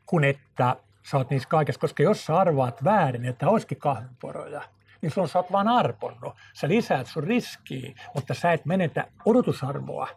kun 0.07 0.25
että 0.25 0.77
sä 1.11 1.17
oot 1.17 1.31
niissä 1.31 1.49
kaikessa, 1.49 1.81
koska 1.81 2.03
jos 2.03 2.25
sä 2.25 2.39
arvaat 2.39 2.85
väärin, 2.85 3.25
että 3.25 3.49
olisikin 3.49 3.79
kahvinporoja, 3.79 4.63
niin 5.03 5.11
silloin 5.11 5.29
sä 5.29 5.39
oot 5.39 5.53
vaan 5.53 5.69
arponnut. 5.69 6.35
Sä 6.53 6.69
lisäät 6.69 7.07
sun 7.07 7.25
riskiä, 7.25 7.95
mutta 8.15 8.35
sä 8.35 8.53
et 8.53 8.67
menetä 8.67 9.07
odotusarvoa, 9.25 10.09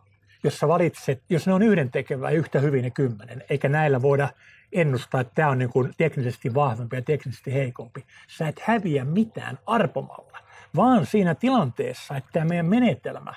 jos 0.43 0.59
sä 0.59 0.67
valitset, 0.67 1.23
jos 1.29 1.47
ne 1.47 1.53
on 1.53 1.63
yhden 1.63 1.91
tekevää 1.91 2.31
yhtä 2.31 2.59
hyvin 2.59 2.83
ne 2.83 2.89
kymmenen, 2.89 3.43
eikä 3.49 3.69
näillä 3.69 4.01
voida 4.01 4.29
ennustaa, 4.71 5.21
että 5.21 5.36
tämä 5.36 5.49
on 5.49 5.57
niin 5.57 5.69
kuin 5.69 5.93
teknisesti 5.97 6.53
vahvempi 6.53 6.95
ja 6.95 7.01
teknisesti 7.01 7.53
heikompi. 7.53 8.05
Sä 8.27 8.47
et 8.47 8.59
häviä 8.59 9.05
mitään 9.05 9.59
arpomalla 9.65 10.39
vaan 10.75 11.05
siinä 11.05 11.36
tilanteessa, 11.36 12.17
että 12.17 12.29
tämä 12.33 12.45
meidän 12.45 12.65
menetelmä 12.65 13.33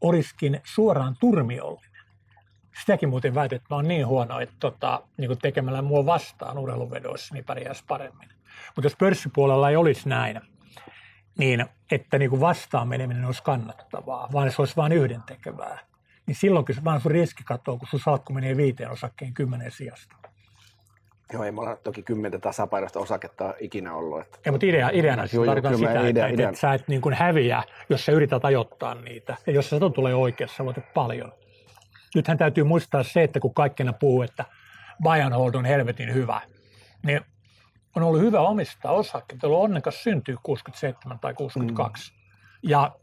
olisikin 0.00 0.60
suoraan 0.64 1.16
turmiollinen. 1.20 1.85
Sitäkin 2.80 3.08
muuten 3.08 3.34
väitet, 3.34 3.56
että 3.56 3.74
mä 3.74 3.76
oon 3.76 3.88
niin 3.88 4.06
huono, 4.06 4.40
että 4.40 4.54
tota, 4.60 5.02
niin 5.16 5.28
kuin 5.28 5.38
tekemällä 5.38 5.82
mua 5.82 6.06
vastaan 6.06 6.58
urheiluvedoissa, 6.58 7.34
niin 7.34 7.44
pärjäisi 7.44 7.84
paremmin. 7.88 8.28
Mutta 8.76 8.86
jos 8.86 8.96
pörssipuolella 8.96 9.70
ei 9.70 9.76
olisi 9.76 10.08
näin, 10.08 10.40
niin 11.38 11.66
että 11.90 12.18
niin 12.18 12.30
kuin 12.30 12.40
vastaan 12.40 12.88
meneminen 12.88 13.24
olisi 13.24 13.42
kannattavaa, 13.42 14.28
vaan 14.32 14.52
se 14.52 14.62
olisi 14.62 14.76
vain 14.76 14.92
yhden 14.92 15.22
tekevää, 15.22 15.78
niin 16.26 16.34
silloinkin 16.34 16.84
vaan 16.84 17.00
sun 17.00 17.12
riski 17.12 17.44
katoo, 17.44 17.78
kun 17.78 17.88
sun 17.88 18.00
salkku 18.00 18.32
menee 18.32 18.56
viiteen 18.56 18.90
osakkeen 18.90 19.34
kymmenen 19.34 19.70
sijasta. 19.70 20.16
Joo, 21.32 21.44
ei 21.44 21.52
mulla 21.52 21.76
toki 21.76 22.02
kymmentä 22.02 22.38
tasapainoista 22.38 22.98
osaketta 22.98 23.54
ikinä 23.60 23.94
ollut. 23.94 24.20
Että... 24.20 24.38
Ei, 24.44 24.52
mutta 24.52 24.66
idea, 24.66 24.90
ideana 24.92 25.26
siis 25.26 25.46
tarkoittaa 25.46 25.76
sitä, 25.76 25.90
idea, 25.90 26.26
että, 26.26 26.26
idea. 26.26 26.48
että, 26.48 26.60
sä 26.60 26.74
et 26.74 26.88
niin 26.88 27.00
kuin 27.00 27.14
häviä, 27.14 27.62
jos 27.88 28.04
sä 28.04 28.12
yrität 28.12 28.44
ajoittaa 28.44 28.94
niitä. 28.94 29.36
Ja 29.46 29.52
jos 29.52 29.70
se 29.70 29.76
tulee 29.94 30.14
oikeassa, 30.14 30.56
sä 30.56 30.64
voitat 30.64 30.94
paljon. 30.94 31.32
Nythän 32.16 32.38
täytyy 32.38 32.64
muistaa 32.64 33.02
se, 33.02 33.22
että 33.22 33.40
kun 33.40 33.54
kaikkina 33.54 33.92
puhuu, 33.92 34.22
että 34.22 34.44
buy 35.02 35.20
and 35.20 35.34
hold 35.34 35.54
on 35.54 35.64
helvetin 35.64 36.14
hyvä, 36.14 36.40
niin 37.02 37.20
on 37.96 38.02
ollut 38.02 38.20
hyvä 38.20 38.40
omistaa 38.40 38.92
osakkeita, 38.92 39.46
ollut 39.46 39.64
onnekas 39.64 40.02
syntyy 40.02 40.36
67 40.42 41.18
tai 41.18 41.34
62. 41.34 42.12
Mm. 42.12 42.18
Ja 42.62 42.96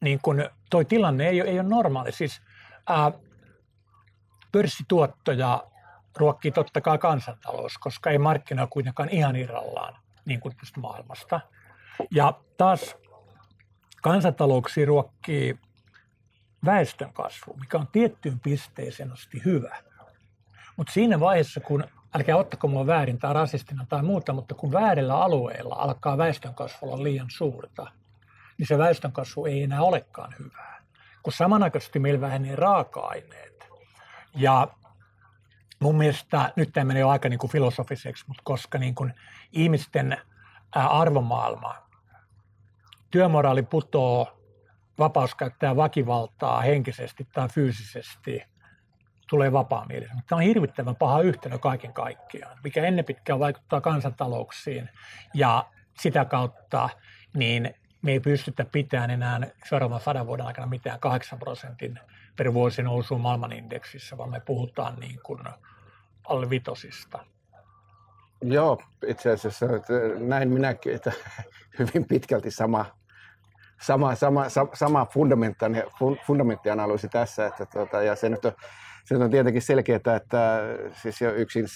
niin 0.00 0.18
kun 0.22 0.50
toi 0.70 0.84
tilanne 0.84 1.28
ei, 1.28 1.40
ei 1.40 1.60
ole 1.60 1.68
normaali. 1.68 2.12
Siis 2.12 2.42
ää, 2.88 3.12
pörssituottoja 4.52 5.64
ruokkii 6.16 6.50
totta 6.50 6.80
kai 6.80 6.98
kansantalous, 6.98 7.78
koska 7.78 8.10
ei 8.10 8.18
markkina 8.18 8.66
kuitenkaan 8.66 9.08
ihan 9.08 9.36
irrallaan 9.36 9.96
niin 10.24 10.40
kuin 10.40 10.56
tästä 10.56 10.80
maailmasta. 10.80 11.40
Ja 12.10 12.32
taas 12.56 12.96
kansantalouksia 14.02 14.86
ruokkii 14.86 15.58
väestön 16.64 17.12
kasvu, 17.12 17.56
mikä 17.60 17.78
on 17.78 17.88
tiettyyn 17.92 18.40
pisteeseen 18.40 19.12
asti 19.12 19.42
hyvä. 19.44 19.76
Mutta 20.76 20.92
siinä 20.92 21.20
vaiheessa, 21.20 21.60
kun, 21.60 21.84
älkää 22.14 22.36
ottako 22.36 22.68
mua 22.68 22.86
väärin 22.86 23.18
tai 23.18 23.34
rasistina 23.34 23.86
tai 23.88 24.02
muuta, 24.02 24.32
mutta 24.32 24.54
kun 24.54 24.72
väärillä 24.72 25.18
alueilla 25.18 25.74
alkaa 25.74 26.18
väestönkasvu 26.18 26.86
olla 26.86 27.02
liian 27.02 27.30
suurta, 27.30 27.86
niin 28.58 28.66
se 28.66 28.78
väestönkasvu 28.78 29.46
ei 29.46 29.62
enää 29.62 29.82
olekaan 29.82 30.34
hyvää. 30.38 30.82
Kun 31.22 31.32
samanaikaisesti 31.32 31.98
meillä 31.98 32.20
vähenee 32.20 32.56
raaka-aineet 32.56 33.68
ja 34.36 34.68
mun 35.80 35.98
mielestä 35.98 36.52
nyt 36.56 36.72
tämä 36.72 36.84
menee 36.84 37.00
jo 37.00 37.08
aika 37.08 37.28
niin 37.28 37.38
kuin 37.38 37.50
filosofiseksi, 37.50 38.24
mutta 38.28 38.42
koska 38.44 38.78
niin 38.78 38.94
kuin 38.94 39.14
ihmisten 39.52 40.18
arvomaailma, 40.72 41.74
työmoraali 43.10 43.62
putoo, 43.62 44.37
vapaus 44.98 45.34
käyttää 45.34 45.76
väkivaltaa 45.76 46.60
henkisesti 46.60 47.28
tai 47.32 47.48
fyysisesti, 47.48 48.42
tulee 49.28 49.52
vapaamielisyys. 49.52 50.22
Tämä 50.26 50.36
on 50.36 50.42
hirvittävän 50.42 50.96
paha 50.96 51.20
yhtälö 51.20 51.58
kaiken 51.58 51.92
kaikkiaan, 51.92 52.58
mikä 52.64 52.84
ennen 52.84 53.04
pitkään 53.04 53.38
vaikuttaa 53.38 53.80
kansantalouksiin 53.80 54.90
ja 55.34 55.64
sitä 56.00 56.24
kautta 56.24 56.88
niin 57.34 57.74
me 58.02 58.12
ei 58.12 58.20
pystytä 58.20 58.64
pitämään 58.64 59.10
enää 59.10 59.40
seuraavan 59.68 60.00
sadan 60.00 60.26
vuoden 60.26 60.46
aikana 60.46 60.66
mitään 60.66 61.00
8 61.00 61.38
prosentin 61.38 62.00
per 62.36 62.54
vuosi 62.54 62.82
nousua 62.82 63.18
maailmanindeksissä, 63.18 64.18
vaan 64.18 64.30
me 64.30 64.40
puhutaan 64.40 64.96
niin 65.00 65.20
kuin 65.22 65.40
alle 66.24 66.50
vitosista. 66.50 67.24
Joo, 68.42 68.82
itse 69.06 69.30
asiassa 69.30 69.66
näin 70.18 70.48
minäkin, 70.48 70.94
että 70.94 71.12
hyvin 71.78 72.04
pitkälti 72.08 72.50
sama, 72.50 72.97
sama, 73.80 74.14
sama, 74.14 74.44
sama 74.74 75.06
fundamenttianalyysi 76.26 77.08
tässä, 77.08 77.46
että 77.46 77.66
tuota, 77.66 78.02
ja 78.02 78.16
se 78.16 78.28
nyt 78.28 78.44
on, 78.44 78.52
se 79.04 79.16
on 79.16 79.30
tietenkin 79.30 79.62
selkeää, 79.62 80.16
että 80.16 80.60
siis 81.02 81.20
jo 81.20 81.34
yksin, 81.34 81.66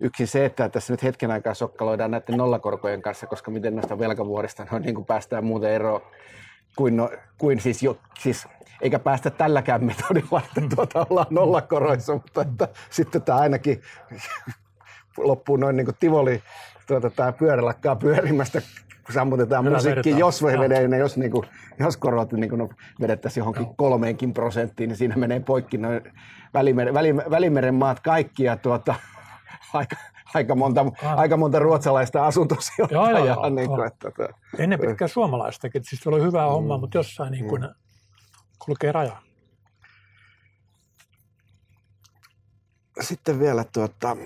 yksin 0.00 0.26
se, 0.26 0.44
että 0.44 0.68
tässä 0.68 0.92
nyt 0.92 1.02
hetken 1.02 1.30
aikaa 1.30 1.54
sokkaloidaan 1.54 2.10
näiden 2.10 2.36
nollakorkojen 2.36 3.02
kanssa, 3.02 3.26
koska 3.26 3.50
miten 3.50 3.76
noista 3.76 3.98
velkavuorista 3.98 4.66
no, 4.70 4.78
niin 4.78 4.94
kuin 4.94 5.06
päästään 5.06 5.44
muuten 5.44 5.70
eroon 5.70 6.00
kuin, 6.76 6.96
no, 6.96 7.10
kuin 7.38 7.60
siis, 7.60 7.82
jo, 7.82 7.98
siis 8.18 8.48
eikä 8.80 8.98
päästä 8.98 9.30
tälläkään 9.30 9.84
metodilla, 9.84 10.42
että 10.46 10.76
tuota 10.76 11.06
ollaan 11.10 11.26
nollakoroissa, 11.30 12.12
mutta 12.12 12.42
että 12.42 12.68
sitten 12.90 13.22
tämä 13.22 13.38
ainakin 13.38 13.82
loppuu 15.16 15.56
noin 15.56 15.76
niin 15.76 15.84
kuin 15.84 15.96
tivoli, 16.00 16.42
tuota, 16.86 17.10
tämä 17.10 17.32
pyörä 17.32 17.64
lakkaa 17.64 17.96
pyörimästä, 17.96 18.62
sammutetaan 19.12 19.64
Hyvä 19.64 19.76
musiikki, 19.76 20.18
jos 20.18 20.42
voi 20.42 20.58
vedä, 20.58 20.96
jos, 20.96 21.16
niin 21.16 21.30
kuin, 21.30 21.44
jos 21.78 21.96
korot 21.96 22.32
niin 22.32 22.50
kuin, 22.50 22.58
no, 22.58 22.68
vedettäisiin 23.00 23.40
johonkin 23.40 23.62
Joo. 23.62 23.74
kolmeenkin 23.76 24.34
prosenttiin, 24.34 24.88
niin 24.88 24.96
siinä 24.96 25.16
menee 25.16 25.40
poikki 25.40 25.78
noin 25.78 26.00
välimeren, 26.54 26.94
välimeren 27.30 27.74
maat 27.74 28.00
kaikki 28.00 28.44
ja 28.44 28.56
tuota, 28.56 28.94
aika, 29.74 29.96
aika 30.34 30.54
monta, 30.54 30.80
ah. 30.80 31.18
aika 31.18 31.36
monta 31.36 31.58
ruotsalaista 31.58 32.26
asuntosijoittajaa. 32.26 33.10
Joo, 33.10 33.18
joo, 33.18 33.26
joo. 33.26 33.50
Niin 33.50 33.68
kuin, 33.68 33.86
että, 33.86 34.08
että, 34.08 34.28
Ennen 34.58 34.80
pitkään 34.80 35.08
suomalaistakin, 35.08 35.84
siis 35.84 36.06
oli 36.06 36.22
hyvää 36.22 36.46
mm. 36.46 36.52
hommaa, 36.52 36.78
mutta 36.78 36.98
jossain 36.98 37.32
niin 37.32 37.48
kuin, 37.48 37.62
mm. 37.62 37.74
kulkee 38.58 38.92
raja. 38.92 39.16
Sitten 43.00 43.40
vielä 43.40 43.64
tuota, 43.72 44.16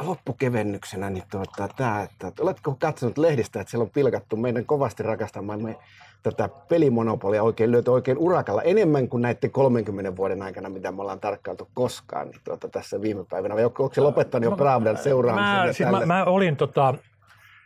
loppukevennyksenä, 0.00 1.10
niin 1.10 1.24
tuota, 1.30 1.68
tämä, 1.76 2.02
että 2.02 2.32
oletko 2.40 2.76
katsonut 2.80 3.18
lehdistä, 3.18 3.60
että 3.60 3.70
siellä 3.70 3.84
on 3.84 3.90
pilkattu 3.90 4.36
meidän 4.36 4.66
kovasti 4.66 5.02
rakastamaan 5.02 5.76
tätä 6.22 6.48
pelimonopolia 6.68 7.42
oikein 7.42 7.72
lyöty 7.72 7.90
oikein 7.90 8.18
urakalla 8.18 8.62
enemmän 8.62 9.08
kuin 9.08 9.22
näiden 9.22 9.50
30 9.50 10.16
vuoden 10.16 10.42
aikana, 10.42 10.68
mitä 10.68 10.92
me 10.92 11.02
ollaan 11.02 11.20
tarkkailtu 11.20 11.68
koskaan 11.74 12.28
niin 12.28 12.40
tuota, 12.44 12.68
tässä 12.68 13.00
viime 13.00 13.24
päivänä. 13.24 13.54
Vai 13.54 13.64
onko 13.64 13.90
se 13.94 14.00
lopettanut 14.00 14.50
jo 14.50 14.56
Pravdan 14.56 14.96
seuraamisen? 14.96 15.66
Mä, 15.66 15.72
siis 15.72 15.88
mä, 15.88 16.06
mä, 16.06 16.24
olin 16.24 16.56
tota, 16.56 16.94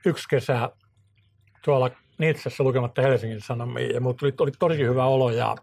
yksi 0.06 0.28
kesä 0.28 0.70
tuolla 1.64 1.90
Nitsessä 2.18 2.64
lukematta 2.64 3.02
Helsingin 3.02 3.40
Sanomia 3.40 3.92
ja 3.92 4.00
mulla 4.00 4.16
tuli, 4.18 4.34
oli 4.40 4.50
tosi 4.58 4.78
hyvä 4.78 5.04
olo 5.04 5.30
ja 5.30 5.56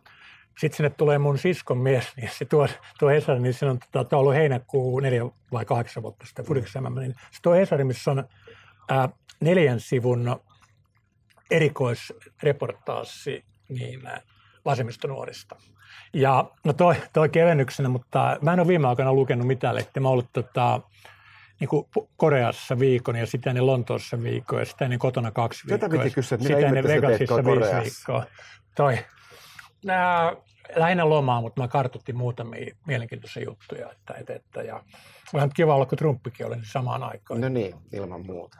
sitten 0.60 0.78
sinne 0.78 0.89
tulee 0.89 1.18
mun 1.18 1.38
siskon 1.38 1.78
mies, 1.78 2.06
niin 2.18 2.30
se 2.34 2.45
tuo, 2.45 2.68
tuo 2.99 3.10
Hesari, 3.10 3.39
niin 3.39 3.54
se 3.54 3.66
on 3.66 3.80
tota, 3.91 4.18
ollut 4.18 4.34
heinäkuu 4.34 4.99
neljä 4.99 5.26
vai 5.51 5.66
kahdeksan 5.66 6.04
vuotta 6.04 6.26
sitten 6.26 6.45
Fudiksen 6.45 6.84
mm. 6.84 6.99
niin 6.99 7.16
se 7.32 7.41
tuo 7.41 7.54
Hesari, 7.54 7.84
missä 7.84 8.12
on 8.12 8.24
ää, 8.89 9.10
neljän 9.41 9.80
sivun 9.80 10.39
erikoisreportaasi 11.51 13.45
niin 13.70 14.01
vasemmistonuorista. 14.66 15.56
Ja 16.14 16.51
no 16.66 16.74
toi, 16.74 16.95
toi 17.14 17.30
kevennyksenä, 17.30 17.89
mutta 17.89 18.38
mä 18.41 18.54
en 18.54 18.60
ole 18.60 18.68
viime 18.68 18.88
aikoina 18.88 19.14
lukenut 19.14 19.47
mitään 19.47 19.76
lehtiä. 19.76 20.01
Mä 20.01 20.08
oon 20.08 20.14
ollut 20.14 20.30
tota, 20.34 20.82
niin 21.60 21.68
kuin 21.68 21.88
Koreassa 22.18 22.80
viikon 22.80 23.16
ja 23.16 23.26
sitten 23.26 23.49
ennen 23.49 23.68
Lontoossa 23.68 24.24
viikon 24.24 24.60
ja 24.60 24.66
sitten 24.66 24.86
ennen 24.86 24.99
kotona 24.99 25.32
kaksi 25.32 25.68
viikkoa. 25.68 25.89
Tätä 25.89 26.04
piti 26.04 26.16
kysyä, 26.16 26.36
että 26.36 26.47
mitä 26.47 26.68
ennen 26.68 26.84
Vegasissa 26.84 27.36
viisi 27.36 27.76
viikkoa. 27.84 28.26
Toi, 28.76 28.97
nää, 29.84 30.36
lähinnä 30.75 31.09
lomaa, 31.09 31.41
mutta 31.41 31.61
mä 31.61 31.67
kartoitin 31.67 32.17
muutamia 32.17 32.75
mielenkiintoisia 32.88 33.43
juttuja. 33.43 33.91
Että, 33.91 34.13
että, 34.19 34.34
että, 34.34 34.61
ja 34.61 34.84
vähän 35.34 35.49
kiva 35.55 35.75
olla, 35.75 35.86
kun 35.86 35.97
Trumpikin 35.97 36.45
oli 36.45 36.55
samaan 36.63 37.03
aikaan. 37.03 37.41
No 37.41 37.49
niin, 37.49 37.75
ilman 37.93 38.25
muuta. 38.25 38.57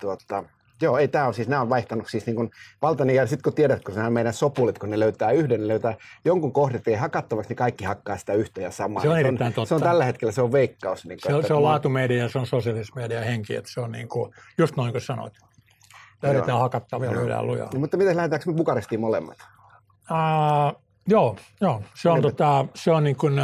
Tuota, 0.00 0.44
Joo, 0.82 0.98
ei 0.98 1.08
tämä 1.08 1.26
on 1.26 1.34
siis, 1.34 1.48
nämä 1.48 1.62
on 1.62 1.68
vaihtanut 1.68 2.06
siis 2.08 2.26
niin 2.26 2.36
kuin 2.36 2.50
valtani, 2.82 3.14
ja 3.14 3.26
sitten 3.26 3.42
kun 3.42 3.54
tiedät, 3.54 3.84
kun 3.84 3.94
nämä 3.94 4.10
meidän 4.10 4.34
sopulit, 4.34 4.78
kun 4.78 4.90
ne 4.90 4.98
löytää 4.98 5.30
yhden, 5.30 5.60
ne 5.60 5.68
löytää 5.68 5.94
jonkun 6.24 6.52
kohdeteen 6.52 6.98
hakattavaksi, 6.98 7.48
niin 7.48 7.56
kaikki 7.56 7.84
hakkaa 7.84 8.16
sitä 8.16 8.32
yhtä 8.32 8.60
ja 8.60 8.70
samaa. 8.70 9.02
Se 9.02 9.08
on 9.08 9.18
erittäin 9.18 9.38
se 9.38 9.44
on, 9.44 9.52
totta. 9.52 9.68
Se 9.68 9.74
on 9.74 9.82
tällä 9.82 10.04
hetkellä, 10.04 10.32
se 10.32 10.42
on 10.42 10.52
veikkaus. 10.52 11.06
Niin 11.06 11.18
kuin, 11.22 11.32
se, 11.32 11.36
on, 11.36 11.44
se 11.44 11.54
on 11.54 11.62
laatumedia, 11.62 12.28
se 12.28 12.38
on 12.38 12.46
sosiaalismedia 12.46 13.20
henki, 13.20 13.56
että 13.56 13.70
se 13.70 13.80
on 13.80 13.92
niin 13.92 14.08
kuin, 14.08 14.32
just 14.58 14.76
noin 14.76 14.92
kuin 14.92 15.02
sanoit. 15.02 15.34
Löydetään 16.22 16.58
hakattavia, 16.58 17.12
löydään 17.12 17.46
lujaa. 17.46 17.70
No, 17.74 17.80
mutta 17.80 17.96
miten 17.96 18.16
lähdetäänkö 18.16 18.50
me 18.50 18.56
Bukarestiin 18.56 19.00
molemmat? 19.00 19.38
Uh, 20.10 20.82
joo, 21.08 21.36
joo, 21.60 21.82
se 21.94 22.10
on, 22.10 22.22
tota, 22.22 22.66
se 22.74 22.90
on 22.90 23.04
niin 23.04 23.16
kuin, 23.16 23.40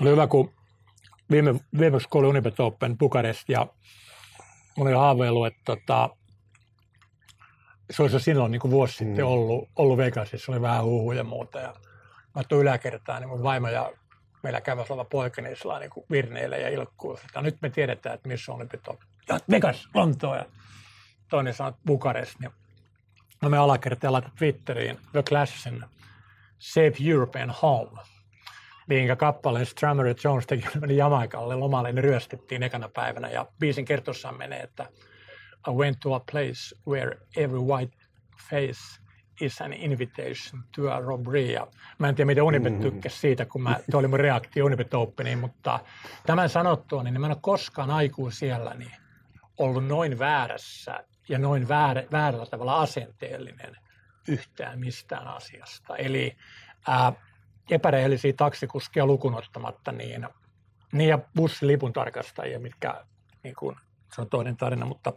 oli 0.00 0.10
hyvä, 0.10 0.26
kun 0.26 0.52
viime, 1.30 1.54
viimeksi 1.78 2.08
kun 2.08 2.18
oli 2.18 2.28
Unibet 2.28 2.60
Open 2.60 2.98
Bukarest 2.98 3.48
ja 3.48 3.66
oli 4.78 4.92
haaveilu, 4.92 5.44
että 5.44 5.60
tota, 5.64 6.10
se 7.90 8.02
olisi 8.02 8.16
jo 8.16 8.20
silloin 8.20 8.52
niin 8.52 8.60
kuin 8.60 8.70
vuosi 8.70 9.04
mm. 9.04 9.08
sitten 9.08 9.24
ollut, 9.24 9.68
ollut 9.76 9.98
Vegasissa, 9.98 10.52
oli 10.52 10.60
vähän 10.60 10.84
huhuja 10.84 11.18
ja 11.18 11.24
muuta. 11.24 11.58
Ja 11.58 11.74
mä 12.34 12.44
tuun 12.44 12.62
yläkertaan, 12.62 13.22
niin 13.22 13.28
mun 13.28 13.42
vaimo 13.42 13.68
ja 13.68 13.92
meillä 14.42 14.60
käväsi 14.60 14.92
oleva 14.92 15.04
poika, 15.04 15.42
niin 15.42 15.56
sillä 15.56 15.78
niin 15.78 15.90
kuin 15.90 16.06
virneille 16.10 16.58
ja 16.58 16.68
ilkkuu. 16.68 17.18
Että 17.24 17.42
nyt 17.42 17.56
me 17.62 17.70
tiedetään, 17.70 18.14
että 18.14 18.28
missä 18.28 18.52
on 18.52 18.56
Olympiat 18.56 18.86
Ja 19.28 19.38
Vegas, 19.50 19.88
Lontoa. 19.94 20.36
Ja 20.36 20.44
toinen 21.32 21.54
sanoi 21.54 21.72
Bukarest. 21.86 22.38
Niin 22.40 22.52
no 23.42 23.48
me 23.48 23.58
alakertaan 23.58 24.12
laitan 24.12 24.32
Twitteriin 24.38 24.98
The 25.12 25.22
Clashin 25.22 25.84
Save 26.58 26.92
European 27.10 27.54
Home, 27.62 28.00
minkä 28.88 29.16
kappaleen 29.16 29.66
Strammer 29.66 30.06
ja 30.06 30.14
Jones 30.24 30.46
teki, 30.46 30.66
meni 30.80 30.96
Jamaikalle 30.96 31.54
lomalle, 31.54 31.92
niin 31.92 32.04
ryöstettiin 32.04 32.62
ekana 32.62 32.88
päivänä. 32.88 33.30
Ja 33.30 33.46
biisin 33.58 33.84
kertossaan 33.84 34.38
menee, 34.38 34.60
että 34.60 34.86
I 35.68 35.70
went 35.70 36.00
to 36.00 36.14
a 36.14 36.20
place 36.32 36.76
where 36.88 37.16
every 37.36 37.60
white 37.60 37.96
face 38.50 39.00
is 39.40 39.62
an 39.62 39.72
invitation 39.72 40.62
to 40.76 40.92
a 40.92 41.00
robbery. 41.00 41.40
Ja 41.40 41.66
mä 41.98 42.08
en 42.08 42.14
tiedä, 42.14 42.26
miten 42.26 42.44
Unibet 42.44 42.72
mm-hmm. 42.72 42.90
tykkäsi 42.90 43.18
siitä, 43.18 43.46
kun 43.46 43.62
mä, 43.62 43.76
tuo 43.90 44.00
oli 44.00 44.08
mun 44.08 44.20
reaktio 44.20 44.64
Unibet 44.64 44.94
Openiin, 44.94 45.38
mutta 45.38 45.80
tämän 46.26 46.48
sanottua, 46.48 47.02
niin 47.02 47.20
mä 47.20 47.26
en 47.26 47.32
ole 47.32 47.38
koskaan 47.40 47.90
aikuisielläni 47.90 48.84
niin 48.84 48.96
ollut 49.58 49.86
noin 49.86 50.18
väärässä 50.18 51.04
ja 51.32 51.38
noin 51.38 51.68
väärä, 51.68 52.04
väärällä 52.12 52.46
tavalla 52.46 52.80
asenteellinen 52.80 53.76
yhtään 54.28 54.78
mistään 54.78 55.28
asiasta. 55.28 55.96
Eli 55.96 56.36
ää, 56.88 57.12
epärehellisiä 57.70 58.32
taksikuskia 58.32 59.06
lukunottamatta, 59.06 59.92
niin, 59.92 60.28
niin 60.92 61.08
ja 61.08 61.18
bussilipun 61.36 61.92
tarkastajia, 61.92 62.60
mitkä 62.60 63.04
niin 63.42 63.54
kuin, 63.54 63.76
se 64.14 64.20
on 64.20 64.28
toinen 64.28 64.56
tarina, 64.56 64.86
mutta 64.86 65.12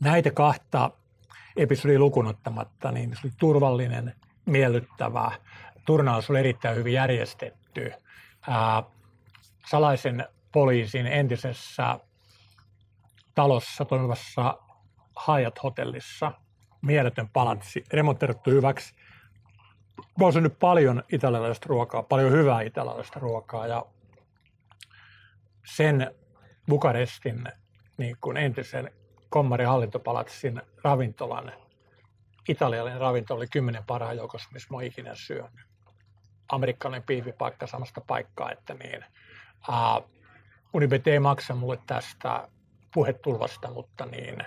näitä 0.00 0.30
kahta 0.30 0.90
episodia 1.56 1.98
lukunottamatta, 1.98 2.92
niin 2.92 3.10
se 3.14 3.20
oli 3.24 3.32
turvallinen, 3.38 4.14
miellyttävä. 4.44 5.32
Turnaus 5.86 6.30
oli 6.30 6.38
erittäin 6.38 6.76
hyvin 6.76 6.92
järjestetty. 6.92 7.92
Ää, 8.48 8.82
salaisen 9.70 10.26
poliisin 10.52 11.06
entisessä 11.06 11.98
talossa 13.34 13.84
toimivassa 13.84 14.58
Hyatt-hotellissa, 15.28 16.32
mieletön 16.82 17.28
palatsi, 17.28 17.84
remontoitu 17.92 18.50
hyväksi. 18.50 18.94
Mä 20.18 20.26
olen 20.26 20.42
nyt 20.42 20.58
paljon 20.58 21.02
italialaista 21.12 21.66
ruokaa, 21.68 22.02
paljon 22.02 22.32
hyvää 22.32 22.62
italialaista 22.62 23.20
ruokaa 23.20 23.66
ja 23.66 23.86
sen 25.64 26.14
Bukarestin 26.68 27.48
niin 27.96 28.16
kuin 28.20 28.36
entisen 28.36 28.90
Kommari 29.28 29.64
hallintopalatsin 29.64 30.62
ravintolan, 30.84 31.52
italialainen 32.48 33.00
ravintola 33.00 33.38
oli 33.38 33.46
kymmenen 33.46 33.84
parhaan 33.84 34.16
joukossa, 34.16 34.48
missä 34.52 34.68
mä 34.70 34.76
oon 34.76 34.84
ikinä 34.84 35.14
syönyt. 35.14 35.66
Amerikkalainen 36.52 37.06
piivipaikka 37.06 37.66
samasta 37.66 38.00
paikkaa, 38.00 38.52
että 38.52 38.74
niin. 38.74 39.04
Uh, 39.68 40.10
Unibet 40.74 41.06
ei 41.06 41.18
maksa 41.18 41.54
mulle 41.54 41.78
tästä 41.86 42.48
puhetulvasta, 42.94 43.70
mutta 43.70 44.06
niin, 44.06 44.38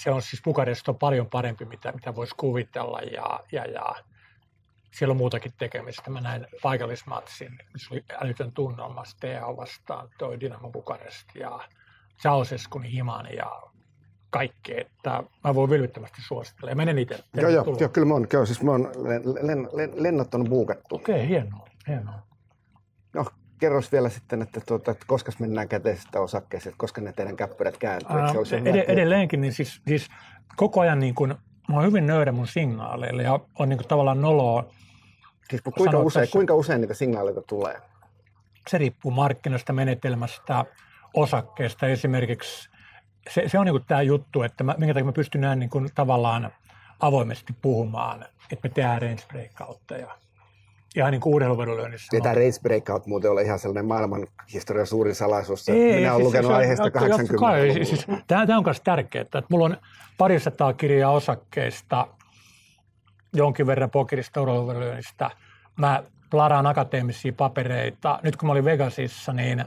se 0.00 0.10
on 0.10 0.22
siis 0.22 0.42
Bukarest 0.42 0.88
on 0.88 0.96
paljon 0.96 1.26
parempi, 1.26 1.64
mitä, 1.64 1.92
mitä 1.92 2.14
voisi 2.14 2.34
kuvitella 2.36 3.00
ja, 3.00 3.40
ja, 3.52 3.64
ja 3.64 3.94
siellä 4.90 5.12
on 5.12 5.16
muutakin 5.16 5.52
tekemistä. 5.58 6.10
Mä 6.10 6.20
näin 6.20 6.46
paikallismatsin, 6.62 7.58
missä 7.72 7.94
oli 7.94 8.04
älytön 8.20 8.52
tunnelma 8.52 9.04
Steaua 9.04 9.56
vastaan, 9.56 10.08
toi 10.18 10.40
Dynamo 10.40 10.70
Bukarest 10.70 11.26
ja 11.34 11.60
Ceausescun 12.22 12.82
himan 12.84 13.26
ja 13.36 13.62
kaikkea, 14.30 14.80
että 14.80 15.22
mä 15.44 15.54
voin 15.54 15.70
vilpittömästi 15.70 16.22
suositella. 16.22 16.70
Ja 16.70 16.76
menen 16.76 16.98
itse. 16.98 17.24
Joo, 17.34 17.50
joo, 17.50 17.76
joo, 17.80 17.88
kyllä 17.88 18.06
mä 18.06 18.14
oon, 18.14 18.28
kyllä, 18.28 18.46
siis 18.46 18.62
mä 18.62 18.70
oon 18.70 18.90
len, 19.42 19.68
len, 19.72 19.90
lennottanut 19.94 20.48
buukattu. 20.48 20.94
Okei, 20.94 21.14
okay, 21.14 21.28
hienoa, 21.28 21.68
hienoa. 21.88 22.33
Kerros 23.58 23.92
vielä 23.92 24.08
sitten, 24.08 24.42
että, 24.42 24.60
tuota, 24.66 24.90
että 24.90 25.04
koska 25.06 25.32
mennään 25.38 25.68
käteisestä 25.68 26.20
osakkeeseen, 26.20 26.70
että 26.70 26.78
koska 26.78 27.00
ne 27.00 27.12
teidän 27.12 27.36
käppyrät 27.36 27.76
kääntyy. 27.76 28.20
Ää, 28.20 28.32
ed- 28.64 28.84
edelleenkin, 28.88 29.40
niin 29.40 29.52
siis, 29.52 29.82
siis 29.88 30.08
koko 30.56 30.80
ajan 30.80 30.98
niin 31.00 31.14
kuin, 31.14 31.34
mä 31.68 31.76
oon 31.76 31.84
hyvin 31.84 32.06
nöydä 32.06 32.32
mun 32.32 32.46
signaaleille 32.46 33.22
ja 33.22 33.40
on 33.58 33.68
niin 33.68 33.78
kuin 33.78 33.88
tavallaan 33.88 34.20
noloa. 34.20 34.66
Siis 35.50 35.62
kuinka 35.76 35.98
usein, 35.98 36.28
kuinka 36.32 36.54
usein 36.54 36.80
niitä 36.80 36.94
signaaleita 36.94 37.42
tulee? 37.42 37.80
Se 38.70 38.78
riippuu 38.78 39.10
markkinoista, 39.10 39.72
menetelmästä, 39.72 40.64
osakkeesta. 41.14 41.86
Esimerkiksi 41.86 42.70
se, 43.30 43.48
se 43.48 43.58
on 43.58 43.66
niin 43.66 43.84
tämä 43.86 44.02
juttu, 44.02 44.42
että 44.42 44.64
mä, 44.64 44.74
minkä 44.78 44.94
takia 44.94 45.04
mä 45.04 45.12
pystyn 45.12 45.40
näin 45.40 45.58
niin 45.58 45.70
kuin 45.70 45.88
tavallaan 45.94 46.52
avoimesti 47.00 47.54
puhumaan, 47.62 48.22
että 48.22 48.68
me 48.68 48.74
tehdään 48.74 49.02
range 49.02 49.22
breakoutteja. 49.28 50.18
Ihan 50.94 51.10
niin 51.10 51.20
kuin 51.20 51.34
urheiluvedonlyönnissä. 51.34 52.16
Ei 52.16 52.20
tämä 52.20 52.34
race 52.34 52.60
breakout 52.62 53.06
muuten 53.06 53.30
ole 53.30 53.42
ihan 53.42 53.58
sellainen 53.58 53.86
maailman 53.86 54.26
historian 54.52 54.86
suurin 54.86 55.14
salaisuus. 55.14 55.68
Ei, 55.68 55.74
Minä 55.76 55.96
siis 55.96 56.10
olen 56.10 56.24
lukenut 56.24 56.50
se 56.50 56.54
aiheesta 56.54 56.84
totta 56.84 56.98
80 56.98 57.40
kai, 57.40 57.84
siis, 57.84 58.06
tämä, 58.26 58.46
tämä 58.46 58.58
on 58.58 58.64
myös 58.64 58.80
tärkeää, 58.80 59.22
että 59.22 59.42
mulla 59.48 59.64
on 59.64 59.76
parisataa 60.18 60.72
kirjaa 60.72 61.12
osakkeista, 61.12 62.06
jonkin 63.32 63.66
verran 63.66 63.90
pokerista, 63.90 64.40
urheiluvedonlyönnistä. 64.42 65.30
Mä 65.76 66.02
plaraan 66.30 66.66
akateemisia 66.66 67.32
papereita. 67.32 68.20
Nyt 68.22 68.36
kun 68.36 68.46
mä 68.46 68.52
olin 68.52 68.64
Vegasissa, 68.64 69.32
niin 69.32 69.64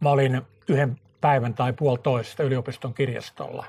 mä 0.00 0.10
olin 0.10 0.42
yhden 0.68 0.96
päivän 1.20 1.54
tai 1.54 1.72
puolitoista 1.72 2.42
yliopiston 2.42 2.94
kirjastolla. 2.94 3.66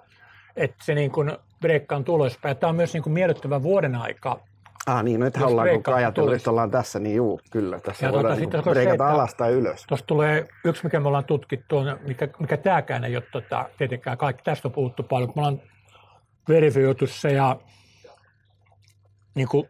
että 0.56 0.86
se 0.86 0.96
niin 0.96 1.12
kuin 1.12 1.32
breikka 1.62 1.96
on 1.96 2.04
tulospäin. 2.04 2.58
Tämä 2.58 2.70
on 2.70 2.76
myös 2.76 2.94
niin 2.94 3.04
kuin 3.04 3.14
miellyttävä 3.14 3.64
vuoden 3.64 3.96
aika 3.96 4.40
Ah 4.88 5.04
niin, 5.04 5.20
no 5.20 5.26
nyt 5.26 5.36
Jos 5.36 5.44
ollaan, 5.52 5.70
kun 5.70 5.84
tulisi. 6.14 6.36
että 6.42 6.50
ollaan 6.50 6.72
tässä, 6.72 7.00
niin 7.00 7.16
juu, 7.16 7.40
kyllä. 7.52 7.80
Tässä 7.80 8.06
Ja 8.06 8.12
voidaan 8.12 8.38
tota, 8.38 8.52
niin 8.56 8.64
se, 8.64 8.70
breikata 8.70 8.94
että- 8.94 9.08
alas 9.08 9.36
tai 9.36 9.52
ylös. 9.52 9.86
Tuosta 9.88 10.08
tulee 10.08 10.48
yksi, 10.66 10.84
mikä 10.84 11.00
me 11.00 11.08
ollaan 11.08 11.26
tutkittu, 11.26 11.78
on, 11.78 12.00
mikä, 12.08 12.28
mikä 12.40 12.58
tämäkään 12.58 13.04
ei 13.04 13.16
ole 13.16 13.24
tota, 13.32 13.70
tietenkään 13.78 14.18
kaikki. 14.18 14.44
Tästä 14.44 14.68
on 14.68 14.72
puhuttu 14.72 15.04
paljon, 15.04 15.34
kun 15.34 15.44
me 15.44 15.48
ollaan 15.48 15.62
verifioitu 16.50 17.08
se 17.08 17.32
ja 17.32 17.58
niin 19.36 19.48
kuin, 19.48 19.70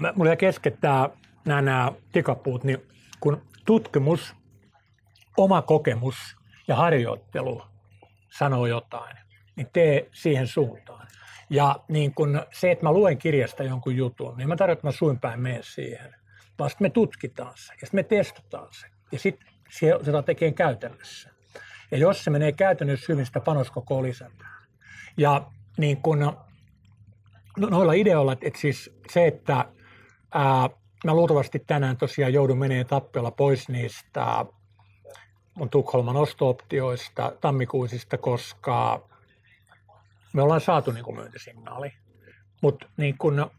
mä- 0.00 0.12
mulla 0.16 0.30
jäi 0.30 0.36
kesken 0.36 0.78
tää, 0.80 1.10
nämä, 1.44 1.62
nämä 1.62 1.92
tikapuut, 2.12 2.64
niin 2.64 2.78
kun 3.20 3.42
tutkimus, 3.64 4.34
oma 5.36 5.62
kokemus 5.62 6.36
ja 6.68 6.76
harjoittelu 6.76 7.62
sanoo 8.38 8.66
jotain, 8.66 9.16
niin 9.56 9.68
tee 9.72 10.08
siihen 10.12 10.46
suuntaan. 10.46 11.06
Ja 11.50 11.76
niin 11.88 12.14
kun 12.14 12.42
se, 12.52 12.70
että 12.70 12.84
mä 12.84 12.92
luen 12.92 13.18
kirjasta 13.18 13.62
jonkun 13.62 13.96
jutun, 13.96 14.36
niin 14.36 14.48
mä 14.48 14.56
tarkoitan, 14.56 14.78
että 14.78 14.86
mä 14.86 14.92
suin 14.92 15.20
päin 15.20 15.40
mene 15.40 15.58
siihen. 15.62 16.14
Vaan 16.58 16.70
me 16.80 16.90
tutkitaan 16.90 17.52
se 17.56 17.72
ja 17.82 17.88
me 17.92 18.02
testataan 18.02 18.68
se. 18.70 18.86
Ja 19.12 19.18
sitten 19.18 19.48
se 19.70 19.98
sitä 20.04 20.22
tekee 20.22 20.52
käytännössä. 20.52 21.30
Ja 21.90 21.98
jos 21.98 22.24
se 22.24 22.30
menee 22.30 22.52
käytännössä 22.52 23.12
hyvin, 23.12 23.26
sitä 23.26 23.40
panoskokoa 23.40 24.02
lisätään. 24.02 24.66
Ja 25.16 25.46
niin 25.78 25.96
kun, 25.96 26.18
no, 26.18 27.68
noilla 27.70 27.92
ideoilla, 27.92 28.32
että 28.32 28.58
siis 28.58 28.90
se, 29.10 29.26
että 29.26 29.66
ää, 30.34 30.70
mä 31.04 31.14
luultavasti 31.14 31.58
tänään 31.66 31.96
tosiaan 31.96 32.32
joudun 32.32 32.58
menemään 32.58 32.86
tappiolla 32.86 33.30
pois 33.30 33.68
niistä 33.68 34.44
mun 35.54 35.70
Tukholman 35.70 36.16
osto-optioista 36.16 37.32
tammikuisista, 37.40 38.18
koska 38.18 39.08
me 40.32 40.42
ollaan 40.42 40.60
saatu 40.60 40.90
niin 40.90 41.14
myyntisignaali. 41.14 41.92
Mutta 42.62 42.86
niin 42.96 43.18
kun 43.18 43.50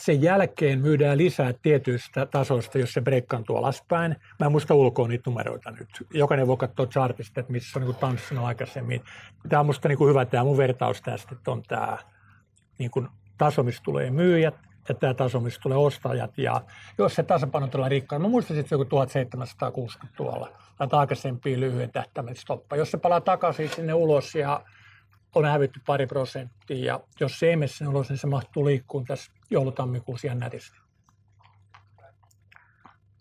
sen 0.00 0.22
jälkeen 0.22 0.80
myydään 0.80 1.18
lisää 1.18 1.52
tietyistä 1.62 2.26
tasoista, 2.26 2.78
jos 2.78 2.92
se 2.92 3.00
breikkaantuu 3.00 3.56
alaspäin. 3.56 4.16
Mä 4.40 4.46
en 4.46 4.52
muista 4.52 4.74
ulkoa 4.74 5.08
niitä 5.08 5.30
numeroita 5.30 5.70
nyt. 5.70 5.88
Jokainen 6.14 6.46
voi 6.46 6.56
katsoa 6.56 6.86
chartista, 6.86 7.40
että 7.40 7.52
missä 7.52 7.78
on 7.78 7.84
niin 7.86 7.96
tanssinut 7.96 8.44
aikaisemmin. 8.44 9.02
Tämä 9.48 9.60
on 9.60 9.66
musta 9.66 9.88
niin 9.88 10.08
hyvä 10.08 10.24
tämä 10.24 10.44
mun 10.44 10.56
vertaus 10.56 11.02
tästä, 11.02 11.34
että 11.34 11.50
on 11.50 11.62
tämä 11.62 11.98
niin 12.78 12.90
taso, 13.38 13.62
missä 13.62 13.82
tulee 13.82 14.10
myyjät 14.10 14.54
ja 14.88 14.94
tämä 14.94 15.14
taso, 15.14 15.40
missä 15.40 15.60
tulee 15.62 15.78
ostajat. 15.78 16.38
Ja 16.38 16.60
jos 16.98 17.14
se 17.14 17.22
tasapaino 17.22 17.66
tulee 17.68 17.88
rikkaan, 17.88 18.22
mä 18.22 18.28
muistan 18.28 18.56
sitten 18.56 18.76
joku 18.78 18.84
1760 18.84 20.16
tuolla, 20.16 20.52
tai 20.78 20.88
aikaisempia 20.92 21.60
lyhyen 21.60 21.90
tähtäimen 21.92 22.36
stoppa. 22.36 22.76
Jos 22.76 22.90
se 22.90 22.98
palaa 22.98 23.20
takaisin 23.20 23.68
sinne 23.68 23.94
ulos 23.94 24.34
ja 24.34 24.64
on 25.34 25.44
hävitty 25.44 25.80
pari 25.86 26.06
prosenttia, 26.06 26.84
ja 26.86 27.00
jos 27.20 27.38
se 27.38 27.46
ei 27.46 27.56
mene 27.56 27.66
sinne 27.68 27.90
ulos, 27.90 28.08
niin 28.08 28.18
se 28.18 28.26
mahtuu 28.26 28.64
liikkuun 28.64 29.04
tässä 29.04 29.32
joulutammikuussa 29.50 30.26
ihan 30.26 30.38
nätisti. 30.38 30.78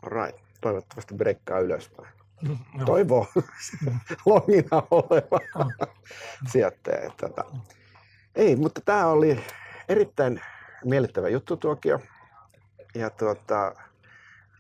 Right. 0.03 0.39
Toivottavasti 0.61 1.15
breikkaa 1.15 1.59
ylöspäin. 1.59 2.07
No. 2.41 2.85
Toivoo 2.85 3.27
longina 4.25 4.83
oleva 4.91 5.39
Ah. 5.55 5.67
sijoittaja. 6.51 7.11
Tota. 7.21 7.43
Ei, 8.35 8.55
mutta 8.55 8.81
tämä 8.81 9.07
oli 9.07 9.39
erittäin 9.89 10.41
miellyttävä 10.85 11.29
juttu 11.29 11.57
tuokio. 11.57 11.99
Ja 12.95 13.09
tuota, 13.09 13.75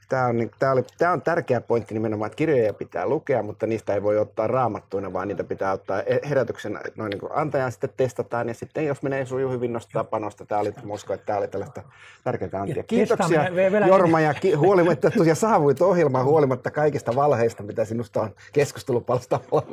tämä 0.09 0.25
on, 0.25 0.37
niin- 0.37 0.51
tää 0.59 0.71
oli, 0.71 0.83
tää 0.97 1.11
on 1.11 1.21
tärkeä 1.21 1.61
pointti 1.61 1.93
nimenomaan, 1.93 2.27
että 2.27 2.35
kirjoja 2.35 2.73
pitää 2.73 3.07
lukea, 3.07 3.43
mutta 3.43 3.67
niistä 3.67 3.93
ei 3.93 4.03
voi 4.03 4.17
ottaa 4.17 4.47
raamattuina, 4.47 5.13
vaan 5.13 5.27
niitä 5.27 5.43
pitää 5.43 5.71
ottaa 5.71 6.01
herätyksen 6.29 6.79
noin 6.95 7.09
niin 7.09 7.31
antajan 7.33 7.71
sitten 7.71 7.89
testataan. 7.97 8.47
Ja 8.47 8.53
sitten 8.53 8.85
jos 8.85 9.03
menee 9.03 9.25
suju 9.25 9.49
hyvin, 9.49 9.73
nostaa 9.73 10.03
panosta. 10.03 10.45
Tämä 10.45 10.61
oli, 10.61 10.73
mä 10.83 10.93
uskon, 10.93 11.13
että 11.13 11.25
tämä 11.25 11.39
oli 11.39 11.47
tällaista 11.47 11.83
tärkeää 12.23 12.61
antia. 12.61 12.75
Ja 12.77 12.83
Kiitoksia 12.83 13.43
Jorma 13.87 14.19
ja 14.19 14.33
ki- 14.33 14.53
huolimatta, 14.53 15.07
että 15.07 15.17
tosiaan 15.17 15.35
saavuit 15.35 15.81
ohjelmaan 15.81 16.25
huolimatta 16.25 16.71
kaikista 16.71 17.15
valheista, 17.15 17.63
mitä 17.63 17.85
sinusta 17.85 18.21
on 18.21 18.29
keskustelupalstalla 18.53 19.63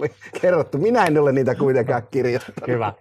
kerrottu. 0.41 0.79
Minä 0.79 1.05
en 1.07 1.19
ole 1.19 1.33
niitä 1.33 1.55
kuitenkaan 1.55 2.03
kirjoittanut. 2.11 2.69
Hyvä. 2.69 2.93